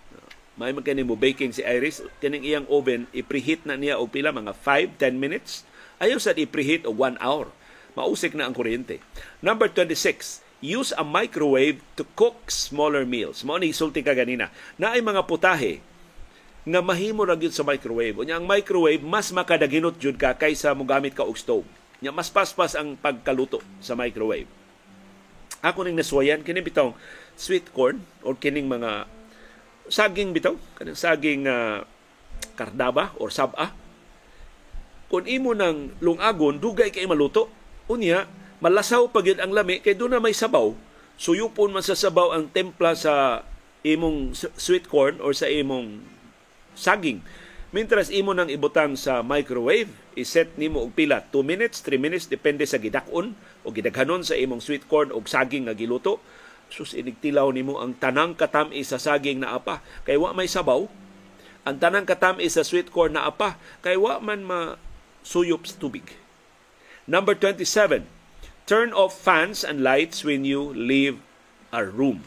May 0.55 0.71
magkani 0.71 1.03
mo 1.03 1.19
baking 1.19 1.51
si 1.51 1.67
Iris, 1.67 1.99
kining 2.23 2.47
iyang 2.47 2.71
oven 2.71 3.11
i-preheat 3.11 3.67
na 3.67 3.75
niya 3.75 3.99
og 3.99 4.15
pila 4.15 4.31
mga 4.31 4.55
5 4.55 5.03
10 5.03 5.19
minutes. 5.19 5.67
Ayaw 5.99 6.23
sa 6.23 6.31
i-preheat 6.37 6.87
og 6.87 6.95
1 6.95 7.19
hour. 7.19 7.51
Mausik 7.99 8.39
na 8.39 8.47
ang 8.47 8.55
kuryente. 8.55 9.03
Number 9.43 9.67
26, 9.67 10.47
use 10.63 10.95
a 10.95 11.03
microwave 11.03 11.83
to 11.99 12.07
cook 12.15 12.55
smaller 12.55 13.03
meals. 13.03 13.43
Mao 13.43 13.59
ni 13.59 13.75
isulti 13.75 14.05
ka 14.05 14.15
ganina. 14.15 14.55
Na 14.79 14.95
ay 14.95 15.03
mga 15.03 15.27
putahe 15.27 15.83
nga 16.65 16.81
mahimo 16.85 17.25
ra 17.25 17.37
gyud 17.37 17.57
sa 17.57 17.65
microwave. 17.65 18.21
Unya 18.21 18.37
ang 18.37 18.45
microwave 18.45 19.01
mas 19.01 19.33
makadaginot 19.33 19.97
jud 19.97 20.21
ka 20.21 20.37
kaysa 20.37 20.77
mogamit 20.77 21.17
ka 21.17 21.25
og 21.25 21.41
stove. 21.41 21.65
Nya 22.01 22.13
mas 22.13 22.29
paspas 22.33 22.77
ang 22.77 22.97
pagkaluto 22.97 23.61
sa 23.81 23.97
microwave. 23.97 24.49
Ako 25.61 25.85
ning 25.85 25.97
naswayan 25.97 26.41
kini 26.41 26.65
bitaw 26.65 26.97
sweet 27.37 27.69
corn 27.73 28.01
or 28.25 28.37
kining 28.37 28.69
mga 28.69 29.09
saging 29.89 30.33
bitaw, 30.33 30.57
kanang 30.77 30.97
saging 30.97 31.45
uh, 31.49 31.85
kardaba 32.57 33.13
or 33.21 33.29
saba. 33.29 33.73
Kung 35.11 35.27
imo 35.27 35.53
ng 35.53 35.99
lungagon, 35.99 36.63
dugay 36.63 36.95
kay 36.95 37.05
maluto. 37.05 37.51
Unya, 37.91 38.31
malasaw 38.63 39.11
pag 39.11 39.27
ang 39.43 39.51
lami 39.51 39.83
kay 39.83 39.99
doon 39.99 40.15
na 40.15 40.23
may 40.23 40.37
sabaw. 40.37 40.71
Suyupon 41.19 41.75
man 41.75 41.83
sa 41.83 41.99
sabaw 41.99 42.33
ang 42.33 42.49
templa 42.49 42.95
sa 42.95 43.43
imong 43.83 44.33
sweet 44.57 44.87
corn 44.87 45.19
or 45.19 45.35
sa 45.35 45.51
imong 45.51 46.01
saging. 46.81 47.21
Mintras 47.71 48.11
imo 48.11 48.35
nang 48.35 48.51
ibutang 48.51 48.99
sa 48.99 49.23
microwave, 49.23 49.93
iset 50.19 50.59
nimo 50.59 50.83
og 50.83 50.97
pila 50.97 51.23
2 51.31 51.47
minutes, 51.47 51.87
3 51.87 52.03
minutes 52.03 52.27
depende 52.27 52.67
sa 52.67 52.83
gidakon 52.83 53.39
o 53.63 53.71
gidaghanon 53.71 54.27
sa 54.27 54.35
imong 54.35 54.59
sweet 54.59 54.91
corn 54.91 55.15
o 55.15 55.23
saging 55.23 55.71
nga 55.71 55.77
giluto. 55.77 56.19
Sus 56.67 56.99
inigtilaw 56.99 57.53
nimo 57.55 57.79
ang 57.79 57.95
tanang 57.95 58.35
katami 58.35 58.83
sa 58.83 58.99
saging 58.99 59.45
na 59.45 59.55
apa 59.55 59.85
kay 60.03 60.19
wa 60.19 60.35
may 60.35 60.51
sabaw. 60.51 60.91
Ang 61.63 61.77
tanang 61.79 62.09
katami 62.09 62.49
sa 62.51 62.67
sweet 62.67 62.91
corn 62.91 63.15
na 63.15 63.29
apa 63.29 63.55
kay 63.87 63.95
wa 63.95 64.19
man 64.19 64.43
ma 64.43 64.75
suyop 65.23 65.69
sa 65.69 65.79
tubig. 65.79 66.17
Number 67.07 67.39
27. 67.39 68.07
Turn 68.67 68.91
off 68.95 69.15
fans 69.15 69.67
and 69.67 69.83
lights 69.83 70.23
when 70.23 70.47
you 70.47 70.75
leave 70.75 71.19
a 71.71 71.83
room. 71.83 72.23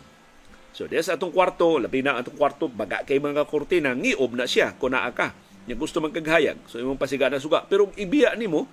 So, 0.74 0.90
des 0.90 1.06
atong 1.06 1.30
kwarto, 1.30 1.78
labi 1.78 2.02
na 2.02 2.18
atong 2.18 2.34
kwarto, 2.34 2.66
baga 2.66 3.06
kay 3.06 3.22
mga 3.22 3.46
kortina, 3.46 3.94
ngiob 3.94 4.34
na 4.34 4.50
siya 4.50 4.74
kung 4.74 4.98
ka. 5.14 5.30
Yung 5.70 5.78
gusto 5.78 6.02
man 6.02 6.10
kaghayag. 6.10 6.58
So, 6.66 6.82
imong 6.82 6.98
pasiga 6.98 7.30
na 7.30 7.38
suga. 7.38 7.62
Pero 7.70 7.94
ibiya 7.94 8.34
ni 8.34 8.50
mo, 8.50 8.66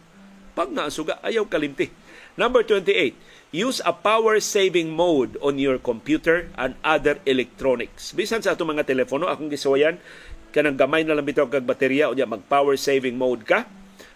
pag 0.56 0.72
naa 0.72 0.88
suga, 0.88 1.20
ayaw 1.20 1.44
kalimti. 1.44 1.92
Number 2.40 2.64
28. 2.64 3.12
Use 3.52 3.84
a 3.84 3.92
power-saving 3.92 4.88
mode 4.88 5.36
on 5.44 5.60
your 5.60 5.76
computer 5.76 6.48
and 6.56 6.72
other 6.80 7.20
electronics. 7.28 8.16
Bisan 8.16 8.40
sa 8.40 8.56
atong 8.56 8.72
mga 8.72 8.88
telepono, 8.88 9.28
akong 9.28 9.52
gisawayan, 9.52 10.00
kanang 10.56 10.80
gamay 10.80 11.04
na 11.04 11.12
lang 11.12 11.28
bitaw 11.28 11.52
kag 11.52 11.68
baterya 11.68 12.08
o 12.08 12.16
mag 12.16 12.42
power-saving 12.48 13.20
mode 13.20 13.44
ka, 13.44 13.68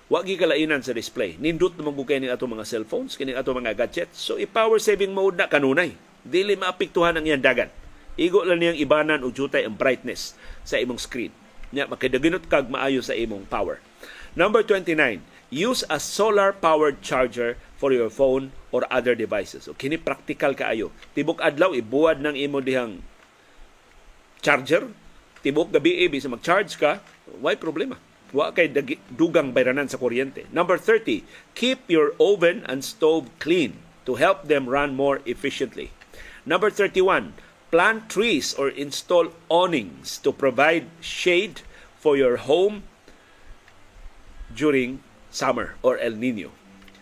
wa 0.09 0.25
gi 0.25 0.41
kalainan 0.41 0.81
sa 0.81 0.97
display. 0.97 1.37
Nindot 1.37 1.77
naman 1.77 1.93
bukay 1.93 2.17
ni 2.17 2.33
ato 2.33 2.49
mga 2.49 2.65
cellphones, 2.65 3.21
kini 3.21 3.37
ato 3.37 3.53
mga 3.53 3.77
gadgets. 3.77 4.25
So 4.25 4.41
i-power 4.41 4.81
saving 4.81 5.13
mode 5.13 5.37
na 5.37 5.53
kanunay 5.53 6.14
dili 6.25 6.57
maapektuhan 6.57 7.21
ang 7.21 7.25
iyang 7.29 7.45
dagan. 7.45 7.71
Igo 8.17 8.47
lang 8.47 8.63
niyang 8.63 8.79
ibanan 8.79 9.23
o 9.23 9.31
jutay 9.31 9.67
ang 9.69 9.77
brightness 9.77 10.33
sa 10.65 10.81
imong 10.81 10.99
screen. 10.99 11.35
Nya 11.75 11.91
makadaginot 11.91 12.47
kag 12.47 12.71
maayo 12.71 13.03
sa 13.03 13.13
imong 13.13 13.45
power. 13.51 13.83
Number 14.39 14.63
29, 14.67 15.23
use 15.51 15.83
a 15.91 15.99
solar-powered 15.99 17.03
charger 17.03 17.59
for 17.79 17.91
your 17.91 18.11
phone 18.11 18.55
or 18.71 18.87
other 18.91 19.19
devices. 19.19 19.67
O 19.67 19.75
kini 19.75 19.99
practical 19.99 20.55
kaayo. 20.55 20.95
Tibok 21.15 21.43
adlaw 21.43 21.75
ibuwad 21.75 22.23
ng 22.23 22.39
imo 22.39 22.63
dihang 22.63 23.03
charger. 24.43 24.91
Tibok 25.43 25.75
gabi 25.75 26.07
eh, 26.07 26.09
bisa 26.11 26.31
mag-charge 26.31 26.79
ka, 26.79 27.03
why 27.43 27.59
problema. 27.59 27.99
Wa 28.35 28.51
kay 28.51 28.71
dugang 29.15 29.55
bayranan 29.55 29.87
sa 29.87 29.99
kuryente. 29.99 30.47
Number 30.51 30.79
30, 30.79 31.23
keep 31.55 31.87
your 31.87 32.15
oven 32.19 32.67
and 32.67 32.83
stove 32.83 33.31
clean 33.39 33.79
to 34.07 34.19
help 34.19 34.47
them 34.47 34.67
run 34.67 34.95
more 34.95 35.23
efficiently. 35.27 35.95
Number 36.45 36.69
31, 36.69 37.33
plant 37.73 38.13
trees 38.13 38.53
or 38.53 38.69
install 38.69 39.33
awnings 39.49 40.21
to 40.21 40.29
provide 40.29 40.93
shade 41.01 41.65
for 41.97 42.21
your 42.21 42.37
home 42.37 42.85
during 44.53 45.01
summer 45.33 45.81
or 45.81 45.97
El 45.97 46.21
Nino. 46.21 46.53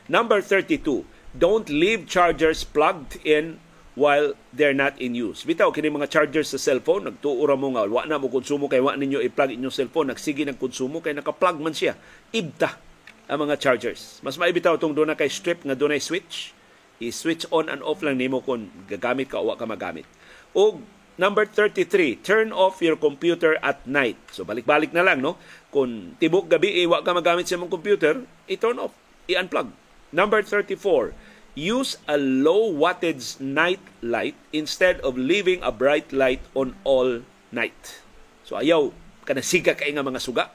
Number 0.06 0.38
32, 0.38 1.04
don't 1.34 1.66
leave 1.66 2.06
chargers 2.06 2.62
plugged 2.62 3.18
in 3.26 3.58
while 3.98 4.38
they're 4.54 4.76
not 4.76 4.94
in 5.02 5.18
use. 5.18 5.42
Bitaw 5.42 5.74
kini 5.74 5.90
mga 5.90 6.08
chargers 6.08 6.54
sa 6.54 6.62
cellphone 6.62 7.10
nagtuura 7.10 7.58
mo 7.58 7.74
nga 7.74 7.84
wa 7.84 8.06
na 8.06 8.16
mo 8.22 8.30
konsumo 8.30 8.70
kay 8.70 8.80
wa 8.80 8.96
ninyo 8.96 9.20
i-plug 9.20 9.52
inyong 9.52 9.74
cellphone 9.74 10.14
nagsige 10.14 10.46
ng 10.48 10.56
konsumo 10.56 11.04
kay 11.04 11.12
naka-plug 11.12 11.60
man 11.60 11.74
siya. 11.76 11.98
Ibta 12.32 12.78
ang 13.26 13.38
mga 13.42 13.58
chargers. 13.60 14.22
Mas 14.24 14.38
maibitaw 14.38 14.78
tong 14.78 14.94
doon 14.96 15.12
na 15.12 15.18
kay 15.18 15.28
strip 15.28 15.66
nga 15.66 15.76
doon 15.76 15.98
switch 15.98 16.56
i-switch 17.00 17.48
on 17.48 17.72
and 17.72 17.80
off 17.80 18.04
lang 18.04 18.18
nimo 18.18 18.42
kung 18.44 18.68
gagamit 18.90 19.32
ka 19.32 19.40
o 19.40 19.48
wa 19.48 19.56
ka 19.56 19.64
magamit. 19.64 20.04
O 20.52 20.82
number 21.16 21.44
33, 21.48 22.20
turn 22.20 22.50
off 22.50 22.80
your 22.80 22.96
computer 22.98 23.56
at 23.60 23.80
night. 23.88 24.18
So 24.34 24.44
balik-balik 24.44 24.92
na 24.92 25.06
lang 25.06 25.24
no. 25.24 25.40
Kung 25.72 26.18
tibok 26.20 26.52
gabi 26.52 26.82
eh, 26.82 26.86
wa 26.88 27.00
ka 27.00 27.16
magamit 27.16 27.48
sa 27.48 27.56
mong 27.56 27.72
computer, 27.72 28.24
i-turn 28.50 28.76
off, 28.82 28.92
i-unplug. 29.30 29.72
Number 30.12 30.44
34, 30.44 31.16
use 31.56 32.00
a 32.08 32.16
low 32.16 32.68
wattage 32.68 33.40
night 33.40 33.80
light 34.00 34.36
instead 34.52 35.00
of 35.04 35.16
leaving 35.20 35.60
a 35.60 35.72
bright 35.72 36.12
light 36.12 36.40
on 36.56 36.76
all 36.84 37.24
night. 37.52 38.00
So 38.48 38.56
ayaw 38.56 38.92
kanasiga 39.28 39.76
kay 39.76 39.92
nga 39.92 40.04
mga 40.04 40.20
suga. 40.20 40.52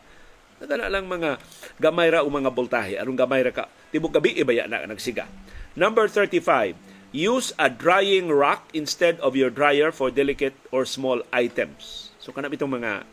Nagana 0.58 0.90
lang 0.90 1.06
mga 1.06 1.38
gamay 1.78 2.10
ra 2.10 2.26
o 2.26 2.34
mga 2.34 2.50
voltahe 2.50 2.98
aron 2.98 3.14
gamay 3.14 3.46
ra 3.46 3.54
ka 3.54 3.70
tibok 3.94 4.18
gabi 4.18 4.34
ibaya 4.34 4.66
na 4.66 4.90
nagsiga. 4.90 5.30
Number 5.78 6.10
35, 6.10 6.74
use 7.14 7.54
a 7.62 7.70
drying 7.70 8.34
rack 8.34 8.66
instead 8.74 9.22
of 9.22 9.38
your 9.38 9.54
dryer 9.54 9.94
for 9.94 10.10
delicate 10.10 10.58
or 10.74 10.90
small 10.90 11.22
items. 11.30 12.10
So 12.18 12.34
kanang 12.34 12.58
itong 12.58 12.82
mga 12.82 13.06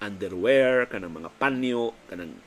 underwear, 0.00 0.88
kanang 0.88 1.12
mga 1.12 1.28
panyo, 1.36 1.92
kanang 2.08 2.40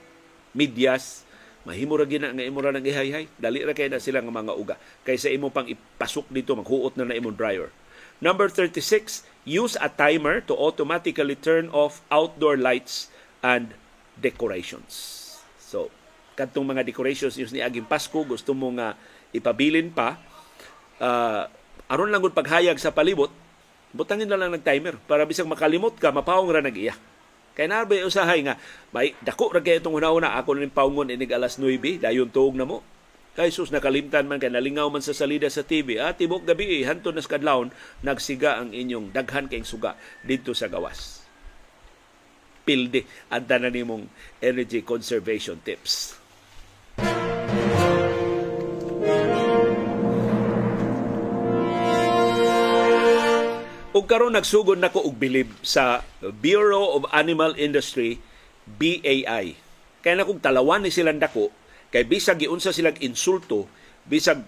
medyas, 0.50 1.30
mahimo 1.62 1.94
ra 1.94 2.10
gina 2.10 2.34
nga 2.34 2.42
imo 2.42 2.58
ra 2.58 2.74
nang 2.74 2.90
ihayhay. 2.90 3.30
Dali 3.38 3.62
ra 3.62 3.78
kay 3.78 3.86
na 3.86 4.02
sila 4.02 4.26
nga 4.26 4.34
mga 4.34 4.58
uga. 4.58 4.82
Kaysa 5.06 5.30
imo 5.30 5.54
pang 5.54 5.70
ipasok 5.70 6.26
dito 6.34 6.58
maghuot 6.58 6.98
na 6.98 7.06
na 7.06 7.14
imong 7.14 7.38
dryer. 7.38 7.70
Number 8.18 8.50
36, 8.50 9.30
use 9.46 9.78
a 9.78 9.94
timer 9.94 10.42
to 10.50 10.58
automatically 10.58 11.38
turn 11.38 11.70
off 11.70 12.02
outdoor 12.10 12.58
lights 12.58 13.14
and 13.46 13.78
decorations. 14.18 15.22
So, 15.62 15.94
kadtong 16.34 16.66
mga 16.66 16.82
decorations 16.82 17.38
use 17.38 17.54
ni 17.54 17.62
aging 17.62 17.86
Pasko, 17.86 18.26
gusto 18.26 18.58
mo 18.58 18.74
nga 18.74 18.98
ipabilin 19.34 19.90
pa. 19.90 20.20
Uh, 21.02 21.48
aron 21.90 22.10
lang 22.14 22.22
gud 22.22 22.34
paghayag 22.34 22.78
sa 22.82 22.94
palibot 22.94 23.30
butangin 23.96 24.28
na 24.28 24.36
lang 24.36 24.52
ng 24.52 24.60
timer 24.60 25.00
para 25.08 25.24
bisag 25.24 25.48
makalimot 25.48 25.96
ka 25.96 26.12
mapawong 26.12 26.52
ra 26.52 26.60
nag-iya. 26.60 27.00
Kay 27.56 27.72
narbay 27.72 28.04
usahay 28.04 28.44
nga 28.44 28.60
may 28.92 29.16
dako 29.24 29.56
ra 29.56 29.64
kay 29.64 29.80
itong 29.80 29.96
una-una 29.96 30.36
ako 30.36 30.60
ning 30.60 30.76
paungon 30.76 31.08
inig 31.08 31.32
alas 31.32 31.56
9 31.56 32.04
dayon 32.04 32.28
tuog 32.28 32.60
na 32.60 32.68
mo. 32.68 32.84
Kay 33.40 33.52
sus 33.52 33.72
nakalimtan 33.72 34.28
man 34.28 34.44
kay 34.44 34.52
nalingaw 34.52 34.92
man 34.92 35.00
sa 35.00 35.16
salida 35.16 35.48
sa 35.48 35.64
TV 35.64 36.04
ah 36.04 36.12
tibok 36.12 36.44
gabi 36.44 36.84
eh, 36.84 36.88
hanto 36.88 37.16
nas 37.16 37.32
kadlawon 37.32 37.72
nagsiga 38.04 38.60
ang 38.60 38.76
inyong 38.76 39.16
daghan 39.16 39.48
kay 39.48 39.64
suga 39.64 39.96
dito 40.28 40.52
sa 40.52 40.68
gawas. 40.68 41.24
Pilde 42.68 43.08
ang 43.32 43.48
tanan 43.48 43.72
nimong 43.72 44.04
energy 44.44 44.84
conservation 44.84 45.56
tips 45.64 46.20
Ug 53.96 54.12
karon 54.12 54.36
nagsugod 54.36 54.76
nako 54.76 55.08
og 55.08 55.16
bilib 55.16 55.56
sa 55.64 56.04
Bureau 56.44 57.00
of 57.00 57.08
Animal 57.16 57.56
Industry 57.56 58.20
BAI. 58.68 59.56
Kaya 60.04 60.20
na 60.20 60.28
kung 60.28 60.44
talawan 60.44 60.84
ni 60.84 60.92
silang 60.92 61.16
dako, 61.16 61.48
kay 61.96 62.04
bisag 62.04 62.44
giunsa 62.44 62.76
silang 62.76 63.00
insulto, 63.00 63.72
bisag 64.04 64.44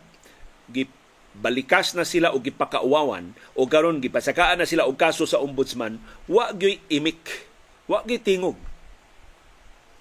balikas 1.32 1.96
na 1.96 2.04
sila 2.04 2.36
o 2.36 2.44
gipakauwawan 2.44 3.32
o 3.56 3.64
karon 3.72 4.04
gipasakaan 4.04 4.60
na 4.60 4.68
sila 4.68 4.84
og 4.84 5.00
kaso 5.00 5.24
sa 5.24 5.40
ombudsman, 5.40 5.96
wa 6.28 6.52
gyud 6.52 6.84
imik, 6.92 7.48
wa 7.88 8.04
gyud 8.04 8.28
tingog. 8.28 8.60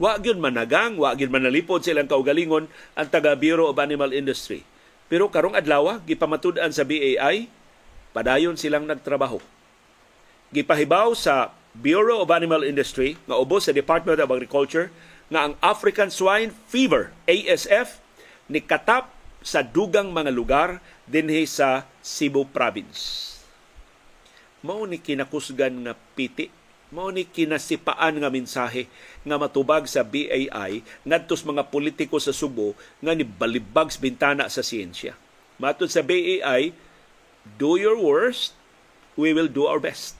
Wa 0.02 0.18
gyud 0.18 0.42
managang, 0.42 0.98
wa 0.98 1.14
gyud 1.14 1.30
manalipod 1.30 1.86
silang 1.86 2.10
kaugalingon 2.10 2.66
ang 2.98 3.08
taga 3.14 3.38
Bureau 3.38 3.70
of 3.70 3.78
Animal 3.78 4.10
Industry. 4.10 4.66
Pero 5.06 5.30
karong 5.30 5.54
adlaw 5.54 6.02
gipamatud-an 6.02 6.74
sa 6.74 6.82
BAI 6.82 7.46
padayon 8.16 8.56
silang 8.56 8.88
nagtrabaho. 8.88 9.44
Gipahibaw 10.48 11.12
sa 11.12 11.52
Bureau 11.76 12.24
of 12.24 12.32
Animal 12.32 12.64
Industry 12.64 13.20
nga 13.28 13.36
ubos 13.36 13.68
sa 13.68 13.76
Department 13.76 14.16
of 14.16 14.32
Agriculture 14.32 14.88
nga 15.28 15.44
ang 15.44 15.52
African 15.60 16.08
Swine 16.08 16.48
Fever 16.72 17.12
ASF 17.28 18.00
ni 18.48 18.64
katap 18.64 19.12
sa 19.44 19.60
dugang 19.60 20.16
mga 20.16 20.32
lugar 20.32 20.80
dinhi 21.04 21.44
sa 21.44 21.84
Cebu 22.00 22.48
Province. 22.48 23.36
Mao 24.64 24.88
ni 24.88 24.96
kinakusgan 24.96 25.84
nga 25.84 25.92
piti 26.16 26.48
mao 26.86 27.10
ni 27.10 27.26
kinasipaan 27.26 28.22
nga 28.22 28.30
mensahe 28.30 28.86
nga 29.26 29.36
matubag 29.36 29.90
sa 29.90 30.06
BAI 30.06 30.86
ngadtos 31.02 31.42
mga 31.42 31.66
politiko 31.66 32.16
sa 32.22 32.30
Subo 32.30 32.78
nga 33.02 33.12
ni 33.12 33.26
balibag 33.26 33.90
bintana 33.98 34.46
sa 34.46 34.62
siyensya. 34.62 35.18
Matod 35.58 35.88
sa 35.90 36.04
BAI, 36.04 36.76
do 37.54 37.78
your 37.78 37.94
worst, 37.94 38.58
we 39.14 39.30
will 39.30 39.48
do 39.48 39.70
our 39.70 39.78
best. 39.78 40.18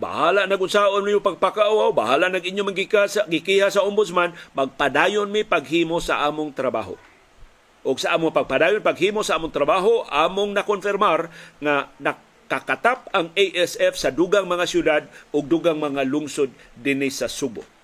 Bahala 0.00 0.48
na 0.48 0.56
kung 0.56 0.70
saon 0.70 1.04
mo 1.04 1.20
pagpakaawaw, 1.20 1.92
bahala 1.92 2.32
nag 2.32 2.40
inyo 2.40 2.64
magika 2.64 3.04
sa 3.04 3.28
gikiha 3.28 3.68
sa 3.68 3.84
ombudsman, 3.84 4.32
magpadayon 4.56 5.28
mi 5.28 5.44
paghimo 5.44 6.00
sa 6.00 6.24
among 6.24 6.56
trabaho. 6.56 6.96
O 7.84 7.96
sa 7.96 8.16
among 8.16 8.32
pagpadayon 8.32 8.80
paghimo 8.80 9.20
sa 9.20 9.36
among 9.36 9.52
trabaho, 9.52 10.04
among 10.08 10.56
nakonfirmar 10.56 11.28
nga 11.60 11.92
nakakatap 12.00 13.08
ang 13.12 13.28
ASF 13.36 13.96
sa 13.96 14.08
dugang 14.08 14.48
mga 14.48 14.64
syudad 14.64 15.02
ug 15.32 15.44
dugang 15.44 15.76
mga 15.76 16.04
lungsod 16.08 16.48
dinhi 16.76 17.12
sa 17.12 17.28
Subo. 17.28 17.79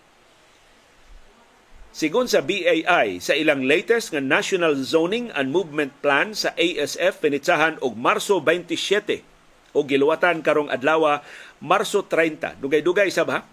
Sigon 1.96 2.28
sa 2.28 2.44
BAI, 2.44 3.24
sa 3.24 3.32
ilang 3.32 3.64
latest 3.64 4.12
nga 4.12 4.20
National 4.20 4.76
Zoning 4.76 5.32
and 5.32 5.48
Movement 5.48 5.96
Plan 6.04 6.36
sa 6.36 6.52
ASF 6.52 7.24
pinitsahan 7.24 7.80
og 7.80 7.96
Marso 7.96 8.36
27 8.36 9.24
o 9.72 9.80
giluwatan 9.80 10.44
karong 10.44 10.68
adlaw 10.68 11.24
Marso 11.56 12.04
30. 12.04 12.60
Dugay-dugay 12.60 13.08
sa 13.08 13.24
ba? 13.24 13.48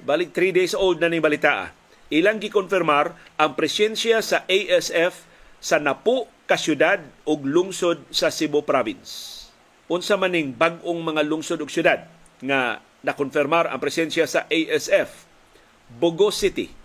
Balik 0.00 0.32
3 0.32 0.56
days 0.56 0.72
old 0.72 1.04
na 1.04 1.12
ni 1.12 1.20
balita. 1.20 1.68
Ilang 2.08 2.40
gikonfirmar 2.40 3.12
ang 3.36 3.52
presensya 3.52 4.24
sa 4.24 4.48
ASF 4.48 5.28
sa 5.60 5.76
napo 5.76 6.32
ka 6.48 6.56
syudad 6.56 7.04
ug 7.28 7.44
lungsod 7.44 8.08
sa 8.08 8.32
Cebu 8.32 8.64
Province. 8.64 9.44
Unsa 9.92 10.16
maning 10.16 10.56
bag-ong 10.56 11.12
mga 11.12 11.20
lungsod 11.28 11.60
ug 11.60 11.68
syudad 11.68 12.08
nga 12.40 12.80
nakonfirmar 13.04 13.68
ang 13.68 13.84
presensya 13.84 14.24
sa 14.24 14.48
ASF? 14.48 15.28
Bogo 16.00 16.32
City, 16.32 16.83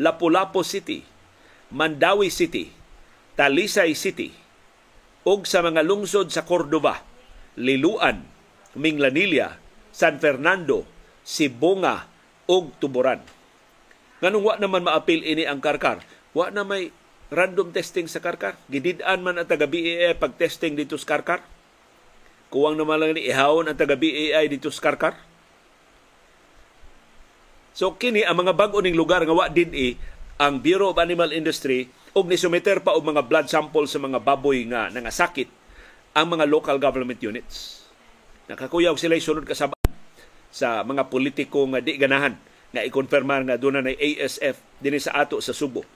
Lapu-Lapu 0.00 0.64
City, 0.64 1.04
Mandawi 1.68 2.32
City, 2.32 2.72
Talisay 3.36 3.92
City, 3.92 4.32
ug 5.28 5.44
sa 5.44 5.60
mga 5.60 5.84
lungsod 5.84 6.32
sa 6.32 6.48
Cordoba, 6.48 7.04
Liluan, 7.60 8.24
Minglanilla, 8.72 9.60
San 9.92 10.16
Fernando, 10.16 10.88
Sibonga 11.20 12.08
ug 12.48 12.72
Tuburan. 12.80 13.20
Nganong 14.24 14.44
wa 14.44 14.54
naman 14.56 14.88
maapil 14.88 15.20
ini 15.20 15.44
ang 15.44 15.60
karkar? 15.60 16.00
Wa 16.32 16.48
na 16.48 16.64
may 16.64 16.92
random 17.28 17.70
testing 17.70 18.08
sa 18.08 18.24
karkar. 18.24 18.56
Gidid-an 18.72 19.20
man 19.20 19.36
ang 19.36 19.48
taga 19.48 19.68
BAI 19.68 20.16
pag-testing 20.16 20.76
dito 20.76 20.96
sa 20.96 21.16
karkar. 21.16 21.40
Kuwang 22.50 22.74
naman 22.74 22.98
lang 22.98 23.14
ni 23.14 23.30
ihawon 23.30 23.70
ang 23.70 23.78
taga 23.78 23.94
BAI 23.94 24.50
dito 24.50 24.68
sa 24.72 24.90
karkar. 24.90 25.14
So 27.74 27.94
kini 27.94 28.26
ang 28.26 28.42
mga 28.42 28.56
bag-o 28.58 28.82
ning 28.82 28.98
lugar 28.98 29.22
nga 29.22 29.34
wa 29.34 29.46
din 29.46 29.70
i 29.74 29.94
ang 30.40 30.58
Bureau 30.58 30.90
of 30.90 30.98
Animal 30.98 31.30
Industry 31.30 31.86
og 32.16 32.26
nisumiter 32.26 32.82
pa 32.82 32.96
og 32.96 33.06
mga 33.06 33.28
blood 33.28 33.46
sample 33.46 33.86
sa 33.86 34.02
mga 34.02 34.18
baboy 34.18 34.66
nga 34.66 34.90
nangasakit 34.90 35.46
ang 36.16 36.26
mga 36.26 36.48
local 36.50 36.76
government 36.82 37.22
units. 37.22 37.86
Nakakuyaw 38.50 38.98
sila 38.98 39.14
sunod 39.20 39.46
kasabaan 39.46 39.94
sa 40.50 40.82
mga 40.82 41.06
politiko 41.06 41.62
nga 41.70 41.78
di 41.78 41.94
ganahan 41.94 42.34
nga 42.74 42.82
ikonfirmar 42.82 43.46
nga 43.46 43.58
doon 43.58 43.82
na 43.82 43.94
ASF 43.94 44.82
dinhi 44.82 44.98
sa 44.98 45.22
ato 45.22 45.38
sa 45.38 45.54
Subo. 45.54 45.86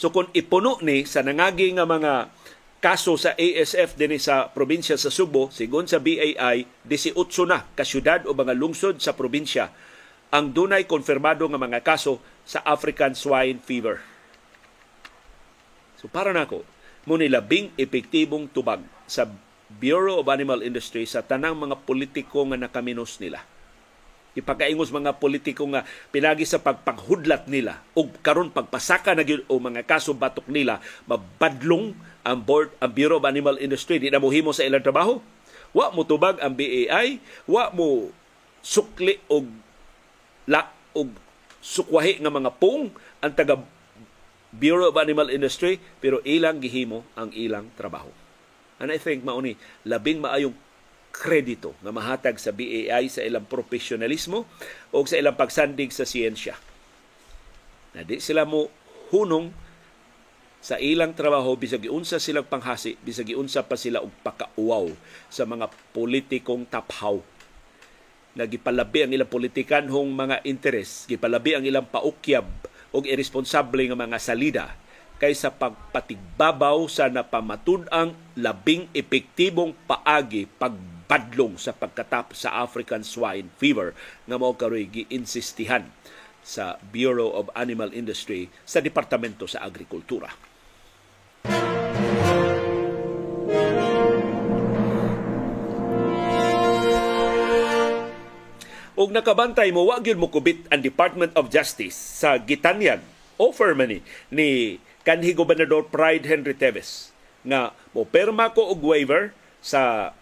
So 0.00 0.08
kung 0.08 0.32
ipuno 0.32 0.80
ni 0.80 1.04
sa 1.04 1.20
nangagi 1.20 1.76
nga 1.76 1.84
mga 1.84 2.32
kaso 2.80 3.20
sa 3.20 3.36
ASF 3.36 4.00
dinhi 4.00 4.16
sa 4.16 4.48
probinsya 4.48 4.96
sa 4.96 5.12
Subo, 5.12 5.52
sigon 5.52 5.84
sa 5.84 6.00
BAI, 6.00 6.64
18 6.88 7.20
na 7.44 7.68
ka 7.76 7.84
syudad 7.84 8.24
o 8.24 8.32
mga 8.32 8.56
lungsod 8.56 8.96
sa 9.04 9.12
probinsya 9.12 9.68
ang 10.30 10.54
dunay 10.54 10.86
konfirmado 10.86 11.42
nga 11.50 11.58
mga 11.58 11.82
kaso 11.82 12.22
sa 12.46 12.62
African 12.62 13.18
swine 13.18 13.58
fever. 13.58 13.98
So 15.98 16.06
para 16.06 16.30
nako, 16.30 16.62
mo 17.04 17.18
labing 17.18 17.74
epektibong 17.74 18.46
tubag 18.48 18.80
sa 19.10 19.26
Bureau 19.70 20.22
of 20.22 20.30
Animal 20.30 20.66
Industry 20.66 21.06
sa 21.06 21.22
tanang 21.22 21.54
mga 21.54 21.82
politiko 21.82 22.42
nga 22.46 22.58
nakaminos 22.58 23.18
nila. 23.22 23.42
Ipakaingos 24.30 24.94
mga 24.94 25.18
politiko 25.18 25.66
nga 25.74 25.82
pinagi 26.14 26.46
sa 26.46 26.62
pagpaghudlat 26.62 27.50
nila 27.50 27.82
o 27.98 28.06
karon 28.22 28.54
pagpasaka 28.54 29.10
na 29.18 29.26
o 29.50 29.58
mga 29.58 29.82
kaso 29.82 30.14
batok 30.14 30.46
nila 30.46 30.78
mabadlong 31.10 31.98
ang 32.22 32.38
board 32.38 32.70
ang 32.78 32.94
Bureau 32.94 33.18
of 33.18 33.26
Animal 33.26 33.58
Industry 33.58 33.98
di 33.98 34.06
na 34.06 34.22
mohimo 34.22 34.54
sa 34.54 34.62
ilang 34.62 34.86
trabaho. 34.86 35.18
Wa 35.74 35.90
mo 35.90 36.06
tubag 36.06 36.38
ang 36.38 36.54
BAI, 36.54 37.18
wa 37.46 37.74
mo 37.74 38.14
sukli 38.62 39.18
og 39.26 39.46
la 40.50 40.66
og 40.98 41.14
sukwahi 41.62 42.18
nga 42.18 42.34
mga 42.34 42.50
pung 42.58 42.90
ang 43.22 43.32
taga 43.32 43.62
Bureau 44.50 44.90
of 44.90 44.98
Animal 44.98 45.30
Industry 45.30 45.78
pero 46.02 46.18
ilang 46.26 46.58
gihimo 46.58 47.06
ang 47.14 47.30
ilang 47.30 47.70
trabaho. 47.78 48.10
And 48.82 48.90
I 48.90 48.98
think 48.98 49.22
mauni 49.22 49.54
labing 49.86 50.18
maayong 50.18 50.56
kredito 51.14 51.78
nga 51.78 51.94
mahatag 51.94 52.42
sa 52.42 52.50
BAI 52.50 53.06
sa 53.06 53.22
ilang 53.22 53.46
profesionalismo 53.46 54.42
o 54.90 54.96
sa 55.06 55.14
ilang 55.14 55.38
pagsandig 55.38 55.94
sa 55.94 56.02
siyensya. 56.02 56.58
Na 57.94 58.02
di 58.02 58.18
sila 58.18 58.42
mo 58.42 58.66
hunong 59.14 59.54
sa 60.60 60.76
ilang 60.76 61.14
trabaho 61.14 61.54
bisag 61.56 61.88
giunsa 61.88 62.20
silang 62.20 62.44
panghasi 62.44 62.98
bisag 63.00 63.32
giunsa 63.32 63.64
pa 63.64 63.80
sila 63.80 64.04
og 64.04 64.12
pakauwaw 64.20 64.92
sa 65.32 65.48
mga 65.48 65.72
politikong 65.96 66.68
taphaw 66.68 67.16
nga 68.34 68.46
gipalabi 68.46 69.06
ang 69.06 69.12
ilang 69.14 69.30
politikanhong 69.30 70.10
mga 70.14 70.36
interes, 70.46 71.06
gipalabi 71.10 71.58
ang 71.58 71.64
ilang 71.66 71.86
paukyab 71.86 72.46
og 72.94 73.06
irresponsable 73.06 73.86
nga 73.90 73.98
mga 73.98 74.18
salida 74.18 74.66
kaysa 75.20 75.52
pagpatigbabaw 75.52 76.88
sa 76.88 77.12
napamatud-ang 77.12 78.16
labing 78.40 78.88
epektibong 78.96 79.76
paagi 79.84 80.48
pagbadlong 80.48 81.60
sa 81.60 81.76
pagkatap 81.76 82.32
sa 82.32 82.64
African 82.64 83.04
swine 83.04 83.52
fever 83.60 83.92
nga 84.24 84.40
mao 84.40 84.56
karoy 84.56 84.88
giinsistihan 84.88 85.84
sa 86.40 86.80
Bureau 86.88 87.36
of 87.36 87.52
Animal 87.52 87.92
Industry 87.92 88.48
sa 88.64 88.80
Departamento 88.80 89.44
sa 89.44 89.60
Agrikultura. 89.60 90.49
Og 99.00 99.16
nakabantay 99.16 99.72
mo 99.72 99.88
wa 99.88 99.96
gyud 99.96 100.20
mo 100.20 100.28
kubit 100.28 100.68
ang 100.68 100.84
Department 100.84 101.32
of 101.32 101.48
Justice 101.48 101.96
sa 101.96 102.36
gitanyag 102.36 103.00
offer 103.40 103.72
man 103.72 103.88
ni, 103.88 103.98
ni 104.28 104.76
kanhi 105.08 105.32
gobernador 105.32 105.88
Pride 105.88 106.28
Henry 106.28 106.52
Teves 106.52 107.08
nga 107.40 107.72
mo 107.96 108.04
perma 108.04 108.52
ko 108.52 108.68
og 108.68 108.84
waiver 108.84 109.32
sa 109.64 110.12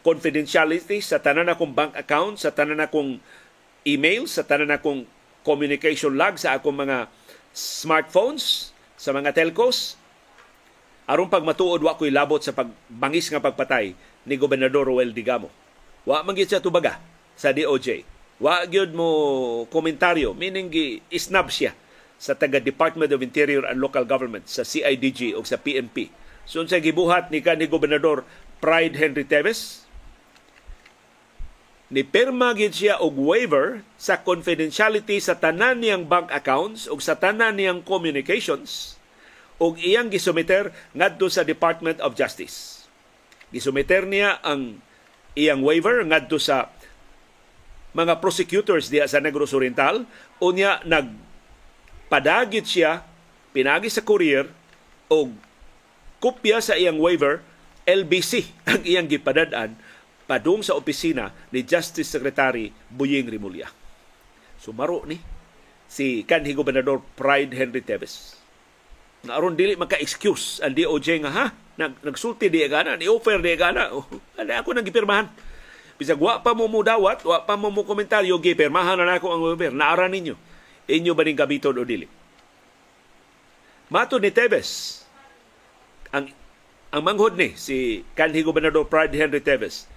confidentiality 0.00 1.04
sa 1.04 1.20
tanan 1.20 1.52
akong 1.52 1.76
bank 1.76 1.92
account 2.00 2.40
sa 2.40 2.48
tanan 2.48 2.80
akong 2.80 3.20
email 3.84 4.24
sa 4.24 4.40
tanan 4.40 4.72
akong 4.72 5.04
communication 5.44 6.16
log 6.16 6.40
sa 6.40 6.56
akong 6.56 6.80
mga 6.80 7.12
smartphones 7.52 8.72
sa 8.96 9.12
mga 9.12 9.36
telcos. 9.36 10.00
Aron 11.04 11.28
pag 11.28 11.44
matuod 11.44 11.84
wa 11.84 12.00
ko'y 12.00 12.08
labot 12.08 12.40
sa 12.40 12.56
pagbangis 12.56 13.28
nga 13.28 13.44
pagpatay 13.44 13.92
ni 14.24 14.34
gobernador 14.40 14.88
Roel 14.88 15.12
Digamo. 15.12 15.52
Wa 16.08 16.24
man 16.24 16.32
siya 16.32 16.64
tubaga 16.64 16.96
sa 17.36 17.52
DOJ 17.52 18.13
Wa 18.42 18.66
gyud 18.66 18.90
mo 18.94 19.08
komentaryo 19.70 20.34
meaning 20.34 20.66
gi 20.70 20.98
isnab 21.10 21.50
siya 21.50 21.70
sa 22.18 22.34
taga 22.34 22.58
Department 22.58 23.10
of 23.14 23.22
Interior 23.22 23.62
and 23.66 23.78
Local 23.78 24.02
Government 24.06 24.46
sa 24.50 24.66
CIDG 24.66 25.34
o 25.38 25.42
sa 25.46 25.60
PNP. 25.60 26.10
So 26.44 26.62
sa 26.66 26.82
gibuhat 26.82 27.30
ni 27.30 27.40
kanhi 27.40 27.70
gobernador 27.70 28.26
Pride 28.58 28.96
Henry 28.96 29.24
Teves 29.28 29.84
ni 31.92 32.02
perma 32.02 32.56
gid 32.56 32.74
siya 32.74 32.98
og 32.98 33.14
waiver 33.14 33.86
sa 34.00 34.18
confidentiality 34.18 35.20
sa 35.22 35.38
tanan 35.38 35.78
niyang 35.78 36.08
bank 36.08 36.32
accounts 36.34 36.90
ug 36.90 36.98
sa 36.98 37.14
tanan 37.14 37.54
niyang 37.54 37.86
communications 37.86 38.98
ug 39.62 39.78
iyang 39.78 40.10
gisumiter 40.10 40.74
ngadto 40.90 41.30
sa 41.30 41.46
Department 41.46 42.02
of 42.02 42.18
Justice. 42.18 42.88
Gisumiter 43.54 44.02
niya 44.08 44.42
ang 44.42 44.82
iyang 45.38 45.62
waiver 45.62 46.02
ngadto 46.02 46.40
sa 46.42 46.72
mga 47.94 48.18
prosecutors 48.18 48.90
diya 48.90 49.06
sa 49.06 49.22
Negros 49.22 49.54
Oriental 49.54 50.02
unya 50.42 50.82
nagpadagit 50.82 52.66
siya 52.66 53.06
pinagi 53.54 53.86
sa 53.86 54.02
courier 54.02 54.50
og 55.06 55.30
kopya 56.18 56.58
sa 56.58 56.74
iyang 56.74 56.98
waiver 56.98 57.40
LBC 57.86 58.50
ang 58.70 58.82
iyang 58.82 59.06
gipadad-an 59.06 59.78
padung 60.26 60.60
sa 60.64 60.74
opisina 60.74 61.30
ni 61.54 61.62
Justice 61.62 62.10
Secretary 62.10 62.72
Buying 62.90 63.28
Rimulya. 63.30 63.70
Sumaro 64.58 65.04
ni 65.06 65.20
si 65.86 66.26
kanhi 66.26 66.56
gobernador 66.56 67.04
Pride 67.14 67.52
Henry 67.54 67.84
Teves. 67.84 68.40
Na 69.24 69.38
aron 69.38 69.54
dili 69.54 69.78
maka-excuse 69.78 70.64
ang 70.64 70.74
DOJ 70.74 71.08
nga 71.22 71.32
ha 71.32 71.46
nag 71.74 72.00
nagsulti 72.02 72.48
di 72.48 72.64
gana 72.66 72.96
ni 72.96 73.06
offer 73.06 73.38
di 73.38 73.54
gana. 73.54 73.88
Oh, 73.94 74.08
ako 74.40 74.68
nang 74.74 74.82
gipirmahan 74.82 75.28
Bisag 75.94 76.18
wa 76.18 76.42
pa 76.42 76.52
mo 76.54 76.66
mudawat, 76.66 77.22
wa 77.22 77.38
pa 77.46 77.54
mo 77.54 77.70
mo 77.70 77.86
komentaryo, 77.86 78.38
gipirmahan 78.42 78.98
na 78.98 79.14
nako 79.14 79.30
ang 79.30 79.42
gobyerno. 79.42 79.78
Naara 79.78 80.10
ninyo. 80.10 80.34
Inyo 80.90 81.12
ba 81.14 81.22
ning 81.22 81.38
gabiton 81.38 81.78
o 81.78 81.86
dili? 81.86 82.10
Mato 83.88 84.18
ni 84.18 84.34
Tebes, 84.34 85.00
ang 86.10 86.28
Ang 86.94 87.02
manghod 87.02 87.34
ni 87.34 87.58
si 87.58 88.06
kanhi 88.14 88.46
gobernador 88.46 88.86
Pride 88.86 89.18
Henry 89.18 89.42
Teves. 89.42 89.90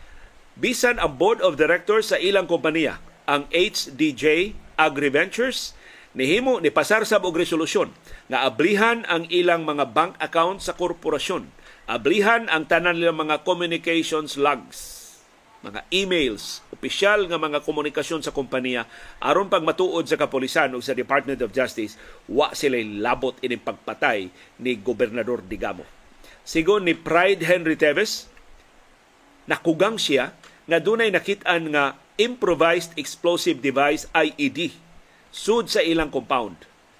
Bisan 0.58 0.98
ang 0.98 1.14
board 1.22 1.46
of 1.46 1.54
directors 1.54 2.10
sa 2.10 2.18
ilang 2.18 2.50
kompanya, 2.50 2.98
ang 3.30 3.46
HDJ 3.54 4.58
AgriVentures, 4.82 5.78
nihimo 6.18 6.58
ni 6.58 6.74
pasar 6.74 7.06
sa 7.06 7.22
og 7.22 7.38
resolusyon 7.38 7.94
nga 8.34 8.50
ablihan 8.50 9.06
ang 9.06 9.30
ilang 9.30 9.62
mga 9.62 9.94
bank 9.94 10.18
account 10.18 10.66
sa 10.66 10.74
korporasyon. 10.74 11.46
Ablihan 11.86 12.50
ang 12.50 12.66
tanan 12.66 12.98
nilang 12.98 13.22
mga 13.22 13.46
communications 13.46 14.34
logs 14.34 14.97
mga 15.66 15.82
emails, 15.90 16.62
opisyal 16.70 17.26
nga 17.26 17.42
mga 17.42 17.66
komunikasyon 17.66 18.22
sa 18.22 18.30
kompanya 18.30 18.86
aron 19.18 19.50
pag 19.50 19.66
matuod 19.66 20.06
sa 20.06 20.20
kapolisan 20.20 20.70
o 20.78 20.82
sa 20.84 20.94
Department 20.94 21.42
of 21.42 21.50
Justice, 21.50 21.98
wa 22.30 22.54
sila 22.54 22.78
labot 22.78 23.34
ining 23.42 23.62
pagpatay 23.62 24.30
ni 24.62 24.78
Gobernador 24.78 25.42
Digamo. 25.42 25.82
Sigon 26.46 26.86
ni 26.86 26.94
Pride 26.94 27.42
Henry 27.44 27.74
Teves, 27.74 28.30
nakugang 29.50 29.98
siya 29.98 30.38
nga 30.70 30.78
dunay 30.78 31.10
nakitaan 31.10 31.74
nga 31.74 31.98
improvised 32.22 32.94
explosive 32.96 33.58
device 33.60 34.06
IED 34.14 34.74
sud 35.34 35.70
sa 35.70 35.82
ilang 35.82 36.10
compound 36.10 36.56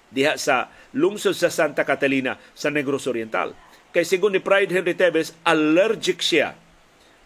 diha 0.08 0.36
sa 0.40 0.72
lungsod 0.96 1.36
sa 1.36 1.52
Santa 1.52 1.84
Catalina 1.84 2.40
sa 2.56 2.72
Negros 2.72 3.04
Oriental. 3.06 3.52
Kay 3.92 4.04
sigon 4.04 4.36
ni 4.36 4.40
Pride 4.40 4.72
Henry 4.72 4.96
Teves, 4.96 5.36
allergic 5.44 6.20
siya 6.20 6.56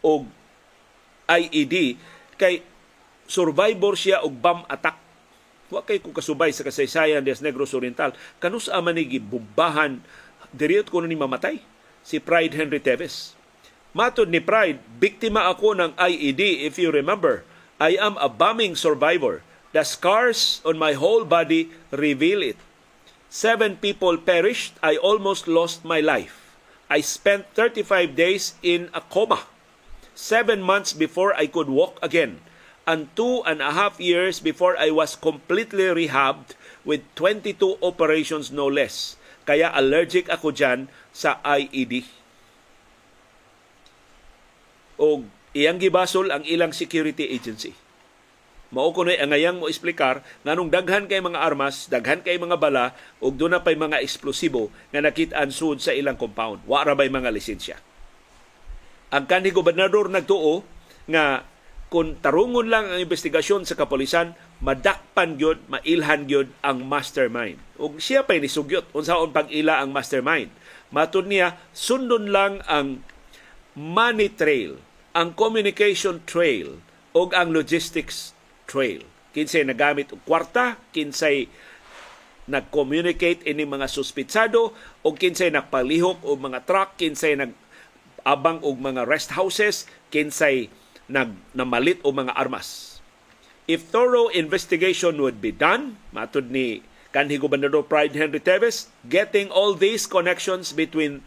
og 0.02 0.26
IED 1.40 1.96
kay 2.36 2.60
survivor 3.28 3.96
siya 3.96 4.20
og 4.20 4.36
bomb 4.36 4.68
attack. 4.68 4.98
Wa 5.72 5.80
kay 5.80 6.04
ko 6.04 6.12
kasubay 6.12 6.52
sa 6.52 6.66
kasaysayan 6.66 7.24
des 7.24 7.40
Negros 7.40 7.72
Oriental. 7.72 8.12
Kanus 8.36 8.68
man 8.68 8.92
ni 8.92 9.08
gibumbahan 9.08 10.04
diriyot 10.52 10.92
ko 10.92 11.00
ni 11.00 11.16
mamatay 11.16 11.64
si 12.04 12.20
Pride 12.20 12.52
Henry 12.52 12.82
Teves. 12.82 13.32
Matod 13.96 14.28
ni 14.28 14.40
Pride, 14.40 14.80
biktima 15.00 15.48
ako 15.48 15.76
ng 15.76 15.90
IED 15.96 16.64
if 16.64 16.80
you 16.80 16.88
remember. 16.88 17.44
I 17.76 17.96
am 18.00 18.16
a 18.20 18.28
bombing 18.28 18.76
survivor. 18.76 19.44
The 19.72 19.84
scars 19.84 20.60
on 20.64 20.76
my 20.76 20.92
whole 20.92 21.24
body 21.24 21.72
reveal 21.92 22.44
it. 22.44 22.60
Seven 23.32 23.80
people 23.80 24.20
perished. 24.20 24.76
I 24.84 25.00
almost 25.00 25.48
lost 25.48 25.84
my 25.84 26.04
life. 26.04 26.56
I 26.92 27.00
spent 27.00 27.48
35 27.56 28.12
days 28.12 28.56
in 28.60 28.92
a 28.92 29.00
coma 29.00 29.48
seven 30.14 30.60
months 30.60 30.92
before 30.92 31.32
I 31.34 31.48
could 31.48 31.68
walk 31.68 31.98
again, 32.02 32.44
and 32.86 33.08
two 33.14 33.42
and 33.46 33.62
a 33.62 33.72
half 33.72 34.00
years 34.02 34.42
before 34.42 34.74
I 34.76 34.90
was 34.90 35.14
completely 35.14 35.86
rehabbed 35.90 36.58
with 36.82 37.06
22 37.14 37.78
operations 37.82 38.50
no 38.50 38.66
less. 38.66 39.14
Kaya 39.42 39.74
allergic 39.74 40.30
ako 40.30 40.54
dyan 40.54 40.86
sa 41.10 41.42
IED. 41.42 42.06
O 45.02 45.26
iyang 45.52 45.82
gibasol 45.82 46.30
ang 46.30 46.46
ilang 46.46 46.70
security 46.70 47.26
agency. 47.30 47.74
Mao 48.72 48.88
ko 48.96 49.04
ang 49.04 49.36
ngayang 49.36 49.60
mo 49.60 49.68
explicar 49.68 50.24
nganong 50.48 50.72
daghan 50.72 51.04
kay 51.04 51.20
mga 51.20 51.36
armas, 51.36 51.92
daghan 51.92 52.24
kay 52.24 52.40
mga 52.40 52.56
bala 52.56 52.96
ug 53.20 53.36
doon 53.36 53.52
na 53.52 53.60
pay 53.60 53.76
mga 53.76 54.00
eksplosibo 54.00 54.72
nga 54.88 55.04
nakit-an 55.04 55.52
sud 55.52 55.84
sa 55.84 55.92
ilang 55.92 56.16
compound. 56.16 56.64
Wa 56.64 56.80
ra 56.80 56.96
bay 56.96 57.12
mga 57.12 57.28
lisensya. 57.28 57.76
Ang 59.12 59.28
kanhi 59.28 59.52
gobernador 59.52 60.08
nagtuo 60.08 60.64
nga 61.04 61.44
kung 61.92 62.16
tarungon 62.24 62.72
lang 62.72 62.88
ang 62.88 62.96
investigasyon 63.04 63.68
sa 63.68 63.76
kapolisan, 63.76 64.32
madakpan 64.64 65.36
gyud, 65.36 65.60
mailhan 65.68 66.24
gyud 66.24 66.48
ang 66.64 66.88
mastermind. 66.88 67.60
Ug 67.76 68.00
siya 68.00 68.24
pa'y 68.24 68.40
nisugyot 68.40 68.88
unsaon 68.96 69.36
pag-ila 69.36 69.84
ang 69.84 69.92
mastermind. 69.92 70.48
Matud 70.88 71.28
niya, 71.28 71.60
sundon 71.76 72.32
lang 72.32 72.64
ang 72.64 73.04
money 73.76 74.32
trail, 74.32 74.80
ang 75.12 75.36
communication 75.36 76.24
trail, 76.24 76.80
o 77.12 77.28
ang 77.32 77.52
logistics 77.52 78.32
trail. 78.64 79.04
Kinsay 79.36 79.64
nagamit 79.64 80.12
og 80.12 80.20
kwarta, 80.24 80.80
kinsay 80.92 81.48
nag-communicate 82.48 83.46
ini 83.46 83.62
mga 83.68 83.86
suspitsado 83.86 84.74
o 85.04 85.08
kinsay 85.14 85.52
nagpalihok 85.52 86.24
og 86.24 86.36
mga 86.40 86.64
truck, 86.64 86.96
kinsay 86.96 87.36
nag 87.36 87.52
abang 88.22 88.62
og 88.62 88.78
mga 88.78 89.06
rest 89.06 89.34
houses 89.34 89.84
kinsay 90.14 90.70
nag 91.10 91.34
namalit 91.52 91.98
og 92.06 92.16
mga 92.18 92.34
armas. 92.34 92.98
If 93.70 93.94
thorough 93.94 94.26
investigation 94.34 95.22
would 95.22 95.38
be 95.38 95.54
done, 95.54 95.98
matud 96.10 96.50
ni 96.50 96.82
kanhi 97.14 97.38
Gobernador 97.38 97.86
Pride 97.86 98.16
Henry 98.16 98.42
Teves, 98.42 98.90
getting 99.06 99.52
all 99.52 99.76
these 99.76 100.08
connections 100.08 100.74
between 100.74 101.22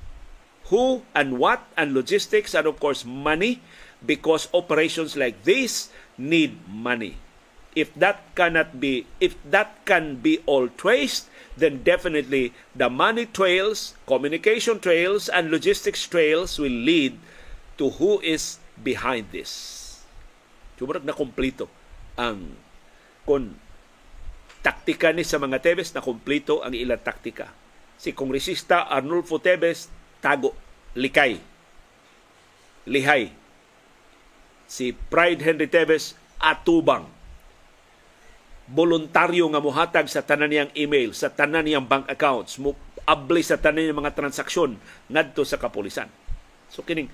who 0.74 1.06
and 1.14 1.38
what 1.38 1.64
and 1.78 1.94
logistics 1.94 2.58
and 2.58 2.66
of 2.66 2.82
course 2.82 3.06
money 3.06 3.62
because 4.04 4.50
operations 4.52 5.16
like 5.16 5.46
this 5.46 5.94
need 6.18 6.58
money. 6.68 7.22
If 7.76 7.92
that 8.00 8.24
cannot 8.40 8.80
be 8.80 9.04
if 9.20 9.36
that 9.52 9.84
can 9.84 10.24
be 10.24 10.40
all 10.48 10.72
traced, 10.72 11.28
then 11.60 11.84
definitely 11.84 12.56
the 12.72 12.88
money 12.88 13.28
trails, 13.28 14.00
communication 14.08 14.80
trails, 14.80 15.28
and 15.28 15.52
logistics 15.52 16.08
trails 16.08 16.56
will 16.56 16.72
lead 16.72 17.20
to 17.76 18.00
who 18.00 18.24
is 18.24 18.64
behind 18.80 19.36
this. 19.36 19.84
Sumurag 20.80 21.04
na 21.04 21.12
kumplito 21.16 21.68
ang 22.16 22.56
kon 23.28 23.60
taktika 24.64 25.12
ni 25.12 25.28
sa 25.28 25.36
mga 25.36 25.60
Tebes 25.60 25.92
na 25.92 26.00
kumplito 26.00 26.64
ang 26.64 26.72
ilang 26.72 27.04
taktika. 27.04 27.52
Si 28.00 28.12
Kongresista 28.16 28.88
Arnulfo 28.88 29.40
Tebes, 29.40 29.92
tago, 30.24 30.56
likay, 30.96 31.40
lihay. 32.88 33.32
Si 34.66 34.92
Pride 34.92 35.46
Henry 35.46 35.70
Tebes, 35.70 36.18
atubang 36.42 37.08
voluntaryo 38.66 39.46
nga 39.54 39.62
muhatag 39.62 40.10
sa 40.10 40.26
tanan 40.26 40.50
niyang 40.50 40.72
email, 40.74 41.14
sa 41.14 41.30
tanan 41.30 41.66
niyang 41.66 41.86
bank 41.86 42.10
accounts, 42.10 42.58
mo 42.58 42.74
abli 43.06 43.46
sa 43.46 43.62
tanan 43.62 43.86
niyang 43.86 44.02
mga 44.02 44.18
transaksyon 44.18 44.82
ngadto 45.10 45.46
sa 45.46 45.62
kapulisan. 45.62 46.10
So 46.74 46.82
kining 46.82 47.14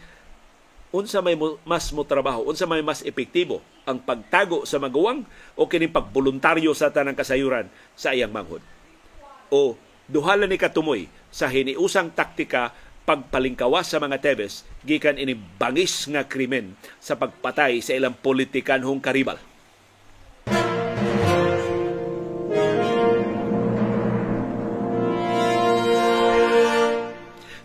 unsa 0.96 1.20
may 1.20 1.36
mas 1.68 1.92
mo 1.92 2.08
trabaho, 2.08 2.48
unsa 2.48 2.64
may 2.64 2.80
mas 2.80 3.04
epektibo 3.04 3.60
ang 3.84 4.00
pagtago 4.00 4.64
sa 4.64 4.80
magawang 4.80 5.28
o 5.60 5.68
kining 5.68 5.92
pagboluntaryo 5.92 6.72
sa 6.72 6.92
tanang 6.92 7.20
kasayuran 7.20 7.68
sa 8.00 8.16
iyang 8.16 8.32
manghod. 8.32 8.64
O 9.52 9.76
duhala 10.08 10.48
ni 10.48 10.56
katumoy 10.56 11.12
sa 11.28 11.52
hiniusang 11.52 12.16
taktika 12.16 12.72
pagpalingkawas 13.04 13.92
sa 13.92 14.00
mga 14.00 14.24
Tebes 14.24 14.64
gikan 14.88 15.20
ini 15.20 15.36
bangis 15.36 16.08
nga 16.08 16.24
krimen 16.24 16.80
sa 17.04 17.20
pagpatay 17.20 17.84
sa 17.84 17.92
ilang 17.92 18.16
politikanhong 18.16 19.04
karibal. 19.04 19.51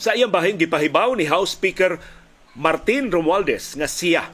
Sa 0.07 0.15
iyang 0.15 0.31
bahin 0.31 0.55
gipahibaw 0.55 1.19
ni 1.19 1.27
House 1.27 1.59
Speaker 1.59 1.99
Martin 2.55 3.11
Romualdez 3.11 3.75
nga 3.75 3.91
siya 3.91 4.31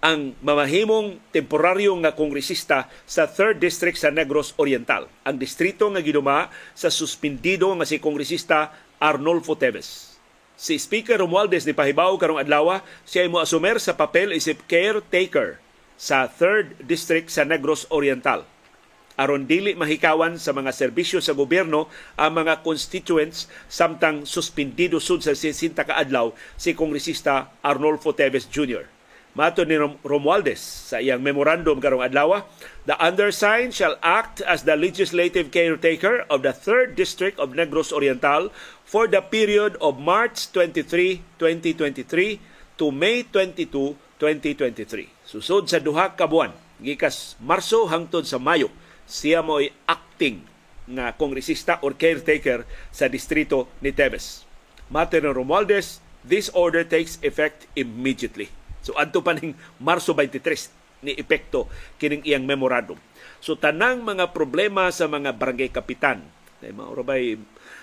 ang 0.00 0.32
mamahimong 0.40 1.20
temporaryo 1.36 1.92
nga 2.00 2.16
kongresista 2.16 2.88
sa 3.04 3.28
3rd 3.28 3.60
District 3.60 4.00
sa 4.00 4.08
Negros 4.08 4.56
Oriental, 4.56 5.04
ang 5.20 5.36
distrito 5.36 5.84
nga 5.92 6.00
giduma 6.00 6.48
sa 6.72 6.88
suspindido 6.88 7.68
nga 7.76 7.84
si 7.84 8.00
kongresista 8.00 8.72
Arnolfo 8.96 9.52
Teves. 9.52 10.16
Si 10.56 10.80
Speaker 10.80 11.20
Romualdez 11.20 11.68
ni 11.68 11.76
pahibaw 11.76 12.16
karong 12.16 12.40
adlaw 12.40 12.80
siya 13.04 13.28
mo 13.28 13.44
asumer 13.44 13.76
sa 13.76 14.00
papel 14.00 14.32
isip 14.32 14.64
caretaker 14.64 15.60
sa 16.00 16.24
3rd 16.24 16.88
District 16.88 17.28
sa 17.28 17.44
Negros 17.44 17.84
Oriental 17.92 18.48
aron 19.16 19.48
dili 19.48 19.72
mahikawan 19.72 20.36
sa 20.36 20.52
mga 20.52 20.70
serbisyo 20.76 21.24
sa 21.24 21.32
gobyerno 21.32 21.88
ang 22.20 22.36
mga 22.36 22.60
constituents 22.60 23.48
samtang 23.66 24.28
suspendido 24.28 25.00
sud 25.00 25.24
sa 25.24 25.32
60 25.32 25.72
ka 25.72 25.96
adlaw 25.96 26.36
si 26.60 26.76
kongresista 26.76 27.56
Arnolfo 27.64 28.12
Teves 28.12 28.46
Jr. 28.52 28.84
Mato 29.36 29.68
ni 29.68 29.76
Romualdez 30.00 30.88
sa 30.88 30.96
iyang 30.96 31.20
memorandum 31.20 31.76
karong 31.76 32.00
adlaw, 32.00 32.40
the 32.88 32.96
undersigned 32.96 33.76
shall 33.76 34.00
act 34.00 34.40
as 34.48 34.64
the 34.64 34.72
legislative 34.72 35.52
caretaker 35.52 36.24
of 36.32 36.40
the 36.40 36.56
3rd 36.56 36.96
District 36.96 37.36
of 37.36 37.52
Negros 37.52 37.92
Oriental 37.92 38.48
for 38.88 39.04
the 39.04 39.20
period 39.20 39.76
of 39.84 40.00
March 40.00 40.48
23, 40.56 41.20
2023 41.36 42.80
to 42.80 42.88
May 42.88 43.28
22, 43.28 43.68
2023. 44.16 45.28
Susod 45.28 45.68
sa 45.68 45.84
duha 45.84 46.16
ka 46.16 46.24
buwan, 46.24 46.56
gikas 46.80 47.36
Marso 47.36 47.84
hangtod 47.92 48.24
sa 48.24 48.40
Mayo 48.40 48.72
siya 49.06 49.40
mo'y 49.40 49.70
acting 49.86 50.44
nga 50.86 51.14
kongresista 51.18 51.82
or 51.82 51.98
caretaker 51.98 52.62
sa 52.94 53.10
distrito 53.10 53.66
ni 53.82 53.90
Tebes. 53.90 54.46
Mater 54.86 55.26
Romualdez, 55.26 55.98
this 56.22 56.46
order 56.54 56.86
takes 56.86 57.18
effect 57.26 57.66
immediately. 57.74 58.46
So 58.86 58.94
adto 58.94 59.18
pa 59.18 59.34
ning 59.34 59.58
Marso 59.82 60.14
23 60.14 61.02
ni 61.02 61.12
epekto 61.18 61.66
kining 61.98 62.22
iyang 62.22 62.46
memorandum. 62.46 62.98
So 63.42 63.58
tanang 63.58 64.06
mga 64.06 64.30
problema 64.30 64.88
sa 64.94 65.10
mga 65.10 65.34
barangay 65.34 65.74
kapitan, 65.74 66.22
ay 66.62 66.72
mauro 66.72 67.02
bay 67.02 67.38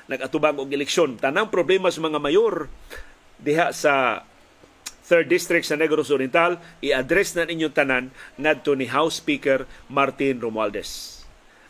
nag-atubang 0.08 0.60
og 0.60 0.72
eleksyon, 0.72 1.20
tanang 1.20 1.52
problema 1.52 1.92
sa 1.92 2.04
mga 2.04 2.20
mayor 2.20 2.68
diha 3.40 3.72
sa 3.76 4.24
3rd 5.04 5.28
District 5.28 5.68
sa 5.68 5.76
Negros 5.76 6.08
Oriental, 6.08 6.64
i-address 6.80 7.36
na 7.36 7.44
ninyong 7.44 7.76
tanan 7.76 8.06
ngadto 8.40 8.72
ni 8.72 8.88
House 8.88 9.20
Speaker 9.20 9.68
Martin 9.92 10.40
Romualdez. 10.40 11.13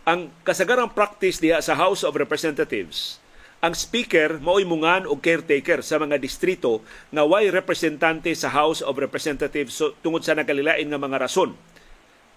Ang 0.04 0.36
kasagarang 0.44 0.92
practice 0.92 1.40
diha 1.40 1.64
sa 1.64 1.80
House 1.80 2.04
of 2.04 2.20
Representatives, 2.20 3.24
ang 3.64 3.72
speaker 3.72 4.36
mao'y 4.44 4.68
mungan 4.68 5.08
o 5.08 5.16
caretaker 5.16 5.80
sa 5.80 5.96
mga 5.96 6.20
distrito 6.20 6.84
nga 7.08 7.24
way 7.24 7.48
representante 7.48 8.36
sa 8.36 8.52
House 8.52 8.84
of 8.84 9.00
Representatives 9.00 9.72
so, 9.72 9.96
tungod 10.04 10.20
sa 10.20 10.36
nakalilain 10.36 10.84
nga 10.92 11.00
mga 11.00 11.24
rason 11.24 11.56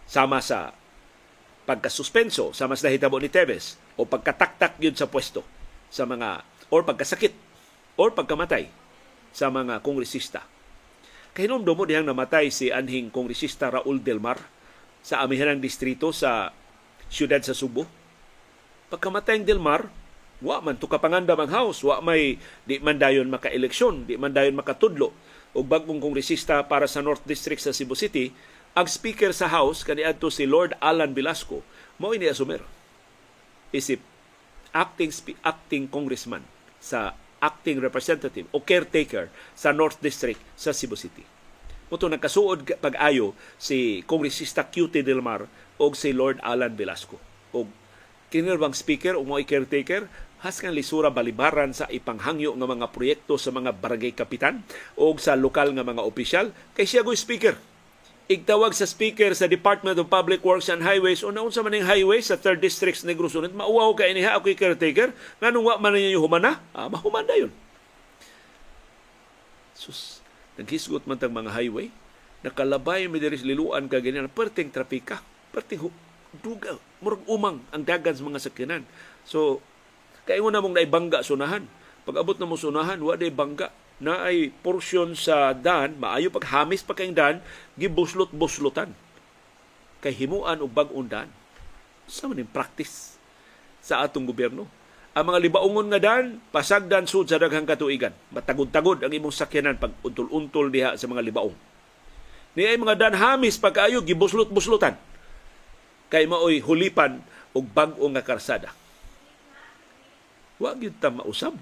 sama 0.06 0.38
sa 0.38 0.70
pagkasuspenso 1.66 2.54
sa 2.54 2.70
hitabo 2.70 3.18
ni 3.18 3.26
Teves 3.26 3.74
o 3.98 4.06
pagkataktak 4.06 4.78
yun 4.78 4.94
sa 4.94 5.10
pwesto 5.10 5.42
sa 5.90 6.06
mga 6.06 6.46
or 6.70 6.86
pagkasakit 6.86 7.34
or 7.98 8.14
pagkamatay 8.14 8.70
sa 9.34 9.50
mga 9.50 9.82
kongresista. 9.82 10.46
Kahinomdo 11.34 11.74
mo 11.74 11.82
dihang 11.82 12.06
namatay 12.06 12.46
si 12.54 12.70
anhing 12.70 13.10
kongresista 13.10 13.74
Raul 13.74 13.98
Delmar 13.98 14.38
sa 15.02 15.26
amihanang 15.26 15.58
distrito 15.58 16.14
sa 16.14 16.54
siyudad 17.11 17.42
sa 17.42 17.54
Subo. 17.54 17.86
Pagkamatay 18.90 19.42
ng 19.42 19.46
Delmar, 19.46 19.90
wa 20.42 20.61
man 20.61 20.76
to 20.76 20.86
kapangandam 20.86 21.40
ang 21.40 21.50
house, 21.50 21.80
wa 21.82 21.98
may 22.04 22.36
di 22.68 22.76
man 22.78 23.00
dayon 23.00 23.26
maka-eleksyon, 23.32 24.07
di 24.07 24.20
man 24.20 24.36
dayon 24.36 24.54
makatudlo 24.54 25.11
og 25.57 25.64
bagong 25.64 25.98
kongresista 25.98 26.61
para 26.68 26.84
sa 26.84 27.00
North 27.00 27.24
District 27.24 27.59
sa 27.59 27.72
Cebu 27.72 27.96
City, 27.96 28.30
ang 28.76 28.84
speaker 28.84 29.32
sa 29.32 29.48
house 29.48 29.80
kaniadto 29.80 30.28
si 30.28 30.44
Lord 30.44 30.76
Alan 30.84 31.16
Velasco 31.16 31.64
mao 31.96 32.12
ini 32.12 32.28
asumer. 32.28 32.61
Isip 33.72 34.04
acting 34.76 35.09
acting 35.40 35.88
congressman 35.88 36.44
sa 36.76 37.16
acting 37.40 37.80
representative 37.80 38.44
o 38.52 38.61
caretaker 38.61 39.32
sa 39.57 39.72
North 39.72 39.96
District 40.04 40.40
sa 40.52 40.76
Cebu 40.76 40.96
City. 40.96 41.24
Muto 41.86 42.11
nagkasuod 42.11 42.82
pag-ayo 42.82 43.32
si 43.57 44.02
Kongresista 44.04 44.66
QT 44.66 45.07
Delmar 45.07 45.46
o 45.77 45.93
si 45.93 46.12
Lord 46.12 46.41
Alan 46.43 46.74
Velasco. 46.74 47.20
O 47.53 47.68
kinilbang 48.29 48.74
speaker 48.74 49.14
o 49.14 49.22
mo 49.22 49.39
caretaker 49.41 50.09
has 50.45 50.61
kang 50.61 50.77
lisura 50.77 51.09
balibaran 51.09 51.72
sa 51.72 51.89
ipanghangyo 51.89 52.53
nga 52.53 52.68
mga 52.68 52.87
proyekto 52.93 53.41
sa 53.41 53.51
mga 53.51 53.72
barangay 53.81 54.12
kapitan 54.12 54.61
o 54.95 55.11
sa 55.16 55.33
lokal 55.35 55.72
nga 55.72 55.87
mga 55.87 56.05
opisyal 56.05 56.53
kay 56.77 56.85
siya 56.85 57.01
go 57.01 57.16
speaker. 57.16 57.57
Igtawag 58.27 58.74
sa 58.74 58.91
speaker 58.91 59.31
sa 59.39 59.47
Department 59.47 59.95
of 60.03 60.11
Public 60.11 60.43
Works 60.43 60.66
and 60.66 60.83
Highways 60.83 61.22
o 61.22 61.31
naunsa 61.31 61.62
man 61.62 61.79
ning 61.79 61.87
highway 61.87 62.18
sa 62.18 62.35
3rd 62.35 62.59
District 62.59 62.99
Negros 63.07 63.39
Oriental 63.39 63.62
mauwaw 63.62 63.95
kay 63.95 64.11
iniha 64.11 64.35
ako 64.35 64.51
caretaker 64.59 65.14
nganong 65.39 65.62
wa 65.62 65.74
man 65.79 65.95
ninyo 65.95 66.18
humana? 66.18 66.59
Ah, 66.74 66.91
mahumanda 66.91 67.39
yun. 67.39 67.55
Sus 69.79 70.20
naghisgot 70.59 71.07
man 71.07 71.20
tang 71.20 71.33
mga 71.33 71.55
highway 71.55 71.93
nakalabay 72.43 73.07
mi 73.07 73.22
diri 73.22 73.39
liluan 73.41 73.87
ka 73.87 74.03
ganyan 74.03 74.29
perting 74.29 74.72
trapika 74.72 75.22
perting 75.57 75.88
duga 76.44 76.76
murag 77.00 77.24
umang 77.24 77.64
ang 77.72 77.80
dagan 77.80 78.12
mga 78.12 78.44
sakyanan 78.44 78.84
so 79.24 79.64
kay 80.28 80.36
mo 80.44 80.52
na 80.52 80.61
mong 80.61 80.76
naibangga 80.76 81.24
sunahan 81.24 81.64
pag 82.04 82.20
abot 82.20 82.36
na 82.36 82.44
mo 82.44 82.61
sunahan 82.61 83.00
wa 83.00 83.16
day 83.16 83.32
bangga 83.32 83.72
na 83.96 84.28
ay 84.28 84.52
porsyon 84.61 85.16
sa 85.16 85.57
dan, 85.57 85.96
maayo 85.96 86.28
paghamis 86.28 86.84
pa 86.84 86.92
kayong 86.92 87.16
dan, 87.16 87.34
gibuslot-buslotan. 87.80 88.92
Kay 90.04 90.12
himuan 90.12 90.61
og 90.61 90.68
bag-ong 90.68 91.09
dan. 91.09 91.28
Sa 92.04 92.28
man 92.28 92.44
practice 92.46 93.16
sa 93.80 94.04
atong 94.04 94.28
gobyerno. 94.28 94.68
Ang 95.16 95.32
mga 95.32 95.38
libaungon 95.48 95.88
nga 95.88 96.00
dan, 96.00 96.44
pasagdan 96.52 97.09
sud 97.09 97.32
sa 97.32 97.40
daghang 97.40 97.64
katuigan. 97.64 98.12
Matagod-tagod 98.36 99.00
ang 99.00 99.12
imong 99.12 99.32
sakyanan 99.32 99.80
pag 99.80 99.96
untol-untol 100.04 100.68
diha 100.68 100.92
sa 101.00 101.09
mga 101.09 101.24
libaong. 101.24 101.57
Ni 102.52 102.68
ay 102.68 102.76
mga 102.76 103.00
dan 103.00 103.14
hamis 103.16 103.57
pagkaayo 103.57 104.04
gibuslot-buslotan. 104.04 104.92
Kay 106.16 106.24
maoy 106.24 106.64
hulipan 106.64 107.20
og 107.52 107.68
bag-o 107.76 108.08
nga 108.16 108.24
karsada. 108.24 108.72
Wa 110.56 110.72
gyud 110.72 110.96
ta 110.96 111.12
mausab 111.12 111.52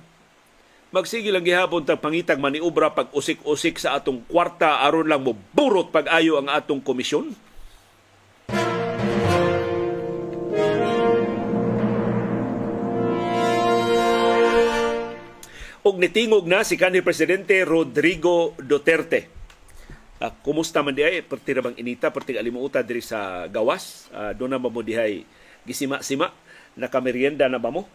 magsige 0.95 1.35
lang 1.35 1.43
gihapon 1.43 1.83
tag 1.83 1.99
pangitag 1.99 2.39
maniubra 2.39 2.95
pag 2.95 3.11
usik-usik 3.11 3.83
sa 3.83 3.99
atong 3.99 4.23
kwarta 4.31 4.79
aron 4.87 5.11
lang 5.11 5.27
mo 5.27 5.35
burot 5.35 5.91
pag-ayo 5.91 6.39
ang 6.39 6.47
atong 6.47 6.79
komisyon? 6.79 7.35
Og 15.83 15.99
nitingog 15.99 16.47
na 16.47 16.63
si 16.63 16.79
kanhi 16.79 17.03
presidente 17.03 17.59
Rodrigo 17.67 18.55
Duterte. 18.63 19.34
Uh, 20.23 20.31
kumusta 20.47 20.79
man 20.79 20.95
diay 20.95 21.27
perti 21.27 21.59
ra 21.59 21.75
inita? 21.75 22.15
Perti 22.15 22.39
alimuuta 22.39 22.81
diri 22.87 23.03
sa 23.03 23.51
gawas? 23.51 24.07
Uh, 24.15 24.31
do 24.31 24.47
na 24.47 24.63
mo 24.63 24.71
dihay 24.79 25.27
gisima-sima? 25.67 26.31
Nakamerienda 26.79 27.51
na 27.51 27.59
ba 27.59 27.75
mo? 27.75 27.87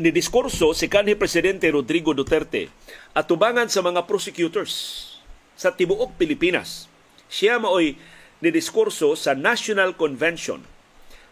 Ni 0.00 0.08
diskurso 0.08 0.72
si 0.72 0.88
kanhi 0.88 1.12
presidente 1.12 1.68
Rodrigo 1.68 2.16
Duterte 2.16 2.72
at 3.12 3.28
tubangan 3.28 3.68
sa 3.68 3.84
mga 3.84 4.08
prosecutors 4.08 4.72
sa 5.60 5.76
tibuok 5.76 6.16
Pilipinas. 6.16 6.88
Siya 7.28 7.60
maoy 7.60 8.00
ni 8.40 8.48
diskurso 8.48 9.12
sa 9.12 9.36
National 9.36 9.92
Convention 9.92 10.64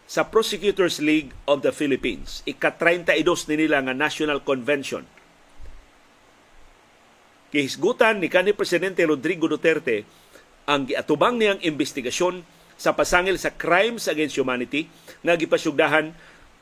sa 0.09 0.25
Prosecutors 0.25 0.97
League 0.97 1.29
of 1.45 1.61
the 1.61 1.69
Philippines. 1.69 2.41
Ika-32 2.49 3.53
ni 3.53 3.69
nila 3.69 3.85
nga 3.85 3.93
National 3.93 4.41
Convention. 4.41 5.05
Kihisgutan 7.53 8.17
ni 8.17 8.25
kanhi 8.25 8.57
presidente 8.57 9.05
Rodrigo 9.05 9.45
Duterte 9.45 10.09
ang 10.65 10.89
giatubang 10.89 11.37
niyang 11.37 11.61
investigasyon 11.61 12.41
sa 12.73 12.97
pasangil 12.97 13.37
sa 13.37 13.53
crimes 13.53 14.09
against 14.09 14.37
humanity 14.41 14.89
nga 15.21 15.37
gipasyugdahan 15.37 16.13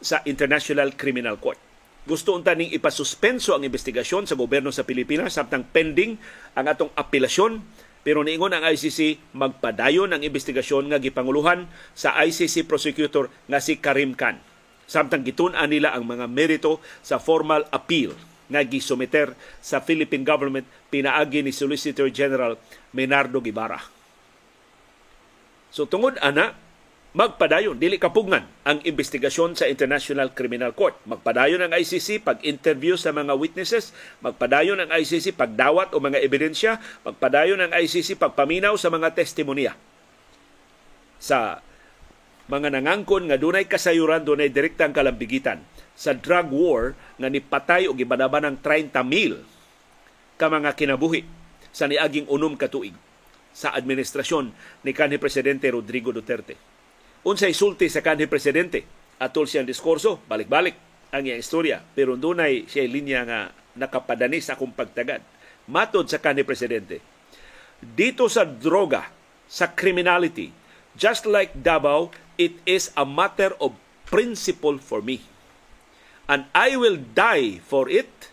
sa 0.03 0.19
International 0.27 0.91
Criminal 0.95 1.39
Court 1.39 1.59
gusto 2.07 2.31
unta 2.31 2.55
ning 2.55 2.71
ipasuspenso 2.71 3.51
ang 3.51 3.67
investigasyon 3.67 4.23
sa 4.23 4.39
gobyerno 4.39 4.71
sa 4.71 4.87
Pilipinas 4.87 5.35
samtang 5.35 5.67
pending 5.67 6.15
ang 6.55 6.65
atong 6.71 6.87
apelasyon 6.95 7.59
pero 8.05 8.25
niingon 8.25 8.53
ang 8.53 8.63
ICC 8.65 9.33
magpadayon 9.35 10.13
ang 10.13 10.21
investigasyon 10.21 10.91
nga 10.91 10.99
gipanguluhan 11.01 11.69
sa 11.97 12.17
ICC 12.17 12.65
prosecutor 12.65 13.29
nga 13.47 13.59
si 13.61 13.77
Karim 13.77 14.17
Khan 14.17 14.39
samtang 14.87 15.27
gitun-an 15.27 15.67
nila 15.67 15.91
ang 15.93 16.07
mga 16.07 16.25
merito 16.31 16.79
sa 17.03 17.19
formal 17.19 17.67
appeal 17.75 18.15
nga 18.47 18.63
gisumiter 18.63 19.35
sa 19.59 19.83
Philippine 19.83 20.23
government 20.23 20.63
pinaagi 20.87 21.43
ni 21.43 21.51
Solicitor 21.51 22.07
General 22.07 22.55
Menardo 22.95 23.43
Guevara. 23.43 23.83
So 25.67 25.83
tungod 25.83 26.15
ana 26.23 26.55
magpadayon, 27.17 27.81
dili 27.81 27.97
kapugngan 27.97 28.45
ang 28.61 28.77
investigasyon 28.85 29.57
sa 29.57 29.65
International 29.65 30.29
Criminal 30.37 30.69
Court. 30.77 30.93
Magpadayon 31.09 31.65
ang 31.65 31.73
ICC 31.73 32.21
pag-interview 32.21 32.93
sa 32.93 33.09
mga 33.09 33.33
witnesses, 33.33 33.89
magpadayon 34.21 34.77
ang 34.77 34.93
ICC 34.93 35.33
pagdawat 35.33 35.97
o 35.97 35.97
mga 35.97 36.21
ebidensya, 36.21 36.77
magpadayon 37.01 37.57
ang 37.57 37.73
ICC 37.73 38.21
pagpaminaw 38.21 38.77
sa 38.77 38.93
mga 38.93 39.17
testimonya. 39.17 39.73
Sa 41.17 41.57
mga 42.53 42.77
nangangkon 42.77 43.33
nga 43.33 43.41
dunay 43.41 43.65
kasayuran, 43.65 44.21
dunay 44.21 44.53
direktang 44.53 44.93
kalambigitan 44.93 45.65
sa 45.97 46.13
drug 46.13 46.53
war 46.53 46.93
nga 47.17 47.33
nipatay 47.33 47.89
o 47.89 47.97
gibanaban 47.97 48.45
ng 48.45 48.61
30,000 48.61 50.37
ka 50.37 50.45
mga 50.53 50.69
kinabuhi 50.77 51.25
sa 51.73 51.89
niaging 51.89 52.29
unom 52.29 52.53
katuig 52.53 52.93
sa 53.57 53.73
administrasyon 53.73 54.53
ni 54.85 54.93
kanhi 54.93 55.17
Presidente 55.17 55.65
Rodrigo 55.73 56.13
Duterte 56.13 56.76
unsay 57.27 57.51
sulti 57.51 57.91
sa 57.91 57.99
kanhi 57.99 58.31
presidente? 58.31 58.87
Atol 59.19 59.49
siyang 59.49 59.67
diskurso 59.67 60.23
balik-balik 60.31 60.79
ang 61.11 61.27
iyang 61.27 61.43
istorya. 61.43 61.83
Pero 61.91 62.15
dunay 62.15 62.63
siya 62.71 62.87
linya 62.87 63.21
nga 63.27 63.39
nakapadani 63.75 64.39
sa 64.39 64.55
akong 64.55 64.71
pagtagad. 64.71 65.19
Matod 65.67 66.07
sa 66.07 66.23
kanhi 66.23 66.47
presidente 66.47 67.17
dito 67.81 68.25
sa 68.25 68.45
droga 68.45 69.05
sa 69.45 69.69
criminality 69.69 70.49
just 70.97 71.29
like 71.29 71.53
Davao 71.53 72.09
it 72.41 72.57
is 72.65 72.89
a 72.97 73.05
matter 73.05 73.53
of 73.61 73.77
principle 74.07 74.81
for 74.81 75.03
me. 75.03 75.21
And 76.27 76.47
I 76.51 76.75
will 76.75 76.99
die 76.99 77.63
for 77.63 77.87
it. 77.87 78.31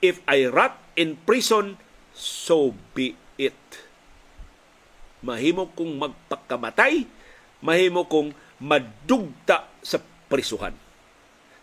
If 0.00 0.24
I 0.24 0.48
rot 0.48 0.80
in 0.98 1.20
prison 1.22 1.78
so 2.16 2.74
be 2.96 3.14
it. 3.38 3.56
Mahimo 5.22 5.70
kong 5.72 6.02
magpakamatay 6.02 7.06
mahimo 7.62 8.04
kong 8.10 8.34
madugta 8.60 9.70
sa 9.80 9.98
prisuhan. 10.28 10.74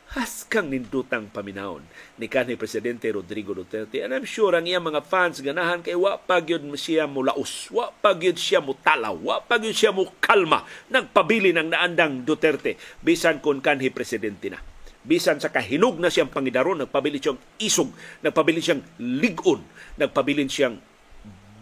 Has 0.09 0.41
kang 0.49 0.73
nindutang 0.73 1.29
paminahon 1.29 1.85
ni 2.17 2.25
kanhi 2.25 2.57
Presidente 2.57 3.05
Rodrigo 3.13 3.53
Duterte. 3.53 4.01
And 4.01 4.09
I'm 4.09 4.25
sure 4.25 4.57
ang 4.57 4.65
iyang 4.65 4.89
mga 4.89 5.05
fans 5.05 5.37
ganahan 5.37 5.85
kay 5.85 5.93
wa 5.93 6.17
pagyod 6.17 6.65
siya 6.73 7.05
mo 7.05 7.21
laos, 7.21 7.69
wa 7.69 7.93
pagyod 7.93 8.33
siya 8.33 8.57
mo 8.57 8.73
talaw, 8.73 9.13
wa 9.13 9.37
pagyod 9.37 9.77
siya 9.77 9.93
mo 9.93 10.09
kalma. 10.17 10.65
Nagpabili 10.89 11.53
ng 11.53 11.77
naandang 11.77 12.25
Duterte 12.25 12.73
bisan 13.05 13.37
kon 13.37 13.61
kanhi 13.61 13.93
Presidente 13.93 14.49
na. 14.49 14.57
bisan 14.99 15.39
sa 15.39 15.47
kahinog 15.47 15.95
na 15.95 16.11
siyang 16.11 16.27
pangidaron 16.27 16.83
nagpabilin 16.83 17.23
siyang 17.23 17.39
isog 17.55 17.89
nagpabilin 18.19 18.59
siyang 18.59 18.83
ligon 18.99 19.63
nagpabilin 19.95 20.51
siyang 20.51 20.75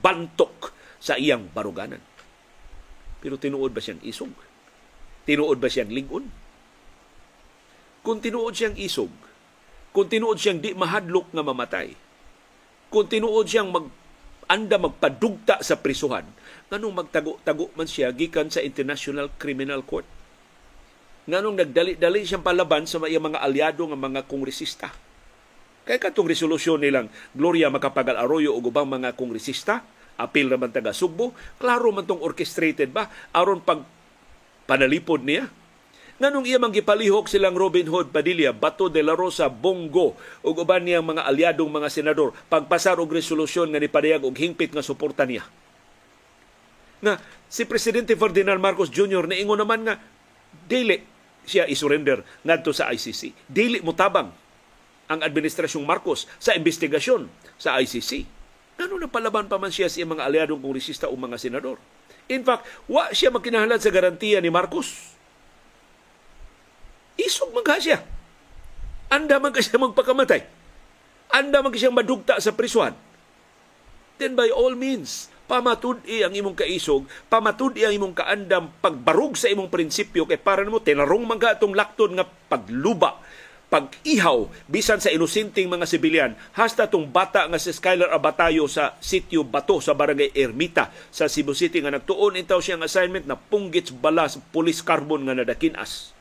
bantok 0.02 0.74
sa 0.98 1.22
iyang 1.22 1.46
baruganan 1.54 2.02
pero 3.24 3.36
tinuod 3.40 3.74
ba 3.74 3.82
siyang 3.82 4.02
isog? 4.06 4.34
Tinuod 5.28 5.58
ba 5.60 5.68
siyang 5.68 5.92
ligon 5.92 6.28
kung 8.08 8.24
tinuod 8.24 8.56
siyang 8.56 8.80
isog 8.80 9.12
kung 9.92 10.08
tinuod 10.08 10.40
siyang 10.40 10.64
di 10.64 10.72
mahadlok 10.72 11.28
nga 11.36 11.44
mamatay 11.44 11.92
kung 12.88 13.04
tinuod 13.04 13.44
siyang 13.44 13.68
mag 13.68 13.92
anda 14.48 14.80
magpadugta 14.80 15.60
sa 15.60 15.76
prisuhan 15.76 16.24
nganong 16.72 17.04
magtago-tago 17.04 17.68
man 17.76 17.84
siya 17.84 18.16
gikan 18.16 18.48
sa 18.48 18.64
International 18.64 19.28
Criminal 19.36 19.84
Court? 19.84 20.08
Nganong 21.28 21.60
nagdali-dali 21.60 22.24
siyang 22.24 22.44
palaban 22.44 22.88
sa 22.88 23.04
iyang 23.04 23.28
mga 23.28 23.44
aliado 23.44 23.84
nga 23.84 24.00
mga 24.00 24.24
kongresista. 24.24 24.88
Kaya 25.84 26.00
katong 26.00 26.32
resolusyon 26.32 26.80
nilang 26.80 27.12
Gloria 27.36 27.68
Macapagal 27.68 28.16
Arroyo 28.16 28.56
o 28.56 28.64
ubang 28.64 28.88
mga 28.88 29.16
kongresista, 29.20 29.84
apil 30.18 30.50
naman 30.50 30.74
taga 30.74 30.92
Sugbo, 30.92 31.32
klaro 31.62 31.94
man 31.94 32.04
tong 32.10 32.22
orchestrated 32.22 32.90
ba 32.92 33.10
aron 33.32 33.62
pag 33.62 33.86
panalipod 34.68 35.24
niya. 35.24 35.48
Nganong 36.18 36.50
iya 36.50 36.58
mang 36.58 36.74
gipalihok 36.74 37.30
silang 37.30 37.54
Robin 37.54 37.86
Hood 37.86 38.10
Padilla, 38.10 38.50
Bato 38.50 38.90
de 38.90 39.06
la 39.06 39.14
Rosa, 39.14 39.54
Bongo 39.54 40.18
ug 40.42 40.56
uban 40.58 40.82
niyang 40.82 41.06
mga 41.06 41.30
aliadong 41.30 41.70
mga 41.70 41.94
senador 41.94 42.34
pagpasar 42.50 42.98
og 42.98 43.14
resolusyon 43.14 43.70
nga 43.70 43.78
nipadayag 43.78 44.26
og 44.26 44.34
hingpit 44.34 44.74
nga 44.74 44.82
suporta 44.82 45.30
niya. 45.30 45.46
Nga 47.06 47.22
si 47.46 47.70
Presidente 47.70 48.18
Ferdinand 48.18 48.58
Marcos 48.58 48.90
Jr. 48.90 49.30
niingon 49.30 49.62
naman 49.62 49.86
nga 49.86 50.02
dili 50.66 50.98
siya 51.46 51.70
isurrender 51.70 52.26
ngadto 52.42 52.74
sa 52.74 52.90
ICC. 52.90 53.46
Dili 53.46 53.78
mo 53.86 53.94
tabang 53.94 54.34
ang 55.08 55.20
administrasyong 55.22 55.86
Marcos 55.86 56.28
sa 56.42 56.58
investigasyon 56.58 57.30
sa 57.56 57.80
ICC. 57.80 58.37
Ano 58.78 59.02
na 59.02 59.10
palaban 59.10 59.50
pa 59.50 59.58
man 59.58 59.74
siya 59.74 59.90
sa 59.90 60.06
mga 60.06 60.26
aliadong 60.26 60.62
kongresista 60.62 61.10
o 61.10 61.18
mga 61.18 61.42
senador? 61.42 61.82
In 62.30 62.46
fact, 62.46 62.68
wa 62.86 63.10
siya 63.10 63.34
magkinahalan 63.34 63.82
sa 63.82 63.90
garantiya 63.90 64.38
ni 64.38 64.54
Marcos. 64.54 65.18
Isog 67.18 67.50
man 67.58 67.66
siya. 67.82 68.06
Anda 69.10 69.42
man 69.42 69.56
siya 69.58 69.82
magpakamatay. 69.82 70.42
Anda 71.34 71.66
man 71.66 71.74
siya 71.74 71.90
madugta 71.90 72.38
sa 72.38 72.54
prisuhan. 72.54 72.94
Then 74.22 74.38
by 74.38 74.54
all 74.54 74.78
means, 74.78 75.30
pamatud-i 75.50 76.22
ang 76.22 76.36
imong 76.36 76.58
kaisog, 76.58 77.08
pamatud-i 77.32 77.88
ang 77.88 77.96
imong 77.96 78.16
kaandam 78.18 78.70
pagbarug 78.84 79.40
sa 79.40 79.48
imong 79.48 79.72
prinsipyo 79.72 80.28
kay 80.28 80.38
para 80.38 80.62
nimo 80.62 80.84
tinarong 80.84 81.24
man 81.24 81.40
ka 81.42 81.58
lakton 81.58 82.18
nga 82.20 82.26
pagluba 82.26 83.24
pag-ihaw 83.68 84.48
bisan 84.72 85.04
sa 85.04 85.12
inusinting 85.12 85.68
mga 85.68 85.84
sibilyan. 85.84 86.32
Hasta 86.56 86.88
tong 86.88 87.08
bata 87.08 87.44
nga 87.52 87.60
si 87.60 87.76
Skylar 87.76 88.16
Abatayo 88.16 88.64
sa 88.72 88.96
sitio 89.04 89.44
Bato 89.44 89.84
sa 89.84 89.92
barangay 89.92 90.32
Ermita 90.32 90.96
sa 91.12 91.28
Cebu 91.28 91.52
City 91.52 91.84
nga 91.84 91.92
nagtuon 91.92 92.40
intaw 92.40 92.64
siyang 92.64 92.84
assignment 92.88 93.28
na 93.28 93.36
punggits 93.36 93.92
balas 93.92 94.40
police 94.56 94.80
carbon 94.80 95.28
nga 95.28 95.36
nadakinas. 95.36 96.16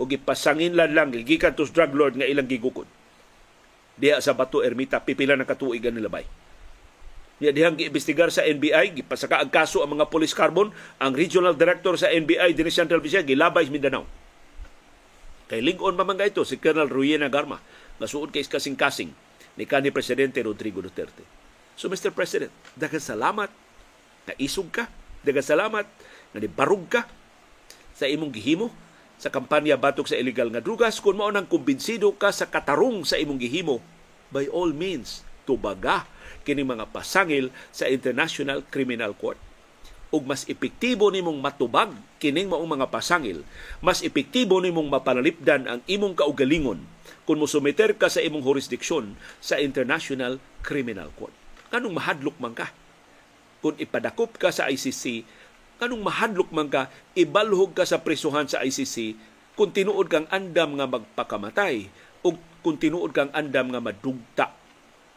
O 0.00 0.08
gipasangin 0.08 0.72
lang 0.72 0.96
lang 0.96 1.12
gikan 1.12 1.52
tos 1.52 1.68
drug 1.68 1.92
lord 1.92 2.16
nga 2.16 2.24
ilang 2.24 2.48
gigukod. 2.48 2.88
Diha 4.00 4.16
sa 4.24 4.32
Bato 4.32 4.64
Ermita 4.64 5.04
pipila 5.04 5.36
na 5.36 5.44
katuig 5.44 5.84
ang 5.84 5.92
nilabay. 5.92 6.24
Ya 7.40 7.52
dihang 7.56 7.76
giimbestigar 7.76 8.28
sa 8.28 8.44
NBI, 8.44 9.00
gipasaka 9.00 9.40
ang 9.40 9.48
kaso 9.48 9.80
ang 9.80 9.96
mga 9.96 10.12
police 10.12 10.36
carbon, 10.36 10.72
ang 11.00 11.12
regional 11.16 11.56
director 11.56 11.96
sa 11.96 12.12
NBI 12.12 12.52
dinhi 12.52 12.72
Central 12.72 13.00
Visayas 13.00 13.24
gilabay 13.24 13.68
Mindanao. 13.68 14.04
Kay 15.50 15.66
lingon 15.66 15.98
pa 15.98 16.06
man 16.06 16.14
ito 16.22 16.46
si 16.46 16.62
Colonel 16.62 16.86
Ruyena 16.86 17.26
Garma, 17.26 17.58
nga 17.98 18.06
suod 18.06 18.30
kay 18.30 18.46
kasing-kasing 18.46 19.10
ni 19.58 19.66
kanhi 19.66 19.90
Presidente 19.90 20.38
Rodrigo 20.46 20.78
Duterte. 20.78 21.26
So 21.74 21.90
Mr. 21.90 22.14
President, 22.14 22.54
daghang 22.78 23.02
salamat 23.02 23.50
na 24.30 24.32
isog 24.38 24.70
ka, 24.70 24.86
daghang 25.26 25.42
salamat 25.42 25.90
na 26.30 26.38
nibarug 26.38 26.86
ka 26.86 27.02
sa 27.98 28.06
imong 28.06 28.30
gihimo 28.30 28.70
sa 29.18 29.26
kampanya 29.26 29.74
batok 29.74 30.06
sa 30.06 30.16
illegal 30.16 30.54
nga 30.54 30.62
drugas 30.62 31.02
kung 31.02 31.18
mao 31.18 31.34
nang 31.34 31.50
kumbinsido 31.50 32.14
ka 32.14 32.30
sa 32.30 32.46
katarong 32.46 33.02
sa 33.02 33.18
imong 33.18 33.42
gihimo 33.42 33.82
by 34.30 34.46
all 34.54 34.70
means 34.70 35.26
tubaga 35.50 36.06
kini 36.46 36.62
mga 36.62 36.94
pasangil 36.94 37.50
sa 37.74 37.90
International 37.90 38.62
Criminal 38.70 39.18
Court. 39.18 39.49
Ug 40.10 40.26
mas 40.26 40.42
epektibo 40.50 41.06
nimong 41.06 41.38
matubag 41.38 41.94
kining 42.18 42.50
maong 42.50 42.66
mga 42.66 42.90
pasangil, 42.90 43.46
mas 43.78 44.02
epektibo 44.02 44.58
nimong 44.58 44.90
mapanalipdan 44.90 45.70
ang 45.70 45.80
imong 45.86 46.18
kaugalingon 46.18 46.82
kung 47.22 47.38
musumiter 47.38 47.94
ka 47.94 48.10
sa 48.10 48.18
imong 48.18 48.42
jurisdiksyon 48.42 49.14
sa 49.38 49.62
International 49.62 50.42
Criminal 50.66 51.14
Court. 51.14 51.30
Kanong 51.70 51.94
mahadlok 51.94 52.34
man 52.42 52.58
ka? 52.58 52.74
Kung 53.62 53.78
ipadakop 53.78 54.34
ka 54.34 54.50
sa 54.50 54.66
ICC, 54.66 55.22
kanong 55.78 56.02
mahadlok 56.02 56.50
man 56.50 56.66
ka, 56.66 56.90
ibalhog 57.14 57.70
ka 57.78 57.86
sa 57.86 58.02
prisuhan 58.02 58.50
sa 58.50 58.66
ICC 58.66 59.14
kung 59.54 59.70
tinuod 59.70 60.10
kang 60.10 60.26
andam 60.34 60.74
nga 60.74 60.90
magpakamatay 60.90 61.86
o 62.26 62.34
kung 62.66 62.82
tinuod 62.82 63.14
kang 63.14 63.30
andam 63.30 63.70
nga 63.70 63.78
madugta 63.78 64.46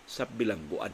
sa 0.05 0.29
bilangguan. 0.29 0.93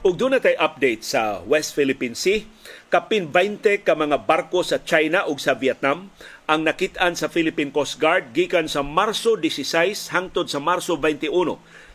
Ug 0.00 0.16
doon 0.16 0.40
tay 0.40 0.56
update 0.56 1.04
sa 1.04 1.44
West 1.44 1.76
Philippine 1.76 2.16
Sea, 2.16 2.48
kapin 2.88 3.28
20 3.28 3.84
ka 3.84 3.92
mga 3.92 4.24
barko 4.24 4.64
sa 4.64 4.80
China 4.80 5.28
ug 5.28 5.36
sa 5.36 5.52
Vietnam. 5.52 6.08
Ang 6.48 6.64
nakit-an 6.64 7.12
sa 7.12 7.28
Philippine 7.28 7.68
Coast 7.68 8.00
Guard 8.00 8.32
gikan 8.32 8.64
sa 8.64 8.80
Marso 8.80 9.36
16 9.36 10.08
hangtod 10.08 10.48
sa 10.48 10.56
Marso 10.56 10.96
21 10.96 11.28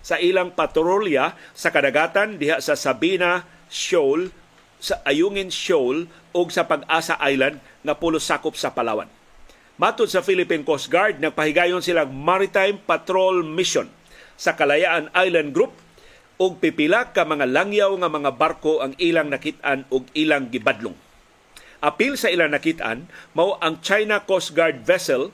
sa 0.06 0.22
ilang 0.22 0.54
patrolya 0.54 1.34
sa 1.58 1.74
kadagatan 1.74 2.38
diha 2.38 2.62
sa 2.62 2.78
Sabina 2.78 3.42
Shoal, 3.74 4.30
sa 4.78 5.02
Ayungin 5.02 5.50
Shoal 5.50 6.06
ug 6.30 6.54
sa 6.54 6.70
Pag-asa 6.70 7.18
Island 7.18 7.58
nga 7.82 7.98
pulo 7.98 8.22
sakop 8.22 8.54
sa 8.54 8.70
Palawan. 8.70 9.10
Matod 9.82 10.14
sa 10.14 10.22
Philippine 10.22 10.62
Coast 10.62 10.94
Guard, 10.94 11.18
nagpahigayon 11.18 11.82
silang 11.82 12.14
Maritime 12.14 12.78
Patrol 12.86 13.42
Mission 13.42 13.90
sa 14.38 14.54
Kalayaan 14.54 15.10
Island 15.10 15.58
Group 15.58 15.85
og 16.36 16.60
pipila 16.60 17.16
ka 17.16 17.24
mga 17.24 17.48
langyaw 17.48 17.92
nga 17.96 18.12
mga 18.12 18.32
barko 18.36 18.84
ang 18.84 18.92
ilang 19.00 19.32
nakitaan 19.32 19.88
og 19.88 20.08
ilang 20.12 20.52
gibadlong. 20.52 20.96
Apil 21.80 22.20
sa 22.20 22.28
ilang 22.28 22.52
nakitaan 22.52 23.08
mao 23.32 23.56
ang 23.64 23.80
China 23.80 24.20
Coast 24.24 24.52
Guard 24.52 24.84
vessel 24.84 25.32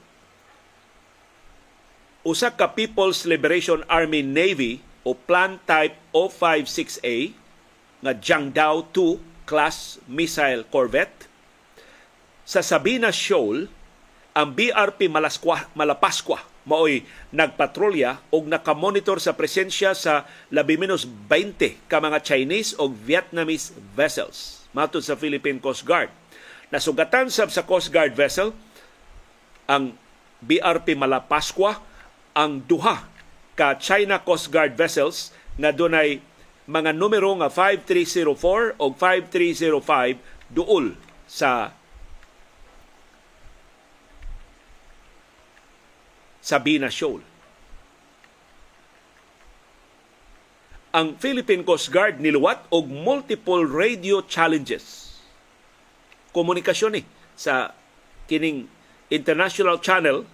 usa 2.21 2.53
ka 2.53 2.69
People's 2.77 3.25
Liberation 3.25 3.81
Army 3.89 4.21
Navy 4.21 4.85
o 5.01 5.17
Plan 5.17 5.57
Type 5.65 5.97
056A 6.13 7.33
nga 8.05 8.13
Jiangdao 8.13 8.93
2 8.93 9.49
class 9.49 9.97
missile 10.05 10.61
corvette 10.69 11.25
sa 12.45 12.61
Sabina 12.61 13.09
Shoal 13.09 13.65
ang 14.31 14.53
BRP 14.53 15.09
Malaskwa, 15.09 15.65
Malapaskwa 15.73 16.50
maoy 16.67 17.01
nagpatrolya 17.33 18.21
og 18.29 18.45
nakamonitor 18.45 19.17
sa 19.17 19.33
presensya 19.33 19.97
sa 19.97 20.29
labi 20.53 20.77
menos 20.77 21.09
20 21.27 21.89
ka 21.89 21.97
mga 21.97 22.21
Chinese 22.21 22.77
o 22.77 22.89
Vietnamese 22.89 23.73
vessels 23.97 24.65
matod 24.71 25.03
sa 25.03 25.17
Philippine 25.19 25.59
Coast 25.59 25.83
Guard. 25.83 26.13
Nasugatan 26.71 27.27
sab 27.27 27.51
sa 27.51 27.67
Coast 27.67 27.91
Guard 27.91 28.15
vessel 28.15 28.55
ang 29.67 29.95
BRP 30.41 30.95
Malapaskwa 30.95 31.77
ang 32.31 32.63
duha 32.63 33.11
ka 33.59 33.75
China 33.77 34.23
Coast 34.23 34.47
Guard 34.49 34.73
vessels 34.79 35.35
nga 35.59 35.75
dunay 35.75 36.23
mga 36.69 36.95
numero 36.95 37.35
nga 37.41 37.51
5304 37.51 38.79
o 38.79 38.85
5305 38.95 40.55
duol 40.55 40.95
sa 41.27 41.75
Sabina 46.41 46.89
Shoal. 46.89 47.21
Ang 50.91 51.15
Philippine 51.21 51.63
Coast 51.63 51.87
Guard 51.87 52.19
niluwat 52.19 52.67
og 52.73 52.89
multiple 52.91 53.63
radio 53.63 54.19
challenges. 54.25 55.15
Komunikasyon 56.35 56.99
ni 56.99 57.01
sa 57.37 57.71
kining 58.27 58.67
international 59.07 59.79
channel 59.79 60.27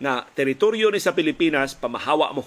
na 0.00 0.24
teritoryo 0.32 0.88
ni 0.88 1.02
sa 1.02 1.12
Pilipinas 1.12 1.76
pamahawa 1.76 2.32
mo 2.32 2.44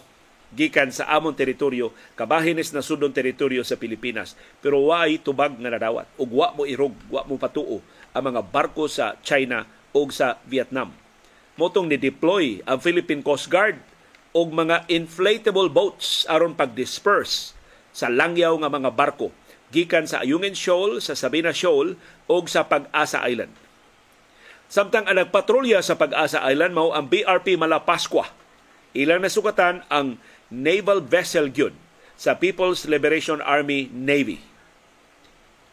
gikan 0.56 0.94
sa 0.96 1.12
amon 1.12 1.36
teritoryo 1.36 1.92
kabahinis 2.16 2.72
na 2.72 2.80
sudong 2.80 3.12
teritoryo 3.12 3.68
sa 3.68 3.76
Pilipinas 3.76 4.40
pero 4.64 4.80
way 4.88 5.20
tubag 5.20 5.60
nga 5.60 5.68
nadawat 5.74 6.08
ug 6.16 6.30
wa 6.40 6.56
mo 6.56 6.64
irog 6.64 6.96
wa 7.12 7.28
mo 7.28 7.36
patuo 7.36 7.84
ang 8.16 8.24
mga 8.32 8.42
barko 8.48 8.88
sa 8.88 9.20
China 9.26 9.68
ug 9.92 10.08
sa 10.14 10.40
Vietnam 10.48 10.94
motong 11.58 11.90
ni-deploy 11.90 12.62
ang 12.64 12.78
Philippine 12.78 13.26
Coast 13.26 13.50
Guard 13.50 13.82
og 14.32 14.54
mga 14.54 14.86
inflatable 14.88 15.68
boats 15.68 16.24
aron 16.30 16.54
pag-disperse 16.54 17.58
sa 17.90 18.08
langyaw 18.08 18.54
nga 18.62 18.70
mga 18.70 18.94
barko 18.94 19.34
gikan 19.74 20.08
sa 20.08 20.24
Ayungin 20.24 20.56
Shoal, 20.56 21.04
sa 21.04 21.18
Sabina 21.18 21.52
Shoal 21.52 22.00
o 22.30 22.36
sa 22.48 22.64
Pag-asa 22.64 23.26
Island. 23.28 23.52
Samtang 24.72 25.10
ang 25.10 25.18
nagpatrolya 25.18 25.84
sa 25.84 26.00
Pag-asa 26.00 26.40
Island 26.46 26.78
mao 26.78 26.96
ang 26.96 27.10
BRP 27.10 27.60
Malapascua. 27.60 28.32
Ilang 28.96 29.26
nasukatan 29.26 29.84
ang 29.92 30.22
naval 30.48 31.04
vessel 31.04 31.52
gyud 31.52 31.76
sa 32.16 32.40
People's 32.40 32.88
Liberation 32.88 33.44
Army 33.44 33.92
Navy 33.92 34.40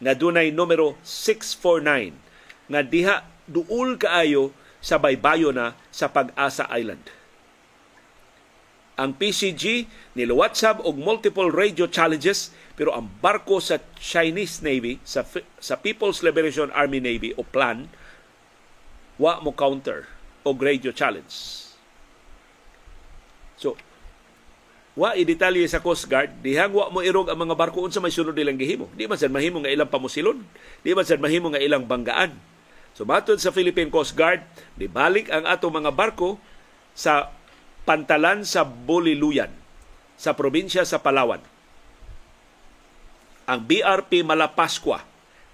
nga 0.03 0.11
dunay 0.11 0.51
numero 0.51 0.99
649 1.07 2.69
nga 2.69 2.81
diha 2.83 3.23
duol 3.47 3.95
kaayo 3.95 4.51
sa 4.85 5.01
baybayo 5.01 5.49
na 5.49 5.73
sa 5.89 6.05
Pag-asa 6.05 6.69
Island. 6.69 7.01
Ang 8.95 9.17
PCG 9.17 9.89
niluwatsab 10.13 10.85
og 10.85 10.95
multiple 11.01 11.49
radio 11.49 11.89
challenges 11.89 12.53
pero 12.77 12.93
ang 12.93 13.09
barko 13.19 13.57
sa 13.57 13.81
Chinese 13.97 14.61
Navy 14.61 15.01
sa 15.01 15.25
sa 15.59 15.75
People's 15.75 16.21
Liberation 16.21 16.69
Army 16.69 17.01
Navy 17.01 17.33
o 17.33 17.41
PLAN 17.43 17.89
wa 19.17 19.41
mo 19.41 19.51
counter 19.51 20.05
og 20.45 20.61
radio 20.61 20.93
challenge. 20.93 21.33
So, 23.59 23.75
wa 24.95 25.11
i-detalye 25.11 25.67
sa 25.67 25.83
Coast 25.83 26.07
Guard, 26.07 26.39
dihang 26.39 26.71
wa 26.71 26.87
mo 26.87 27.03
irog 27.03 27.27
ang 27.27 27.41
mga 27.41 27.57
barko 27.57 27.83
unsa 27.83 27.99
may 27.99 28.13
sunod 28.13 28.37
nilang 28.37 28.55
gihimo. 28.55 28.87
Di 28.95 29.09
man 29.09 29.19
sad 29.19 29.33
mahimo 29.33 29.59
nga 29.59 29.73
ilang 29.73 29.91
pamusilon, 29.91 30.39
di 30.85 30.95
man 30.95 31.03
sad 31.03 31.19
mahimo 31.19 31.51
nga 31.51 31.59
ilang 31.59 31.83
banggaan. 31.83 32.54
So 32.95 33.03
matod 33.03 33.43
sa 33.43 33.51
Philippine 33.51 33.91
Coast 33.91 34.15
Guard, 34.15 34.39
balik 34.79 35.27
ang 35.27 35.43
ato 35.43 35.67
mga 35.67 35.91
barko 35.91 36.39
sa 36.95 37.35
pantalan 37.83 38.47
sa 38.47 38.63
Boliluyan 38.63 39.51
sa 40.15 40.31
probinsya 40.31 40.87
sa 40.87 41.03
Palawan. 41.03 41.43
Ang 43.45 43.59
BRP 43.67 44.23
Malapascua 44.23 45.03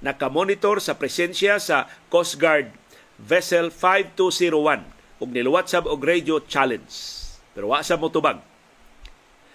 nakamonitor 0.05 0.77
sa 0.77 0.95
presensya 0.97 1.57
sa 1.57 1.89
Coast 2.13 2.37
Guard 2.37 2.69
Vessel 3.17 3.73
5201 3.73 5.21
ug 5.21 5.29
niluwat 5.29 5.69
sab 5.69 5.85
og 5.85 6.01
radio 6.01 6.41
challenge. 6.41 6.93
Pero 7.53 7.73
wa 7.73 7.81
sa 7.81 7.97
motubag 7.97 8.41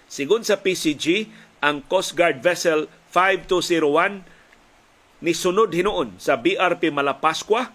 Sigun 0.07 0.47
sa 0.47 0.55
PCG, 0.55 1.27
ang 1.59 1.83
Coast 1.83 2.15
Guard 2.15 2.39
Vessel 2.39 2.87
5201 3.11 4.23
ni 5.21 5.33
sunod 5.33 5.73
hinuon 5.73 6.17
sa 6.21 6.37
BRP 6.37 6.93
Malapascua 6.93 7.73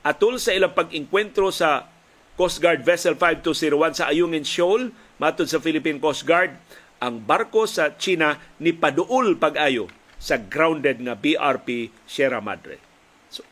atol 0.00 0.40
sa 0.40 0.54
ilang 0.54 0.72
pag-inkwentro 0.72 1.52
sa 1.52 1.90
Coast 2.40 2.62
Guard 2.62 2.80
Vessel 2.86 3.20
5201 3.20 4.00
sa 4.00 4.08
Ayungin 4.08 4.48
Shoal, 4.48 4.96
matod 5.20 5.44
sa 5.44 5.60
Philippine 5.60 6.00
Coast 6.00 6.24
Guard, 6.24 6.56
ang 6.96 7.20
barko 7.20 7.68
sa 7.68 7.92
China 8.00 8.40
ni 8.56 8.72
paduol 8.72 9.36
pag-ayo 9.36 9.92
sa 10.16 10.40
grounded 10.40 11.04
nga 11.04 11.16
BRP 11.16 11.92
Sierra 12.08 12.40
Madre. 12.40 12.80
So, 13.28 13.44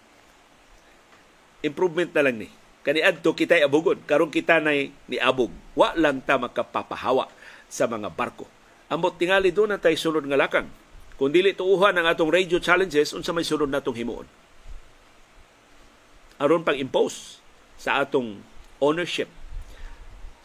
improvement 1.60 2.12
na 2.16 2.24
lang 2.24 2.40
ni. 2.40 2.48
Kani 2.80 3.04
adto 3.04 3.36
kitay 3.36 3.60
abugon 3.60 4.00
karon 4.08 4.32
kita 4.32 4.56
nay 4.56 4.88
ni 5.04 5.20
abog. 5.20 5.52
Wa 5.76 5.92
lang 5.92 6.24
ta 6.24 6.40
makapapahawa 6.40 7.28
sa 7.68 7.84
mga 7.84 8.08
barko. 8.08 8.48
Ambot 8.88 9.12
tingali 9.20 9.52
do 9.52 9.68
na 9.68 9.76
tay 9.76 10.00
sulod 10.00 10.24
nga 10.24 10.40
lakang 10.40 10.68
kung 11.18 11.34
dili 11.34 11.50
tuuhan 11.52 11.98
ang 11.98 12.06
atong 12.06 12.30
radio 12.30 12.62
challenges 12.62 13.10
unsa 13.10 13.34
may 13.34 13.42
sulod 13.42 13.66
natong 13.66 13.98
himuon? 13.98 14.24
Aron 16.38 16.62
pang 16.62 16.78
impose 16.78 17.42
sa 17.74 17.98
atong 17.98 18.38
ownership 18.78 19.26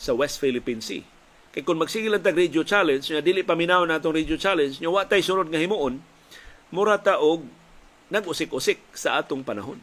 sa 0.01 0.17
West 0.17 0.41
Philippine 0.41 0.81
Sea. 0.81 1.05
Kay 1.53 1.61
kung 1.61 1.77
magsige 1.77 2.09
lang 2.09 2.25
tag 2.25 2.33
radio 2.33 2.65
challenge 2.65 3.13
nga 3.13 3.21
dili 3.21 3.45
paminaw 3.45 3.85
na 3.85 4.01
atong 4.01 4.17
radio 4.17 4.33
challenge 4.33 4.81
nya 4.81 4.89
wa 4.89 5.05
tay 5.05 5.21
sulod 5.21 5.53
nga 5.53 5.61
himuon 5.61 6.01
mura 6.73 6.97
ta 6.97 7.21
og 7.21 7.45
nag-usik-usik 8.09 8.81
sa 8.97 9.21
atong 9.21 9.45
panahon. 9.45 9.77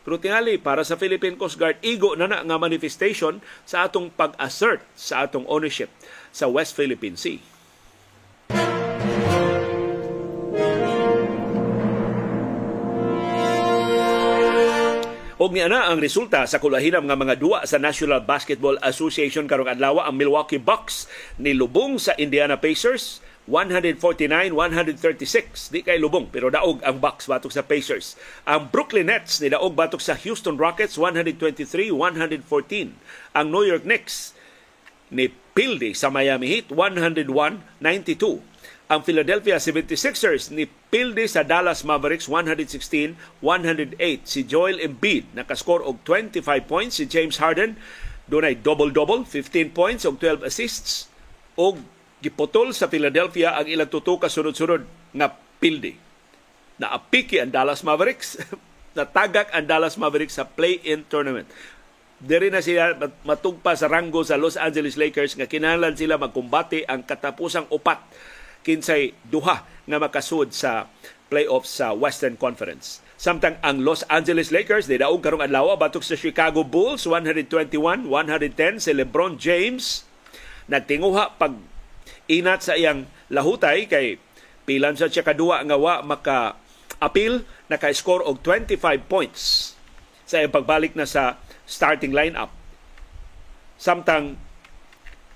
Pero 0.00 0.16
tingali, 0.16 0.56
para 0.56 0.80
sa 0.80 0.96
Philippine 0.96 1.36
Coast 1.36 1.60
Guard, 1.60 1.76
igo 1.84 2.16
na 2.16 2.24
na 2.24 2.40
nga 2.40 2.56
manifestation 2.56 3.42
sa 3.68 3.84
atong 3.84 4.08
pag-assert 4.08 4.80
sa 4.96 5.28
atong 5.28 5.44
ownership 5.44 5.92
sa 6.32 6.48
West 6.48 6.72
Philippine 6.72 7.20
Sea. 7.20 7.42
Og 15.40 15.56
niya 15.56 15.72
na 15.72 15.88
ang 15.88 16.04
resulta 16.04 16.44
sa 16.44 16.60
kulahinam 16.60 17.08
nga 17.08 17.16
mga 17.16 17.40
duwa 17.40 17.64
sa 17.64 17.80
National 17.80 18.20
Basketball 18.20 18.76
Association 18.84 19.48
karong 19.48 19.72
adlaw 19.72 20.04
ang 20.04 20.20
Milwaukee 20.20 20.60
Bucks 20.60 21.08
ni 21.40 21.56
lubong 21.56 21.96
sa 21.96 22.12
Indiana 22.20 22.60
Pacers 22.60 23.24
149-136. 23.48 25.72
Di 25.72 25.80
kay 25.80 25.96
lubong, 25.96 26.28
pero 26.28 26.52
daog 26.52 26.84
ang 26.84 27.00
Bucks 27.00 27.24
batok 27.24 27.56
sa 27.56 27.64
Pacers. 27.64 28.20
Ang 28.44 28.68
Brooklyn 28.68 29.08
Nets 29.08 29.40
ni 29.40 29.48
daog 29.48 29.72
batok 29.72 30.04
sa 30.04 30.12
Houston 30.12 30.60
Rockets 30.60 31.00
123-114. 31.00 32.92
Ang 33.32 33.46
New 33.48 33.64
York 33.64 33.88
Knicks 33.88 34.36
ni 35.08 35.32
pildi 35.56 35.96
sa 35.96 36.12
Miami 36.12 36.52
Heat 36.52 36.68
101-92. 36.68 38.49
Ang 38.90 39.06
Philadelphia 39.06 39.62
76ers 39.62 40.50
ni 40.50 40.66
pildi 40.66 41.30
sa 41.30 41.46
Dallas 41.46 41.86
Mavericks 41.86 42.26
116-108. 42.26 43.14
Si 44.26 44.42
Joel 44.42 44.82
Embiid 44.82 45.30
nakaskor 45.30 45.86
og 45.86 46.02
25 46.02 46.42
points. 46.66 46.98
Si 46.98 47.06
James 47.06 47.38
Harden 47.38 47.78
dunay 48.26 48.58
double-double, 48.58 49.22
15 49.22 49.70
points 49.70 50.02
og 50.02 50.18
12 50.18 50.42
assists. 50.42 51.06
Og 51.54 51.78
giputol 52.18 52.74
sa 52.74 52.90
Philadelphia 52.90 53.54
ang 53.54 53.70
ilang 53.70 53.86
tuto 53.86 54.18
ka 54.18 54.26
sunod-sunod 54.26 54.82
nga 55.14 55.38
pildi. 55.62 55.94
Naapiki 56.82 57.38
ang 57.38 57.54
Dallas 57.54 57.86
Mavericks, 57.86 58.42
natagak 58.98 59.54
ang 59.54 59.70
Dallas 59.70 60.02
Mavericks 60.02 60.34
sa 60.34 60.50
play-in 60.50 61.06
tournament. 61.06 61.46
Diri 62.18 62.50
na 62.50 62.58
sila 62.58 62.98
matugpa 63.22 63.78
sa 63.78 63.86
ranggo 63.86 64.26
sa 64.26 64.34
Los 64.34 64.58
Angeles 64.58 64.98
Lakers 64.98 65.38
nga 65.38 65.46
kinahanglan 65.46 65.94
sila 65.94 66.18
magkumbate 66.18 66.82
ang 66.90 67.06
katapusang 67.06 67.70
upat 67.70 68.02
kinsay 68.66 69.16
duha 69.26 69.64
nga 69.64 69.98
makasud 69.98 70.52
sa 70.52 70.86
playoffs 71.30 71.78
sa 71.78 71.94
Western 71.94 72.34
Conference. 72.36 73.00
Samtang 73.20 73.60
ang 73.60 73.84
Los 73.84 74.00
Angeles 74.08 74.48
Lakers 74.48 74.88
di 74.88 74.96
daog 74.96 75.20
karong 75.20 75.44
adlaw 75.44 75.76
batok 75.76 76.00
sa 76.00 76.16
Chicago 76.16 76.64
Bulls 76.64 77.04
121-110 77.04 78.08
si 78.80 78.90
LeBron 78.96 79.36
James 79.36 80.08
nagtinguha 80.72 81.36
pag 81.36 81.52
inat 82.30 82.64
sa 82.64 82.78
iyang 82.78 83.04
lahutay 83.28 83.84
kay 83.90 84.16
pilan 84.64 84.96
sa 84.96 85.12
siya 85.12 85.26
kadua 85.26 85.60
nga 85.66 85.76
wa 85.76 86.00
maka 86.00 86.56
appeal 87.02 87.44
naka-score 87.68 88.24
og 88.24 88.40
25 88.42 88.80
points 89.04 89.74
sa 90.24 90.40
iyang 90.40 90.54
pagbalik 90.54 90.96
na 90.96 91.04
sa 91.04 91.36
starting 91.68 92.16
lineup. 92.16 92.48
Samtang 93.76 94.40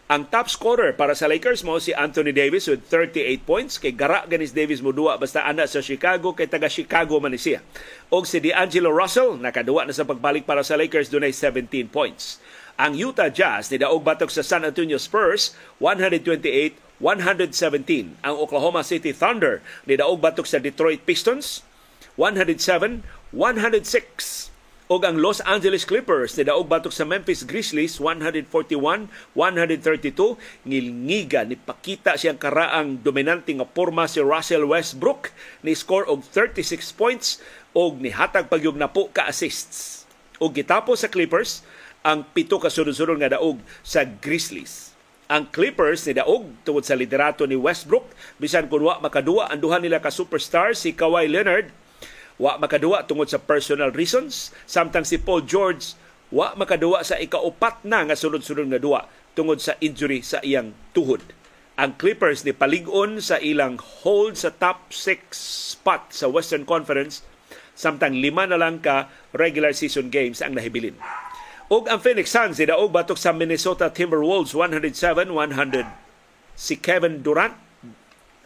ang 0.05 0.29
top 0.29 0.53
scorer 0.53 0.93
para 0.93 1.17
sa 1.17 1.25
Lakers 1.25 1.65
mo 1.65 1.81
si 1.81 1.97
Anthony 1.97 2.29
Davis 2.29 2.69
with 2.69 2.85
38 2.93 3.41
points 3.49 3.81
kay 3.81 3.89
gara 3.89 4.29
ganis 4.29 4.53
Davis 4.53 4.85
mo 4.85 4.93
duwa 4.93 5.17
basta 5.17 5.41
ana 5.49 5.65
sa 5.65 5.81
Chicago 5.81 6.37
kay 6.37 6.45
taga 6.45 6.69
Chicago 6.69 7.17
man 7.25 7.33
siya. 7.41 7.65
Og 8.13 8.29
si 8.29 8.37
D'Angelo 8.37 8.93
Russell 8.93 9.41
nakaduwa 9.41 9.89
na 9.89 9.97
sa 9.97 10.05
pagbalik 10.05 10.45
para 10.45 10.61
sa 10.61 10.77
Lakers 10.77 11.09
dunay 11.09 11.33
17 11.33 11.89
points. 11.89 12.37
Ang 12.77 13.01
Utah 13.01 13.33
Jazz 13.33 13.73
ni 13.73 13.81
daog 13.81 14.05
batok 14.05 14.29
sa 14.29 14.45
San 14.45 14.61
Antonio 14.69 15.01
Spurs 15.01 15.57
128 15.81 16.77
117 17.01 18.21
ang 18.21 18.35
Oklahoma 18.37 18.85
City 18.85 19.17
Thunder 19.17 19.65
ni 19.89 19.97
daog 19.97 20.21
batok 20.21 20.45
sa 20.45 20.61
Detroit 20.61 21.01
Pistons 21.09 21.65
107 22.21 23.01
106 24.85 24.93
og 24.93 25.01
ang 25.09 25.17
Los 25.17 25.41
Angeles 25.49 25.89
Clippers 25.89 26.37
ni 26.37 26.45
daog 26.45 26.69
batok 26.69 26.93
sa 26.93 27.09
Memphis 27.09 27.49
Grizzlies 27.49 27.97
141 27.97 29.09
132 29.33 30.37
ngilngiga 30.69 31.49
ni 31.49 31.57
pakita 31.57 32.21
siyang 32.21 32.37
karaang 32.37 33.01
dominante 33.01 33.57
nga 33.57 33.65
porma 33.65 34.05
si 34.05 34.21
Russell 34.21 34.69
Westbrook. 34.69 35.33
Ni 35.65 35.73
score 35.73 36.05
og 36.05 36.21
36 36.29 36.93
points 37.01 37.41
og 37.73 37.97
nihatag 38.05 38.53
pagyog 38.53 38.77
na 38.77 38.93
po 38.93 39.09
ka 39.09 39.25
assists. 39.25 40.05
Og 40.37 40.53
gitapo 40.53 40.93
sa 41.01 41.09
Clippers 41.09 41.65
ang 42.05 42.21
pito 42.37 42.61
ka 42.61 42.69
sunod-sunod 42.69 43.17
nga 43.25 43.41
daog 43.41 43.65
sa 43.81 44.05
Grizzlies. 44.05 44.93
Ang 45.33 45.49
Clippers 45.49 46.05
ni 46.05 46.21
daog 46.21 46.45
tungod 46.69 46.85
sa 46.85 46.93
liderato 46.93 47.49
ni 47.49 47.57
Westbrook 47.57 48.05
bisan 48.37 48.69
kun 48.69 48.85
wa 48.85 49.01
makadua 49.01 49.49
ang 49.49 49.65
duha 49.65 49.81
nila 49.81 50.05
ka 50.05 50.13
superstar 50.13 50.77
si 50.77 50.93
Kawhi 50.93 51.25
Leonard 51.33 51.73
wa 52.41 52.59
makadua 52.59 53.07
tungod 53.07 53.31
sa 53.31 53.39
personal 53.39 53.95
reasons 53.95 54.51
samtang 54.67 55.07
si 55.07 55.21
Paul 55.21 55.47
George 55.47 55.95
wa 56.35 56.55
makadua 56.59 57.07
sa 57.07 57.19
ikaupat 57.21 57.87
na 57.87 58.03
nga 58.09 58.19
sunod-sunod 58.19 58.67
nga 58.75 58.83
duwa 58.83 59.07
tungod 59.39 59.63
sa 59.63 59.79
injury 59.79 60.23
sa 60.23 60.43
iyang 60.43 60.75
tuhod 60.91 61.23
ang 61.75 61.99
Clippers 61.99 62.47
ni 62.47 62.55
palig-on 62.55 63.19
sa 63.19 63.39
ilang 63.43 63.79
hold 63.79 64.39
sa 64.39 64.55
top 64.55 64.91
6 64.91 65.31
spot 65.79 66.15
sa 66.15 66.31
Western 66.31 66.67
Conference 66.67 67.23
samtang 67.75 68.19
lima 68.19 68.47
na 68.47 68.59
lang 68.59 68.79
ka 68.79 69.11
regular 69.35 69.75
season 69.75 70.11
games 70.11 70.43
ang 70.43 70.55
nahibilin 70.55 70.95
ug 71.73 71.89
ang 71.89 71.97
Phoenix 71.97 72.29
Suns 72.29 72.61
daog 72.61 72.93
batok 72.93 73.17
sa 73.17 73.33
Minnesota 73.33 73.89
Timberwolves 73.89 74.53
107-100. 74.53 75.89
Si 76.55 76.77
Kevin 76.79 77.25
Durant 77.25 77.57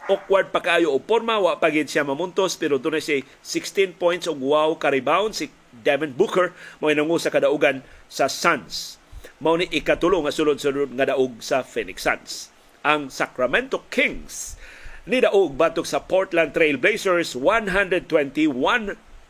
awkward 0.09 0.49
pa 0.49 0.65
kaayo 0.65 0.97
og 0.97 1.05
porma 1.05 1.37
wa 1.37 1.61
pa 1.61 1.69
gid 1.69 1.93
siya 1.93 2.03
mamuntos 2.03 2.57
pero 2.57 2.81
dunay 2.81 3.05
siya 3.05 3.21
16 3.45 4.01
points 4.01 4.25
og 4.25 4.41
wow 4.41 4.73
ka 4.75 4.89
rebound 4.89 5.37
si 5.37 5.53
Devin 5.71 6.17
Booker 6.17 6.57
mo 6.81 6.89
nangu 6.89 7.21
sa 7.21 7.29
kadaugan 7.29 7.85
sa 8.09 8.27
Suns. 8.27 8.97
Mao 9.39 9.55
ni 9.55 9.69
ikatulo 9.69 10.25
nga 10.25 10.35
sulod-sulod 10.35 10.97
nga 10.97 11.13
daog 11.13 11.39
sa 11.45 11.61
Phoenix 11.63 12.09
Suns. 12.09 12.51
Ang 12.83 13.13
Sacramento 13.13 13.85
Kings 13.93 14.57
ni 15.05 15.21
daog 15.21 15.55
batok 15.55 15.85
sa 15.85 16.01
Portland 16.01 16.57
Trail 16.57 16.81
Blazers 16.81 17.37
121 17.37 18.09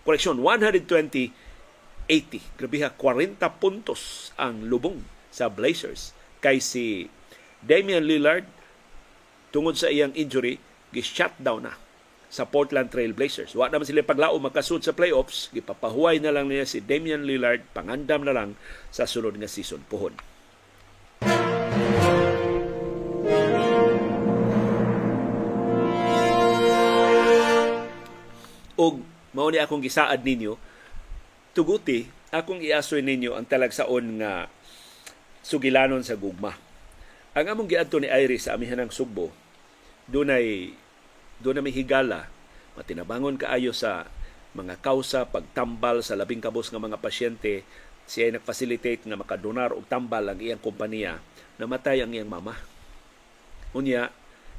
correction 0.06 0.40
120 0.40 1.34
80 2.08 2.56
grabe 2.56 2.78
ha 2.80 2.90
40 2.94 3.42
puntos 3.60 4.30
ang 4.38 4.62
lubong 4.64 5.02
sa 5.34 5.50
Blazers. 5.50 6.14
Kay 6.38 6.62
si 6.62 7.10
Damian 7.66 8.06
Lillard 8.06 8.46
tungod 9.50 9.74
sa 9.74 9.90
iyang 9.90 10.14
injury 10.14 10.67
gi-shutdown 10.92 11.68
na 11.68 11.74
sa 12.28 12.44
Portland 12.44 12.92
Trail 12.92 13.16
Blazers. 13.16 13.56
Wa 13.56 13.72
naman 13.72 13.88
sila 13.88 14.04
paglao 14.04 14.36
makasud 14.36 14.84
sa 14.84 14.92
playoffs, 14.92 15.48
gipapahuway 15.52 16.20
na 16.20 16.32
lang 16.32 16.52
niya 16.52 16.68
si 16.68 16.84
Damian 16.84 17.24
Lillard, 17.24 17.64
pangandam 17.72 18.24
na 18.24 18.36
lang 18.36 18.50
sa 18.92 19.08
sunod 19.08 19.36
nga 19.40 19.48
season 19.48 19.80
puhon. 19.88 20.12
Og 28.78 29.02
mao 29.34 29.48
ni 29.50 29.58
akong 29.58 29.82
gisaad 29.82 30.22
ninyo, 30.22 30.54
tuguti 31.56 32.06
akong 32.30 32.60
iasoy 32.60 33.00
ninyo 33.00 33.34
ang 33.34 33.48
talagsaon 33.48 34.20
nga 34.20 34.46
sugilanon 35.42 36.04
sa 36.04 36.14
gugma. 36.14 36.54
Ang 37.32 37.46
among 37.48 37.68
giadto 37.72 37.96
ni 37.96 38.06
Iris 38.06 38.46
sa 38.46 38.54
amihanang 38.54 38.92
Sugbo, 38.92 39.32
dunay 40.08 40.72
na 41.44 41.62
may 41.62 41.70
higala, 41.70 42.26
matinabangon 42.74 43.38
kaayo 43.38 43.70
sa 43.70 44.08
mga 44.56 44.80
kausa, 44.80 45.28
pagtambal 45.28 46.02
sa 46.02 46.16
labing 46.18 46.42
kabos 46.42 46.72
nga 46.72 46.82
mga 46.82 46.98
pasyente, 46.98 47.62
siya 48.08 48.32
ay 48.32 48.40
nag-facilitate 48.40 49.04
nga 49.04 49.20
makadonar 49.20 49.76
og 49.76 49.84
tambal 49.86 50.24
ang 50.24 50.40
iyang 50.40 50.58
kompanya, 50.58 51.20
namatay 51.60 52.00
ang 52.00 52.10
iyang 52.16 52.26
mama. 52.26 52.56
Unya, 53.76 54.08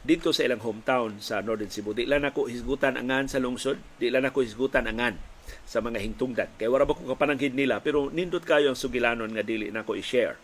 dito 0.05 0.31
sa 0.31 0.45
ilang 0.45 0.63
hometown 0.63 1.19
sa 1.19 1.43
Northern 1.43 1.67
Cebu, 1.67 1.91
di 1.91 2.07
lang 2.07 2.23
ako 2.23 2.47
hisgutan 2.47 2.95
angan 2.95 3.27
sa 3.27 3.41
lungsod, 3.41 3.81
di 3.99 4.07
lang 4.07 4.23
ako 4.23 4.45
hisgutan 4.45 4.87
angan 4.87 5.19
sa 5.65 5.81
mga 5.81 5.99
hingtungdan. 5.99 6.49
Kaya 6.55 6.69
wala 6.69 6.85
ba 6.85 6.95
ko 6.95 7.03
kapananghid 7.09 7.57
nila, 7.57 7.81
pero 7.83 8.07
nindot 8.13 8.45
kayo 8.45 8.71
ang 8.71 8.79
sugilanon 8.79 9.33
nga 9.33 9.43
dili 9.43 9.73
na 9.73 9.83
ko 9.83 9.97
i-share. 9.97 10.37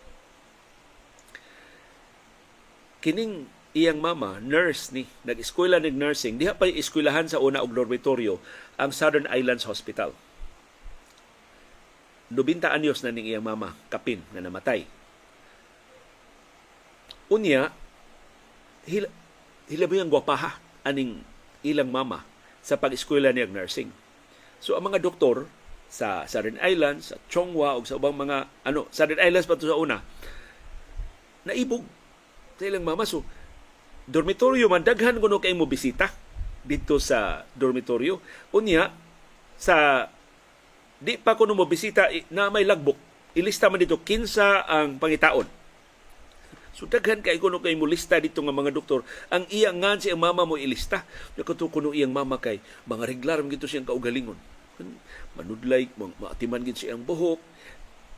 Kining 3.00 3.46
iyang 3.76 4.00
mama, 4.00 4.40
nurse 4.40 4.88
ni, 4.88 5.04
nag-eskwela 5.28 5.76
ng 5.84 6.00
nursing, 6.00 6.40
diha 6.40 6.56
pa 6.56 6.64
eskwelahan 6.64 7.28
sa 7.28 7.36
una 7.36 7.60
og 7.60 7.76
dormitoryo 7.76 8.40
ang 8.80 8.88
Southern 8.88 9.28
Islands 9.28 9.68
Hospital. 9.68 10.16
90 12.32 12.64
anyos 12.72 13.04
na 13.04 13.12
ning 13.12 13.28
iyang 13.28 13.44
mama, 13.44 13.76
kapin, 13.92 14.24
na 14.32 14.40
namatay. 14.40 14.88
Unya, 17.28 17.68
hila, 18.88 19.12
hilabi 19.68 20.00
ang 20.00 20.08
gwapaha 20.08 20.56
aning 20.88 21.20
ilang 21.60 21.92
mama 21.92 22.24
sa 22.64 22.80
pag-eskwela 22.80 23.30
niya 23.30 23.50
nursing. 23.50 23.92
So 24.58 24.80
ang 24.80 24.88
mga 24.88 25.04
doktor 25.04 25.52
sa 25.86 26.24
Southern 26.24 26.58
Islands, 26.64 27.12
sa 27.12 27.20
Chongwa 27.28 27.76
o 27.76 27.84
sa 27.84 28.00
ubang 28.00 28.16
mga 28.16 28.48
ano, 28.64 28.88
Southern 28.90 29.20
Islands 29.22 29.46
pa 29.46 29.58
to 29.58 29.68
sa 29.68 29.78
una, 29.78 30.02
naibog 31.46 31.84
sa 32.58 32.64
ilang 32.66 32.82
mama. 32.82 33.04
So 33.06 33.22
dormitoryo 34.06 34.70
man 34.70 34.86
daghan 34.86 35.18
kuno 35.18 35.42
kay 35.42 35.52
mo 35.52 35.66
bisita 35.66 36.14
dito 36.62 36.98
sa 37.02 37.42
dormitoryo 37.58 38.22
unya 38.54 38.94
sa 39.58 40.06
di 41.02 41.18
pa 41.18 41.34
kuno 41.34 41.52
mo 41.52 41.68
bisita 41.68 42.08
na 42.32 42.48
may 42.48 42.64
lagbok. 42.64 42.96
Ilista 43.36 43.68
man 43.68 43.82
dito 43.82 44.00
kinsa 44.00 44.64
ang 44.64 44.96
pangitaon. 44.96 45.44
So 46.76 46.84
daghan 46.88 47.20
kay 47.20 47.36
kuno 47.36 47.60
kay 47.60 47.76
mo 47.76 47.84
lista 47.84 48.16
dito 48.16 48.40
nga 48.40 48.54
mga 48.54 48.72
doktor. 48.72 49.04
Ang 49.28 49.44
iya 49.52 49.72
nga 49.72 49.96
si 50.00 50.08
ang 50.08 50.20
mama 50.20 50.48
mo 50.48 50.56
ilista. 50.56 51.04
Nakato 51.36 51.68
kuno 51.68 51.92
iyang 51.92 52.12
mama 52.12 52.40
kay 52.40 52.60
mga 52.88 53.04
reglar 53.04 53.40
gito 53.48 53.68
siyang 53.68 53.88
kaugalingon. 53.88 54.36
Manudlay 55.36 55.88
maatiman 55.96 56.64
gid 56.64 56.76
siyang 56.76 57.00
buhok 57.00 57.40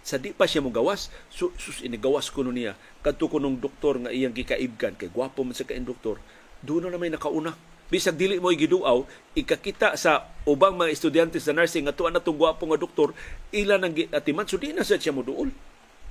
sa 0.09 0.17
di 0.17 0.33
pa 0.33 0.49
siya 0.49 0.65
mo 0.65 0.73
gawas 0.73 1.13
sus, 1.29 1.53
sus 1.61 1.85
inigawas 1.85 2.33
kuno 2.33 2.49
niya. 2.49 2.73
Kadto 3.05 3.29
kunong 3.29 3.61
doktor 3.61 4.01
nga 4.01 4.09
iyang 4.09 4.33
gikaibgan 4.33 4.97
kay 4.97 5.13
gwapo 5.13 5.45
man 5.45 5.53
sa 5.53 5.69
kain 5.69 5.85
doktor 5.85 6.17
doon 6.65 6.89
na 6.89 6.97
may 6.97 7.13
nakauna. 7.13 7.53
Bisag 7.93 8.17
dili 8.17 8.41
mo 8.41 8.49
giduaw 8.49 9.05
ikakita 9.37 10.01
sa 10.01 10.33
ubang 10.49 10.81
mga 10.81 10.93
estudyante 10.97 11.37
sa 11.37 11.53
nursing 11.53 11.85
nga 11.85 11.93
tuwa 11.93 12.09
na 12.09 12.25
tong 12.25 12.41
gwapo 12.41 12.65
nga 12.65 12.81
doktor 12.81 13.13
ila 13.53 13.77
nang 13.77 13.93
atiman 13.93 14.49
so 14.49 14.57
na 14.57 14.81
sa 14.81 14.97
siya 14.97 15.13
mo 15.13 15.21
duol. 15.21 15.53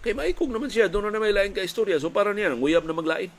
Kay 0.06 0.14
maikog 0.14 0.54
naman 0.54 0.70
siya 0.70 0.86
doon 0.86 1.10
na 1.10 1.18
may 1.18 1.34
lain 1.34 1.58
ka 1.58 1.66
istorya. 1.66 1.98
So 1.98 2.14
para 2.14 2.38
niya 2.38 2.54
nguyab 2.54 2.86
na 2.86 2.94
maglain. 2.94 3.34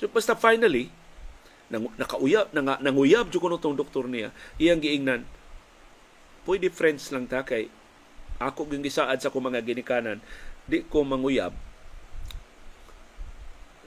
So 0.00 0.08
basta 0.08 0.32
finally 0.32 0.88
nang 1.68 1.92
nakauyab 2.00 2.48
nang 2.56 2.80
nanguyab 2.80 3.28
jud 3.28 3.44
kuno 3.44 3.60
tong 3.60 3.76
doktor 3.76 4.06
niya 4.06 4.30
iyang 4.56 4.78
giingnan 4.78 5.26
pwede 6.46 6.70
friends 6.70 7.10
lang 7.10 7.26
ta 7.26 7.42
kay 7.42 7.66
ako 8.36 8.68
gyud 8.68 8.84
gisaad 8.84 9.18
sa 9.20 9.32
ko 9.32 9.40
mga 9.40 9.64
ginikanan 9.64 10.20
di 10.66 10.84
ko 10.84 11.06
manguyab. 11.06 11.54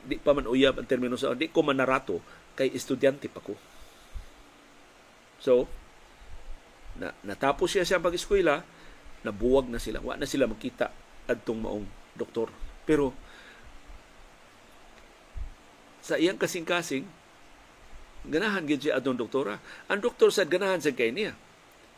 Di 0.10 0.16
pa 0.18 0.34
man 0.34 0.50
uyab 0.50 0.80
ang 0.80 0.88
termino 0.88 1.20
sa 1.20 1.36
di 1.38 1.52
ko 1.52 1.62
man 1.62 1.78
narato 1.78 2.24
kay 2.58 2.72
estudyante 2.74 3.30
pa 3.30 3.44
ko. 3.44 3.54
So 5.40 5.70
na, 7.00 7.14
natapos 7.24 7.72
siya 7.72 7.86
sa 7.86 8.02
pag-eskwela 8.02 8.66
nabuwag 9.24 9.70
na 9.70 9.78
sila. 9.78 10.02
Wa 10.02 10.18
na 10.18 10.26
sila 10.26 10.50
makita 10.50 10.90
adtong 11.30 11.62
maong 11.62 11.88
doktor. 12.18 12.50
Pero 12.88 13.14
sa 16.02 16.18
iyang 16.18 16.42
kasing-kasing 16.42 17.06
ganahan 18.26 18.66
gid 18.66 18.88
siya 18.88 18.98
adtong 18.98 19.20
doktora. 19.20 19.62
Ang 19.92 20.02
doktor 20.02 20.34
sa 20.34 20.48
ganahan 20.48 20.82
sa 20.82 20.96
kay 20.96 21.14
niya. 21.14 21.38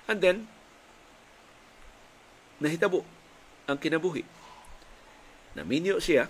And 0.10 0.20
then 0.20 0.38
nahitabo 2.62 3.01
ang 3.66 3.82
kinabuhi. 3.82 4.24
Naminyo 5.57 5.99
siya, 5.99 6.30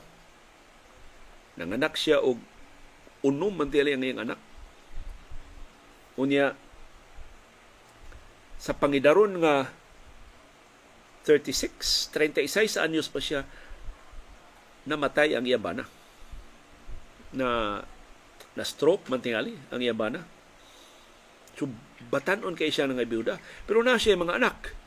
nanganak 1.59 1.93
siya 1.99 2.23
og 2.23 2.39
unom 3.21 3.53
man 3.53 3.69
tiyali 3.69 3.93
ang 3.93 4.01
iyang 4.01 4.23
anak. 4.25 4.39
Unya, 6.17 6.57
sa 8.57 8.73
pangidaron 8.73 9.37
nga 9.43 9.69
36, 11.27 12.09
36 12.09 12.81
anyos 12.81 13.11
pa 13.11 13.21
siya, 13.21 13.45
namatay 14.89 15.37
ang 15.37 15.45
iyang 15.45 15.61
bana. 15.61 15.85
Na 17.35 17.79
na 18.51 18.67
stroke 18.67 19.07
man 19.07 19.21
tingali 19.21 19.55
ang 19.69 19.79
iyang 19.79 19.99
bana. 19.99 20.25
So, 21.55 21.69
batanon 22.09 22.57
kay 22.57 22.73
siya 22.73 22.89
nga 22.89 23.05
biuda. 23.05 23.37
Pero 23.69 23.85
na 23.85 24.01
siya 24.01 24.17
mga 24.17 24.41
anak 24.41 24.80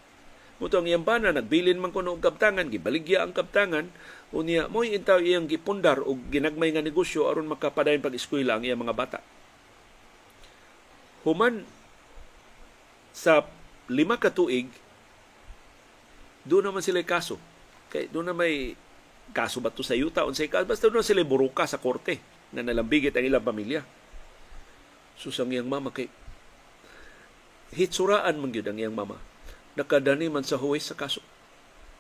Muto 0.63 0.79
ang 0.79 0.87
iyang 0.87 1.03
bana, 1.03 1.35
nagbilin 1.35 1.83
man 1.83 1.91
kuno 1.91 2.15
og 2.15 2.23
kaptangan, 2.23 2.71
gibaligya 2.71 3.27
ang 3.27 3.35
kaptangan, 3.35 3.91
unya 4.31 4.71
mo 4.71 4.87
intaw 4.87 5.19
iyang 5.19 5.51
gipundar 5.51 5.99
og 5.99 6.31
ginagmay 6.31 6.71
nga 6.71 6.85
negosyo 6.85 7.27
aron 7.27 7.51
makapadayon 7.51 7.99
pag-eskwela 7.99 8.55
ang 8.55 8.63
iyang 8.63 8.79
mga 8.79 8.95
bata. 8.95 9.19
Human 11.27 11.67
sa 13.11 13.43
lima 13.91 14.15
ka 14.15 14.31
tuig, 14.31 14.71
doon 16.47 16.71
naman 16.71 16.85
sila 16.87 17.03
kaso. 17.03 17.41
Kay 17.91 18.07
doon 18.15 18.31
na 18.31 18.37
may 18.37 18.79
kaso 19.35 19.59
ba 19.59 19.73
to 19.73 19.83
sa 19.83 19.97
yuta 19.97 20.23
unsay 20.29 20.47
kaso 20.47 20.69
basta 20.69 20.87
doon 20.87 21.03
sila 21.03 21.25
buruka 21.25 21.65
sa 21.65 21.81
korte 21.81 22.21
na 22.53 22.63
nalambigit 22.63 23.11
ang 23.11 23.27
ilang 23.27 23.43
pamilya. 23.43 23.83
Susang 25.19 25.51
iyang 25.51 25.67
mama 25.67 25.91
kay 25.91 26.07
hitsuraan 27.75 28.39
man 28.39 28.55
gyud 28.55 28.71
ang 28.71 28.79
iyang 28.79 28.95
mama 28.95 29.34
nakadani 29.75 30.31
man 30.31 30.47
sa 30.47 30.59
huwis 30.59 30.87
sa 30.87 30.97
kaso. 30.97 31.23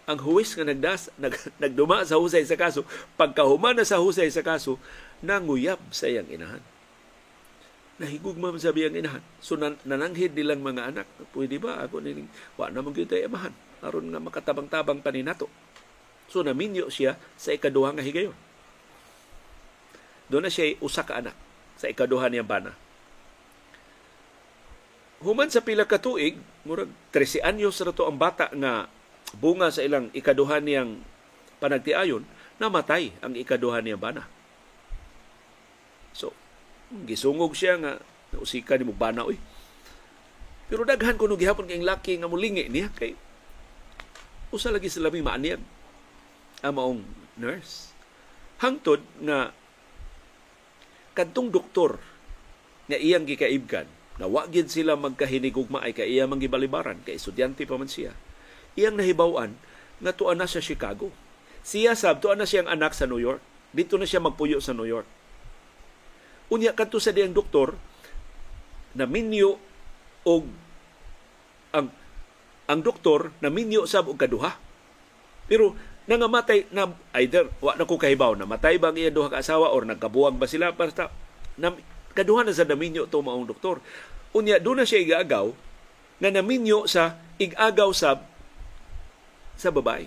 Ang 0.04 0.20
huwis 0.20 0.52
nga 0.54 0.66
nagdas, 0.66 1.10
nag, 1.22 1.34
nagduma 1.58 2.04
sa 2.06 2.20
husay 2.20 2.44
sa 2.44 2.58
kaso, 2.58 2.84
pagkahuman 3.18 3.74
na 3.74 3.86
sa 3.86 4.00
husay 4.00 4.28
sa 4.30 4.44
kaso, 4.44 4.78
nanguyab 5.24 5.80
sa 5.90 6.06
iyang 6.06 6.28
inahan. 6.28 6.62
Nahigug 7.96 8.36
man 8.36 8.58
sa 8.60 8.74
iyang 8.74 8.94
inahan. 8.94 9.24
So 9.40 9.56
nan, 9.56 9.80
nananghid 9.86 10.36
nilang 10.36 10.60
mga 10.60 10.92
anak, 10.92 11.06
pwede 11.32 11.56
ba 11.56 11.80
ako 11.82 12.04
nining, 12.04 12.28
wa 12.60 12.68
na 12.68 12.84
mong 12.84 13.00
tayo 13.08 13.24
amahan, 13.26 13.54
aron 13.80 14.12
nga 14.12 14.20
makatabang-tabang 14.20 15.00
paninato. 15.00 15.48
So 16.28 16.44
naminyo 16.44 16.92
siya 16.92 17.16
sa 17.40 17.56
ikaduha 17.56 17.96
nga 17.96 18.04
higayon. 18.04 18.36
Doon 20.28 20.48
na 20.48 20.52
siya 20.52 20.76
usa 20.80 21.04
ka 21.04 21.20
anak 21.20 21.36
sa 21.76 21.88
ikaduha 21.88 22.32
niyang 22.32 22.48
bana 22.48 22.83
Human 25.24 25.48
sa 25.48 25.64
pila 25.64 25.88
ka 25.88 25.96
tuig, 25.96 26.36
murag 26.68 26.92
13 27.16 27.40
anyos 27.40 27.80
ra 27.80 27.96
to 27.96 28.04
ang 28.04 28.20
bata 28.20 28.52
nga 28.52 28.92
bunga 29.40 29.72
sa 29.72 29.80
ilang 29.80 30.12
ikaduhan 30.12 30.60
niyang 30.60 31.00
panagtiayon, 31.64 32.28
namatay 32.60 33.16
ang 33.24 33.32
ikaduhan 33.32 33.80
niyang 33.80 34.04
bana. 34.04 34.28
So, 36.12 36.36
Gisungog 36.92 37.58
siya 37.58 37.74
nga 37.80 37.92
usika 38.38 38.78
ni 38.78 38.86
mo 38.86 38.94
bana 38.94 39.26
oy. 39.26 39.34
Pero 40.70 40.86
daghan 40.86 41.18
ko 41.18 41.26
no 41.26 41.34
gihapon 41.34 41.66
kay 41.66 41.82
laki 41.82 42.22
nga 42.22 42.30
mulingi 42.30 42.70
niya 42.70 42.92
kay 42.94 43.18
usa 44.54 44.70
lagi 44.70 44.86
sila 44.86 45.10
may 45.10 45.24
maaniyag 45.24 45.62
ang 46.62 46.74
maong 46.78 47.02
nurse. 47.34 47.90
Hangtod 48.62 49.02
nga 49.18 49.50
kadtong 51.18 51.50
doktor 51.50 51.98
nga 52.86 52.98
iyang 53.00 53.26
gikaibgan 53.26 53.90
na 54.18 54.30
wa 54.30 54.46
gyud 54.46 54.70
sila 54.70 54.94
magkahinigugma 54.94 55.82
ay 55.82 55.90
kay 55.90 56.18
iya 56.18 56.30
manggibalibaran 56.30 57.02
kay 57.02 57.18
estudyante 57.18 57.66
pa 57.66 57.74
man 57.74 57.90
siya. 57.90 58.14
Iyang 58.78 58.98
nahibaw-an 58.98 59.58
nga 60.02 60.12
tuan 60.14 60.38
na 60.38 60.46
sa 60.46 60.62
Chicago. 60.62 61.10
Siya 61.66 61.98
sab 61.98 62.22
tuan 62.22 62.38
na 62.38 62.46
siyang 62.46 62.70
anak 62.70 62.94
sa 62.94 63.08
New 63.10 63.18
York. 63.18 63.42
Dito 63.74 63.98
na 63.98 64.06
siya 64.06 64.22
magpuyo 64.22 64.62
sa 64.62 64.76
New 64.76 64.86
York. 64.86 65.06
Unya 66.52 66.76
kadto 66.76 67.02
sa 67.02 67.10
diyang 67.10 67.34
doktor 67.34 67.74
na 68.94 69.08
minyo 69.10 69.58
og 70.22 70.46
ang 71.74 71.90
ang 72.70 72.80
doktor 72.80 73.34
na 73.42 73.50
minyo 73.50 73.88
sab 73.90 74.06
og 74.06 74.20
kaduha. 74.20 74.54
Pero 75.50 75.74
nangamatay 76.04 76.68
na 76.70 76.92
either 77.18 77.48
wa 77.64 77.74
na 77.74 77.88
ko 77.88 77.96
kahibaw 77.96 78.36
na 78.36 78.44
matay 78.44 78.76
ba 78.76 78.92
ang 78.92 78.98
iya 79.00 79.08
duha 79.08 79.32
ka 79.32 79.40
asawa 79.40 79.72
or 79.72 79.88
nagkabuwag 79.88 80.36
ba 80.36 80.44
sila 80.44 80.70
basta 80.76 81.08
na, 81.56 81.72
kaduha 82.14 82.46
na 82.46 82.54
sa 82.54 82.64
naminyo 82.64 83.10
to 83.10 83.20
maong 83.20 83.50
doktor. 83.50 83.82
Unya 84.34 84.62
do 84.62 84.74
na 84.74 84.86
siya 84.86 85.02
igagaw 85.02 85.50
na 86.22 86.30
naminyo 86.30 86.86
sa 86.86 87.18
igagaw 87.38 87.90
sa 87.90 88.22
sa 89.54 89.70
babae. 89.70 90.06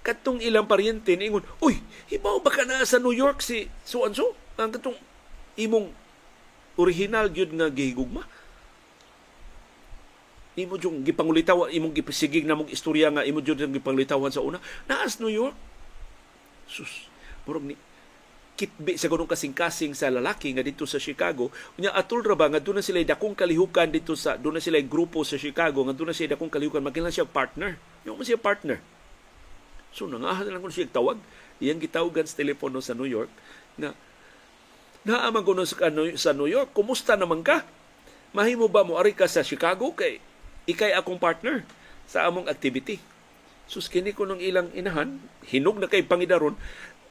Katong 0.00 0.40
ilang 0.40 0.64
paryente 0.64 1.12
niingon, 1.12 1.44
Uy, 1.60 1.76
hibaw 2.08 2.40
ba 2.40 2.48
ka 2.48 2.64
na 2.64 2.82
sa 2.88 2.96
New 2.96 3.12
York 3.12 3.44
si 3.44 3.68
so-and-so? 3.84 4.32
Ang 4.56 4.72
katong 4.72 4.96
imong 5.60 5.92
original 6.80 7.28
gyud 7.28 7.52
nga 7.52 7.68
gihigugma 7.68 8.24
imo 10.58 10.76
jung 10.76 11.06
gipangulitaw 11.06 11.70
imong 11.70 11.94
gipasigig 11.94 12.44
na 12.44 12.58
mong 12.58 12.68
istorya 12.68 13.08
nga 13.08 13.22
imo 13.22 13.40
jud 13.40 13.60
gipangulitawan 13.60 14.34
sa 14.34 14.42
una 14.42 14.58
naas 14.90 15.22
New 15.22 15.30
York 15.30 15.54
sus 16.66 17.06
murag 17.46 17.64
ni 17.64 17.74
kitbi 18.60 19.00
sa 19.00 19.08
ganung 19.08 19.24
kasing-kasing 19.24 19.96
sa 19.96 20.12
lalaki 20.12 20.52
nga 20.52 20.60
dito 20.60 20.84
sa 20.84 21.00
Chicago. 21.00 21.48
Unya 21.80 21.96
atul 21.96 22.20
ra 22.20 22.36
ba 22.36 22.52
nga 22.52 22.60
doon 22.60 22.78
na 22.80 22.84
sila 22.84 23.00
dakong 23.00 23.32
kalihukan 23.32 23.88
dito 23.88 24.12
sa 24.12 24.36
doon 24.36 24.60
na 24.60 24.62
sila 24.62 24.76
grupo 24.84 25.24
sa 25.24 25.40
Chicago 25.40 25.80
nga 25.88 25.96
doon 25.96 26.12
na 26.12 26.16
sila 26.16 26.36
dakong 26.36 26.52
kalihukan 26.52 26.84
magkinahanglan 26.84 27.16
siya 27.16 27.24
partner. 27.24 27.80
Yung 28.04 28.20
mo 28.20 28.22
siya 28.22 28.36
partner. 28.36 28.84
So 29.96 30.04
nangahan 30.04 30.52
lang 30.52 30.60
kun 30.60 30.68
siya 30.68 30.92
tawag. 30.92 31.16
Iyang 31.56 31.80
gitawagan 31.80 32.28
sa 32.28 32.36
telepono 32.36 32.84
sa 32.84 32.92
New 32.92 33.08
York 33.08 33.32
nga 33.80 33.96
naaman 35.08 35.40
ko 35.40 35.56
sa, 35.64 35.88
sa 36.20 36.36
New 36.36 36.48
York 36.48 36.76
kumusta 36.76 37.16
naman 37.16 37.40
ka? 37.40 37.64
Mahimo 38.36 38.68
ba 38.68 38.84
mo 38.84 39.00
ari 39.00 39.16
ka 39.16 39.24
sa 39.24 39.40
Chicago? 39.40 39.96
Kay 39.96 40.20
ikay 40.68 40.92
akong 40.92 41.16
partner 41.16 41.64
sa 42.04 42.28
among 42.28 42.44
activity. 42.46 43.00
Sus 43.70 43.86
kini 43.86 44.10
ko 44.10 44.26
nung 44.26 44.42
ilang 44.42 44.66
inahan 44.74 45.22
hinog 45.46 45.78
na 45.78 45.86
kay 45.86 46.02
pangidaron 46.02 46.58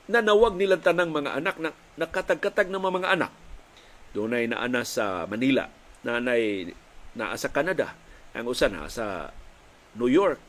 nanawag 0.10 0.57
nilang 0.57 0.82
tanang 0.82 1.14
mga 1.14 1.38
anak 1.38 1.55
na 1.62 1.70
nakatag-katag 2.01 2.74
ng 2.74 2.82
mga 2.82 3.14
anak. 3.14 3.32
Doon 4.18 4.34
ay 4.34 4.49
naana 4.49 4.82
sa 4.82 5.30
Manila, 5.30 5.70
nanay 6.01 6.74
naa 7.14 7.38
sa 7.38 7.53
Canada, 7.53 7.93
ang 8.34 8.49
usa 8.49 8.66
na 8.74 8.89
sa 8.89 9.30
New 9.93 10.10
York. 10.10 10.41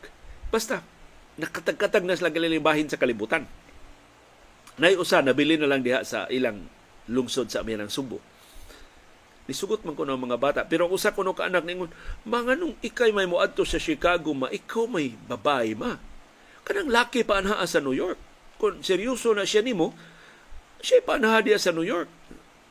Basta, 0.48 0.80
nakatag-katag 1.36 2.08
na 2.08 2.16
sila 2.16 2.32
galilibahin 2.32 2.88
sa 2.88 2.96
kalibutan. 2.96 3.44
Nay 4.80 4.96
usa 4.96 5.20
nabili 5.20 5.60
na 5.60 5.68
lang 5.68 5.84
diha 5.84 6.00
sa 6.08 6.24
ilang 6.32 6.64
lungsod 7.12 7.52
sa 7.52 7.60
amin 7.60 7.84
Subo. 7.92 8.16
Nisugot 9.44 9.84
man 9.84 9.92
ko 9.92 10.08
ng 10.08 10.24
mga 10.24 10.36
bata. 10.40 10.60
Pero 10.64 10.88
ang 10.88 10.94
usa 10.94 11.12
ko 11.12 11.20
no 11.20 11.36
kaanak 11.36 11.68
ningon, 11.68 11.92
mga 12.24 12.56
nung 12.56 12.72
ikay 12.80 13.12
may 13.12 13.28
muadto 13.28 13.66
sa 13.66 13.82
Chicago, 13.82 14.32
ma 14.32 14.48
ikaw 14.48 14.88
may 14.88 15.12
babae 15.28 15.76
ma. 15.76 16.00
Kanang 16.64 16.88
laki 16.88 17.26
pa 17.26 17.44
anhaa 17.44 17.66
sa 17.66 17.82
New 17.82 17.92
York 17.92 18.29
kung 18.60 18.84
seryoso 18.84 19.32
na 19.32 19.48
siya 19.48 19.64
nimo, 19.64 19.96
siya 20.84 21.00
pa 21.00 21.16
nahadya 21.16 21.56
sa 21.56 21.72
New 21.72 21.84
York. 21.84 22.12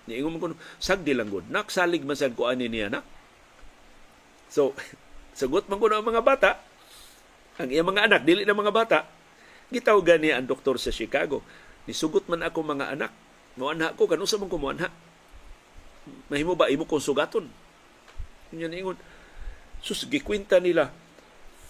Niingon 0.05 0.37
ko, 0.37 0.53
sagdi 0.77 1.17
lang 1.17 1.33
gud. 1.33 1.49
Nak, 1.49 1.73
salig 1.73 2.05
man 2.05 2.13
ko 2.37 2.45
ani 2.45 2.69
niya 2.69 2.93
nak. 2.93 3.05
So, 4.53 4.77
sagot 5.39 5.65
man 5.65 5.81
ko 5.81 5.89
ng 5.89 6.05
mga 6.05 6.21
bata, 6.21 6.61
ang 7.57 7.73
iyang 7.73 7.89
mga 7.89 8.05
anak, 8.05 8.21
dili 8.21 8.45
na 8.45 8.53
mga 8.53 8.73
bata, 8.73 9.09
gitawgan 9.73 10.21
niya 10.21 10.37
ang 10.37 10.45
doktor 10.45 10.77
sa 10.77 10.93
Chicago. 10.93 11.41
Nisugot 11.89 12.29
man 12.29 12.45
ako 12.45 12.61
mga 12.61 12.93
anak. 12.93 13.11
Muanha 13.57 13.97
ko, 13.97 14.05
kanusa 14.05 14.37
man 14.37 14.49
ko 14.49 14.61
muanha. 14.61 14.93
Mahimo 16.29 16.53
ba 16.53 16.69
imo 16.69 16.85
kong 16.85 17.01
sugaton? 17.01 17.49
Yan 18.53 18.73
ingon. 18.73 18.97
Sus, 19.81 20.05
gikwinta 20.05 20.61
nila, 20.61 20.93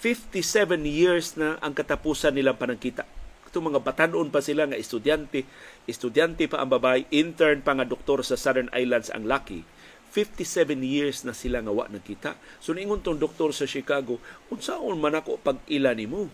57 0.03 0.79
years 0.87 1.35
na 1.35 1.59
ang 1.59 1.75
katapusan 1.75 2.31
nilang 2.31 2.55
panangkita 2.55 3.18
itong 3.49 3.73
mga 3.73 3.81
batanon 3.81 4.29
pa 4.29 4.39
sila 4.39 4.69
nga 4.69 4.77
estudyante, 4.77 5.43
estudyante 5.89 6.45
pa 6.45 6.61
ang 6.61 6.69
babae, 6.69 7.09
intern 7.09 7.65
pa 7.65 7.73
nga 7.73 7.83
doktor 7.83 8.21
sa 8.21 8.37
Southern 8.37 8.69
Islands 8.71 9.09
ang 9.09 9.25
laki. 9.25 9.65
57 10.13 10.81
years 10.81 11.21
na 11.21 11.37
sila 11.37 11.61
nga 11.61 11.73
wa 11.73 11.85
nagkita. 11.85 12.37
So 12.57 12.73
niingon 12.73 13.05
tong 13.05 13.21
doktor 13.21 13.53
sa 13.53 13.69
Chicago, 13.69 14.17
unsaon 14.49 14.97
man 14.97 15.17
ako 15.17 15.37
pag 15.41 15.61
ila 15.69 15.93
nimo? 15.93 16.29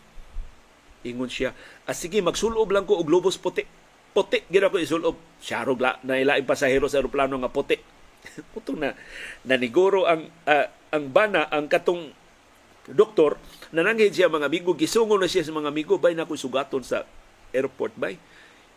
Ingon 1.05 1.31
siya, 1.31 1.51
ah, 1.85 1.95
sige 1.95 2.23
magsulob 2.23 2.71
lang 2.71 2.87
ko 2.87 2.99
og 2.99 3.07
globos 3.07 3.35
puti. 3.35 3.67
Puti 4.15 4.47
gina 4.47 4.71
ko 4.71 4.79
isulob. 4.79 5.19
Syarog 5.43 5.83
la 5.83 5.99
na 6.07 6.15
ilaing 6.15 6.47
pasahero 6.47 6.87
sa 6.87 7.03
eroplano 7.03 7.35
nga 7.35 7.51
puti. 7.51 7.75
Putong 8.55 8.79
na 8.79 8.95
naniguro 9.43 10.07
ang 10.07 10.31
uh, 10.47 10.67
ang 10.95 11.05
bana 11.11 11.51
ang 11.51 11.67
katong 11.67 12.15
doktor 12.91 13.41
nananghid 13.73 14.13
siya 14.13 14.29
mga 14.29 14.45
amigo 14.45 14.77
gisungo 14.77 15.17
na 15.17 15.25
siya 15.25 15.41
sa 15.41 15.53
mga 15.55 15.73
amigo 15.73 15.97
bay 15.97 16.13
na 16.13 16.27
ko 16.27 16.37
sugaton 16.37 16.85
sa 16.85 17.07
airport 17.49 17.95
bay. 17.97 18.19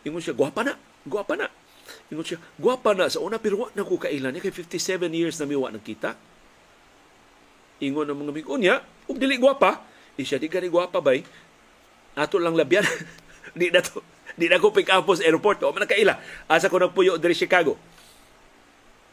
Ingon 0.07 0.23
siya 0.23 0.33
gwapa 0.33 0.65
na 0.65 0.73
gwapa 1.05 1.37
na. 1.37 1.51
Ingon 2.09 2.25
siya 2.25 2.39
gwapa 2.57 2.97
na 2.97 3.11
sa 3.11 3.21
una 3.21 3.37
pero 3.37 3.61
wa 3.61 3.67
na 3.77 3.85
ko 3.85 4.01
kailan 4.01 4.33
kay 4.41 4.49
57 4.49 5.11
years 5.13 5.37
na 5.37 5.45
miwa 5.45 5.69
nagkita. 5.69 6.17
Ingon 7.83 8.09
ng 8.09 8.17
mga 8.17 8.31
amigo 8.33 8.55
niya 8.57 8.81
ug 9.05 9.19
dili 9.19 9.37
gwapa 9.37 9.85
di 10.17 10.25
siya 10.25 10.41
di 10.41 10.49
gani 10.49 10.71
gwapa 10.71 10.97
bay. 11.03 11.21
Ato 12.17 12.41
lang 12.41 12.57
labyan. 12.57 12.83
Di 13.49 13.73
na 13.73 13.81
to 13.81 14.05
di 14.37 14.45
na 14.45 14.61
ko 14.61 14.69
pick 14.69 14.93
up 14.93 15.09
sa 15.09 15.25
airport 15.25 15.65
o 15.65 15.73
man 15.73 15.89
kaila. 15.89 16.21
Asa 16.45 16.69
ko 16.69 16.77
nagpuyo 16.77 17.17
diri 17.17 17.33
Chicago. 17.33 17.77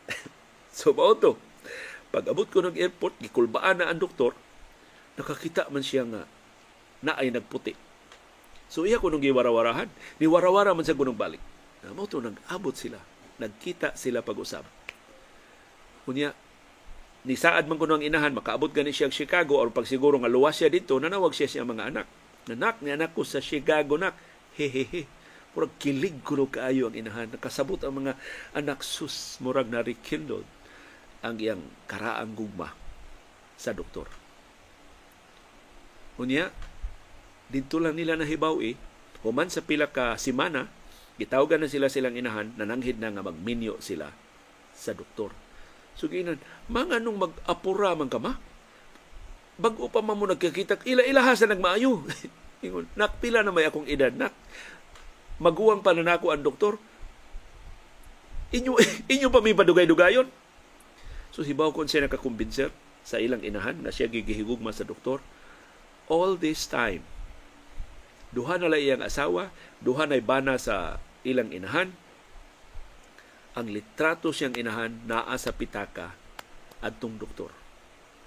So 0.77 0.93
mao 0.93 1.17
pag 2.13 2.33
abot 2.33 2.45
ko 2.49 2.61
ng 2.61 2.77
airport 2.77 3.17
gikulbaan 3.21 3.81
na 3.81 3.89
ang 3.89 3.97
doktor 4.01 4.37
nakakita 5.17 5.69
man 5.73 5.83
siya 5.83 6.05
nga 6.05 6.23
na 7.05 7.13
ay 7.17 7.33
nagputi. 7.33 7.77
So 8.67 8.85
iya 8.85 8.99
ko 9.01 9.09
nung 9.09 9.23
giwarawarahan, 9.23 9.89
ni 10.21 10.27
warawara 10.27 10.75
man 10.75 10.85
sa 10.85 10.97
gunong 10.97 11.17
balik. 11.17 11.41
Na 11.85 11.95
mo 11.95 12.09
to 12.09 12.19
nag-abot 12.19 12.75
sila, 12.75 12.99
nagkita 13.39 13.95
sila 13.95 14.25
pag-usap. 14.25 14.65
Kunya 16.07 16.35
ni 17.27 17.35
saad 17.35 17.67
man 17.67 17.79
ko 17.79 17.91
nang 17.91 18.03
inahan 18.03 18.31
makaabot 18.31 18.71
gani 18.71 18.95
siya 18.95 19.11
Chicago 19.11 19.59
or 19.59 19.75
pag 19.75 19.87
siguro 19.91 20.15
nga 20.23 20.31
luwas 20.31 20.63
siya 20.63 20.71
dito 20.71 20.95
nanawag 21.03 21.35
siya 21.35 21.51
siya 21.51 21.67
mga 21.67 21.91
anak. 21.91 22.07
Nanak 22.47 22.79
ni 22.79 22.95
anak 22.95 23.11
ko 23.11 23.27
sa 23.27 23.43
Chicago 23.43 23.99
nak. 23.99 24.15
Hehehe. 24.55 25.11
Murag 25.57 25.75
kilig 25.81 26.23
kuno 26.23 26.47
kaayo 26.47 26.87
ang 26.87 26.95
inahan. 26.95 27.33
Nakasabot 27.35 27.83
ang 27.83 28.05
mga 28.05 28.13
anak 28.55 28.87
sus 28.87 29.43
murag 29.43 29.67
na 29.67 29.83
rekindled 29.83 30.47
ang 31.25 31.35
iyang 31.43 31.65
karaang 31.91 32.39
gugma 32.39 32.71
sa 33.59 33.75
doktor. 33.75 34.26
Unya, 36.17 36.49
dito 37.53 37.77
lang 37.77 37.95
nila 37.95 38.17
nahibaw 38.17 38.59
eh, 38.65 38.75
human 39.21 39.53
sa 39.53 39.61
pila 39.61 39.87
ka 39.89 40.17
simana, 40.17 40.67
gitawagan 41.21 41.65
na 41.65 41.69
sila 41.69 41.93
silang 41.93 42.17
inahan, 42.17 42.57
nananghid 42.57 42.97
na 42.97 43.13
nga 43.13 43.25
magminyo 43.25 43.81
sila 43.85 44.13
sa 44.73 44.97
doktor. 44.97 45.33
So 45.97 46.09
ginan, 46.09 46.41
mga 46.69 47.01
nung 47.01 47.21
mag-apura 47.21 47.97
man 47.97 48.09
ka 48.09 48.21
ma, 48.21 48.37
bago 49.57 49.89
pa 49.89 50.05
man 50.05 50.17
mo 50.17 50.29
nagkakita, 50.29 50.85
ila-ilaha 50.85 51.33
sa 51.33 51.49
nagmaayo. 51.49 52.05
Ingon, 52.65 52.89
nak, 52.97 53.21
na 53.21 53.53
may 53.53 53.69
akong 53.69 53.89
edad, 53.89 54.13
nak. 54.13 54.33
Maguwang 55.37 55.85
pa 55.85 55.93
na 55.93 56.05
nako 56.05 56.33
ang 56.33 56.41
doktor. 56.41 56.81
Inyo, 58.53 58.81
inyo 59.13 59.29
pa 59.29 59.45
may 59.45 59.53
padugay-dugayon. 59.53 60.29
So 61.33 61.45
hibaw 61.45 61.69
kon 61.77 61.85
siya 61.85 62.09
nakakumbinser 62.09 62.73
sa 63.05 63.21
ilang 63.21 63.45
inahan 63.45 63.85
na 63.85 63.93
siya 63.93 64.09
gigihigugma 64.09 64.73
sa 64.73 64.89
doktor 64.89 65.21
all 66.07 66.39
this 66.39 66.67
time. 66.67 67.03
Duha 68.35 68.59
na 68.59 68.71
iyang 68.75 69.03
asawa, 69.03 69.55
duha 69.81 70.05
na 70.07 70.19
bana 70.19 70.59
sa 70.59 70.99
ilang 71.23 71.51
inahan. 71.55 71.95
Ang 73.57 73.73
litrato 73.73 74.35
siyang 74.35 74.53
inahan 74.53 75.09
naa 75.09 75.33
sa 75.41 75.55
pitaka 75.55 76.13
adtong 76.85 77.17
doktor. 77.17 77.51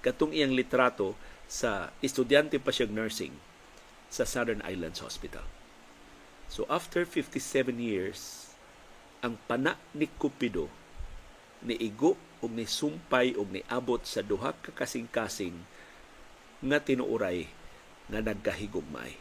Katong 0.01 0.33
iyang 0.33 0.55
litrato 0.55 1.13
sa 1.45 1.93
estudyante 2.01 2.57
pa 2.57 2.73
siyang 2.73 2.95
nursing 2.95 3.35
sa 4.09 4.25
Southern 4.25 4.65
Islands 4.65 5.05
Hospital. 5.05 5.45
So 6.49 6.65
after 6.65 7.05
57 7.05 7.77
years, 7.77 8.49
ang 9.21 9.37
pana 9.45 9.77
ni 9.93 10.09
Cupido 10.17 10.71
ni 11.61 11.75
igo 11.77 12.15
ug 12.39 12.49
ni 12.55 12.63
sumpay 12.63 13.35
ug 13.35 13.51
ni 13.51 13.61
abot 13.67 13.99
sa 14.07 14.23
duha 14.23 14.55
ka 14.55 14.71
kasing-kasing 14.71 15.59
nga 16.63 16.79
tinuuray 16.79 17.51
nga 18.09 18.19
nagkahigugmay. 18.21 19.13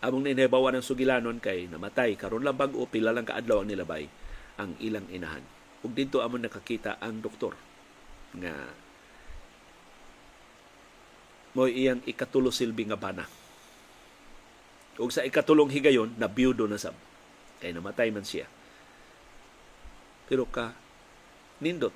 Among 0.00 0.24
ninabawa 0.24 0.72
ng 0.72 0.84
sugilanon 0.84 1.40
kay 1.40 1.68
namatay 1.68 2.16
karon 2.16 2.44
lang 2.44 2.56
bag-o 2.56 2.88
pila 2.88 3.12
lang 3.12 3.28
kaadlaw 3.28 3.60
ang 3.60 3.68
nilabay 3.68 4.08
ang 4.56 4.76
ilang 4.80 5.04
inahan. 5.12 5.44
Ug 5.84 5.92
dito 5.96 6.20
amon 6.20 6.44
nakakita 6.44 7.00
ang 7.00 7.20
doktor 7.20 7.56
nga 8.36 8.52
mo 11.56 11.66
iyang 11.66 12.04
ikatulo 12.06 12.52
silbi 12.52 12.86
nga 12.88 13.00
bana. 13.00 13.26
Ug 15.00 15.10
sa 15.10 15.24
ikatulong 15.24 15.72
higayon 15.72 16.16
na 16.20 16.28
biyudo 16.28 16.68
na 16.68 16.76
sab. 16.76 16.94
Kay 17.60 17.72
namatay 17.72 18.12
man 18.12 18.24
siya. 18.24 18.48
Pero 20.28 20.46
ka 20.46 20.76
nindot 21.60 21.92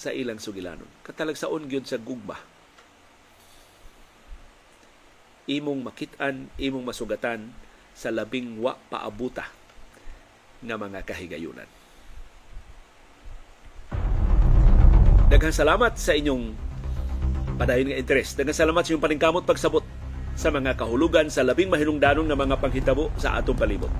sa 0.00 0.10
ilang 0.12 0.40
sugilanon. 0.40 0.88
Katalagsaon 1.04 1.68
gyud 1.68 1.84
sa 1.84 2.00
gugma. 2.00 2.55
Imong 5.46 5.78
makitaan, 5.86 6.50
imong 6.58 6.82
masugatan 6.82 7.54
sa 7.94 8.10
labing 8.10 8.58
wa 8.58 8.74
paabuta 8.90 9.46
nga 10.58 10.74
mga 10.74 11.06
kahigayunan. 11.06 11.70
Daghang 15.30 15.54
salamat 15.54 15.94
sa 15.94 16.18
inyong 16.18 16.50
padayon 17.54 17.94
nga 17.94 17.98
interes. 18.02 18.34
Daghang 18.34 18.58
salamat 18.58 18.82
sa 18.82 18.90
inyong 18.90 19.06
paningkamot 19.06 19.46
pagsabot 19.46 19.86
sa 20.34 20.50
mga 20.50 20.74
kahulugan 20.74 21.30
sa 21.30 21.46
labing 21.46 21.70
mahinungdanon 21.70 22.26
nga 22.26 22.34
mga 22.34 22.58
panghitabo 22.58 23.14
sa 23.14 23.38
atong 23.38 23.54
palibot. 23.54 23.90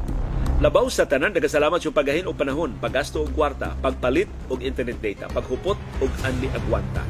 Labaw 0.59 0.91
sa 0.91 1.07
tanan, 1.07 1.31
nagasalamat 1.31 1.79
yung 1.85 1.95
pagahin 1.95 2.27
og 2.27 2.35
panahon, 2.35 2.75
paggasto 2.81 3.23
og 3.23 3.31
kwarta, 3.37 3.77
pagpalit 3.79 4.27
og 4.51 4.65
internet 4.65 4.99
data, 4.99 5.29
paghupot 5.31 5.79
og 6.01 6.11
anli 6.27 6.49
agwanta. 6.51 7.07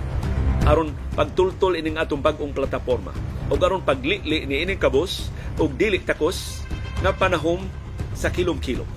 aron 0.67 0.91
pagtultol 1.15 1.79
ining 1.79 1.95
atong 1.95 2.19
bag-ong 2.19 2.51
plataporma 2.51 3.15
o 3.51 3.55
aron 3.55 3.83
paglili 3.83 4.47
ni 4.47 4.63
ining 4.63 4.79
kabos 4.79 5.31
og 5.59 5.75
dili 5.79 6.03
takos 6.03 6.63
nga 7.03 7.13
panahon 7.15 7.63
sa 8.17 8.33
kilom-kilom. 8.33 8.96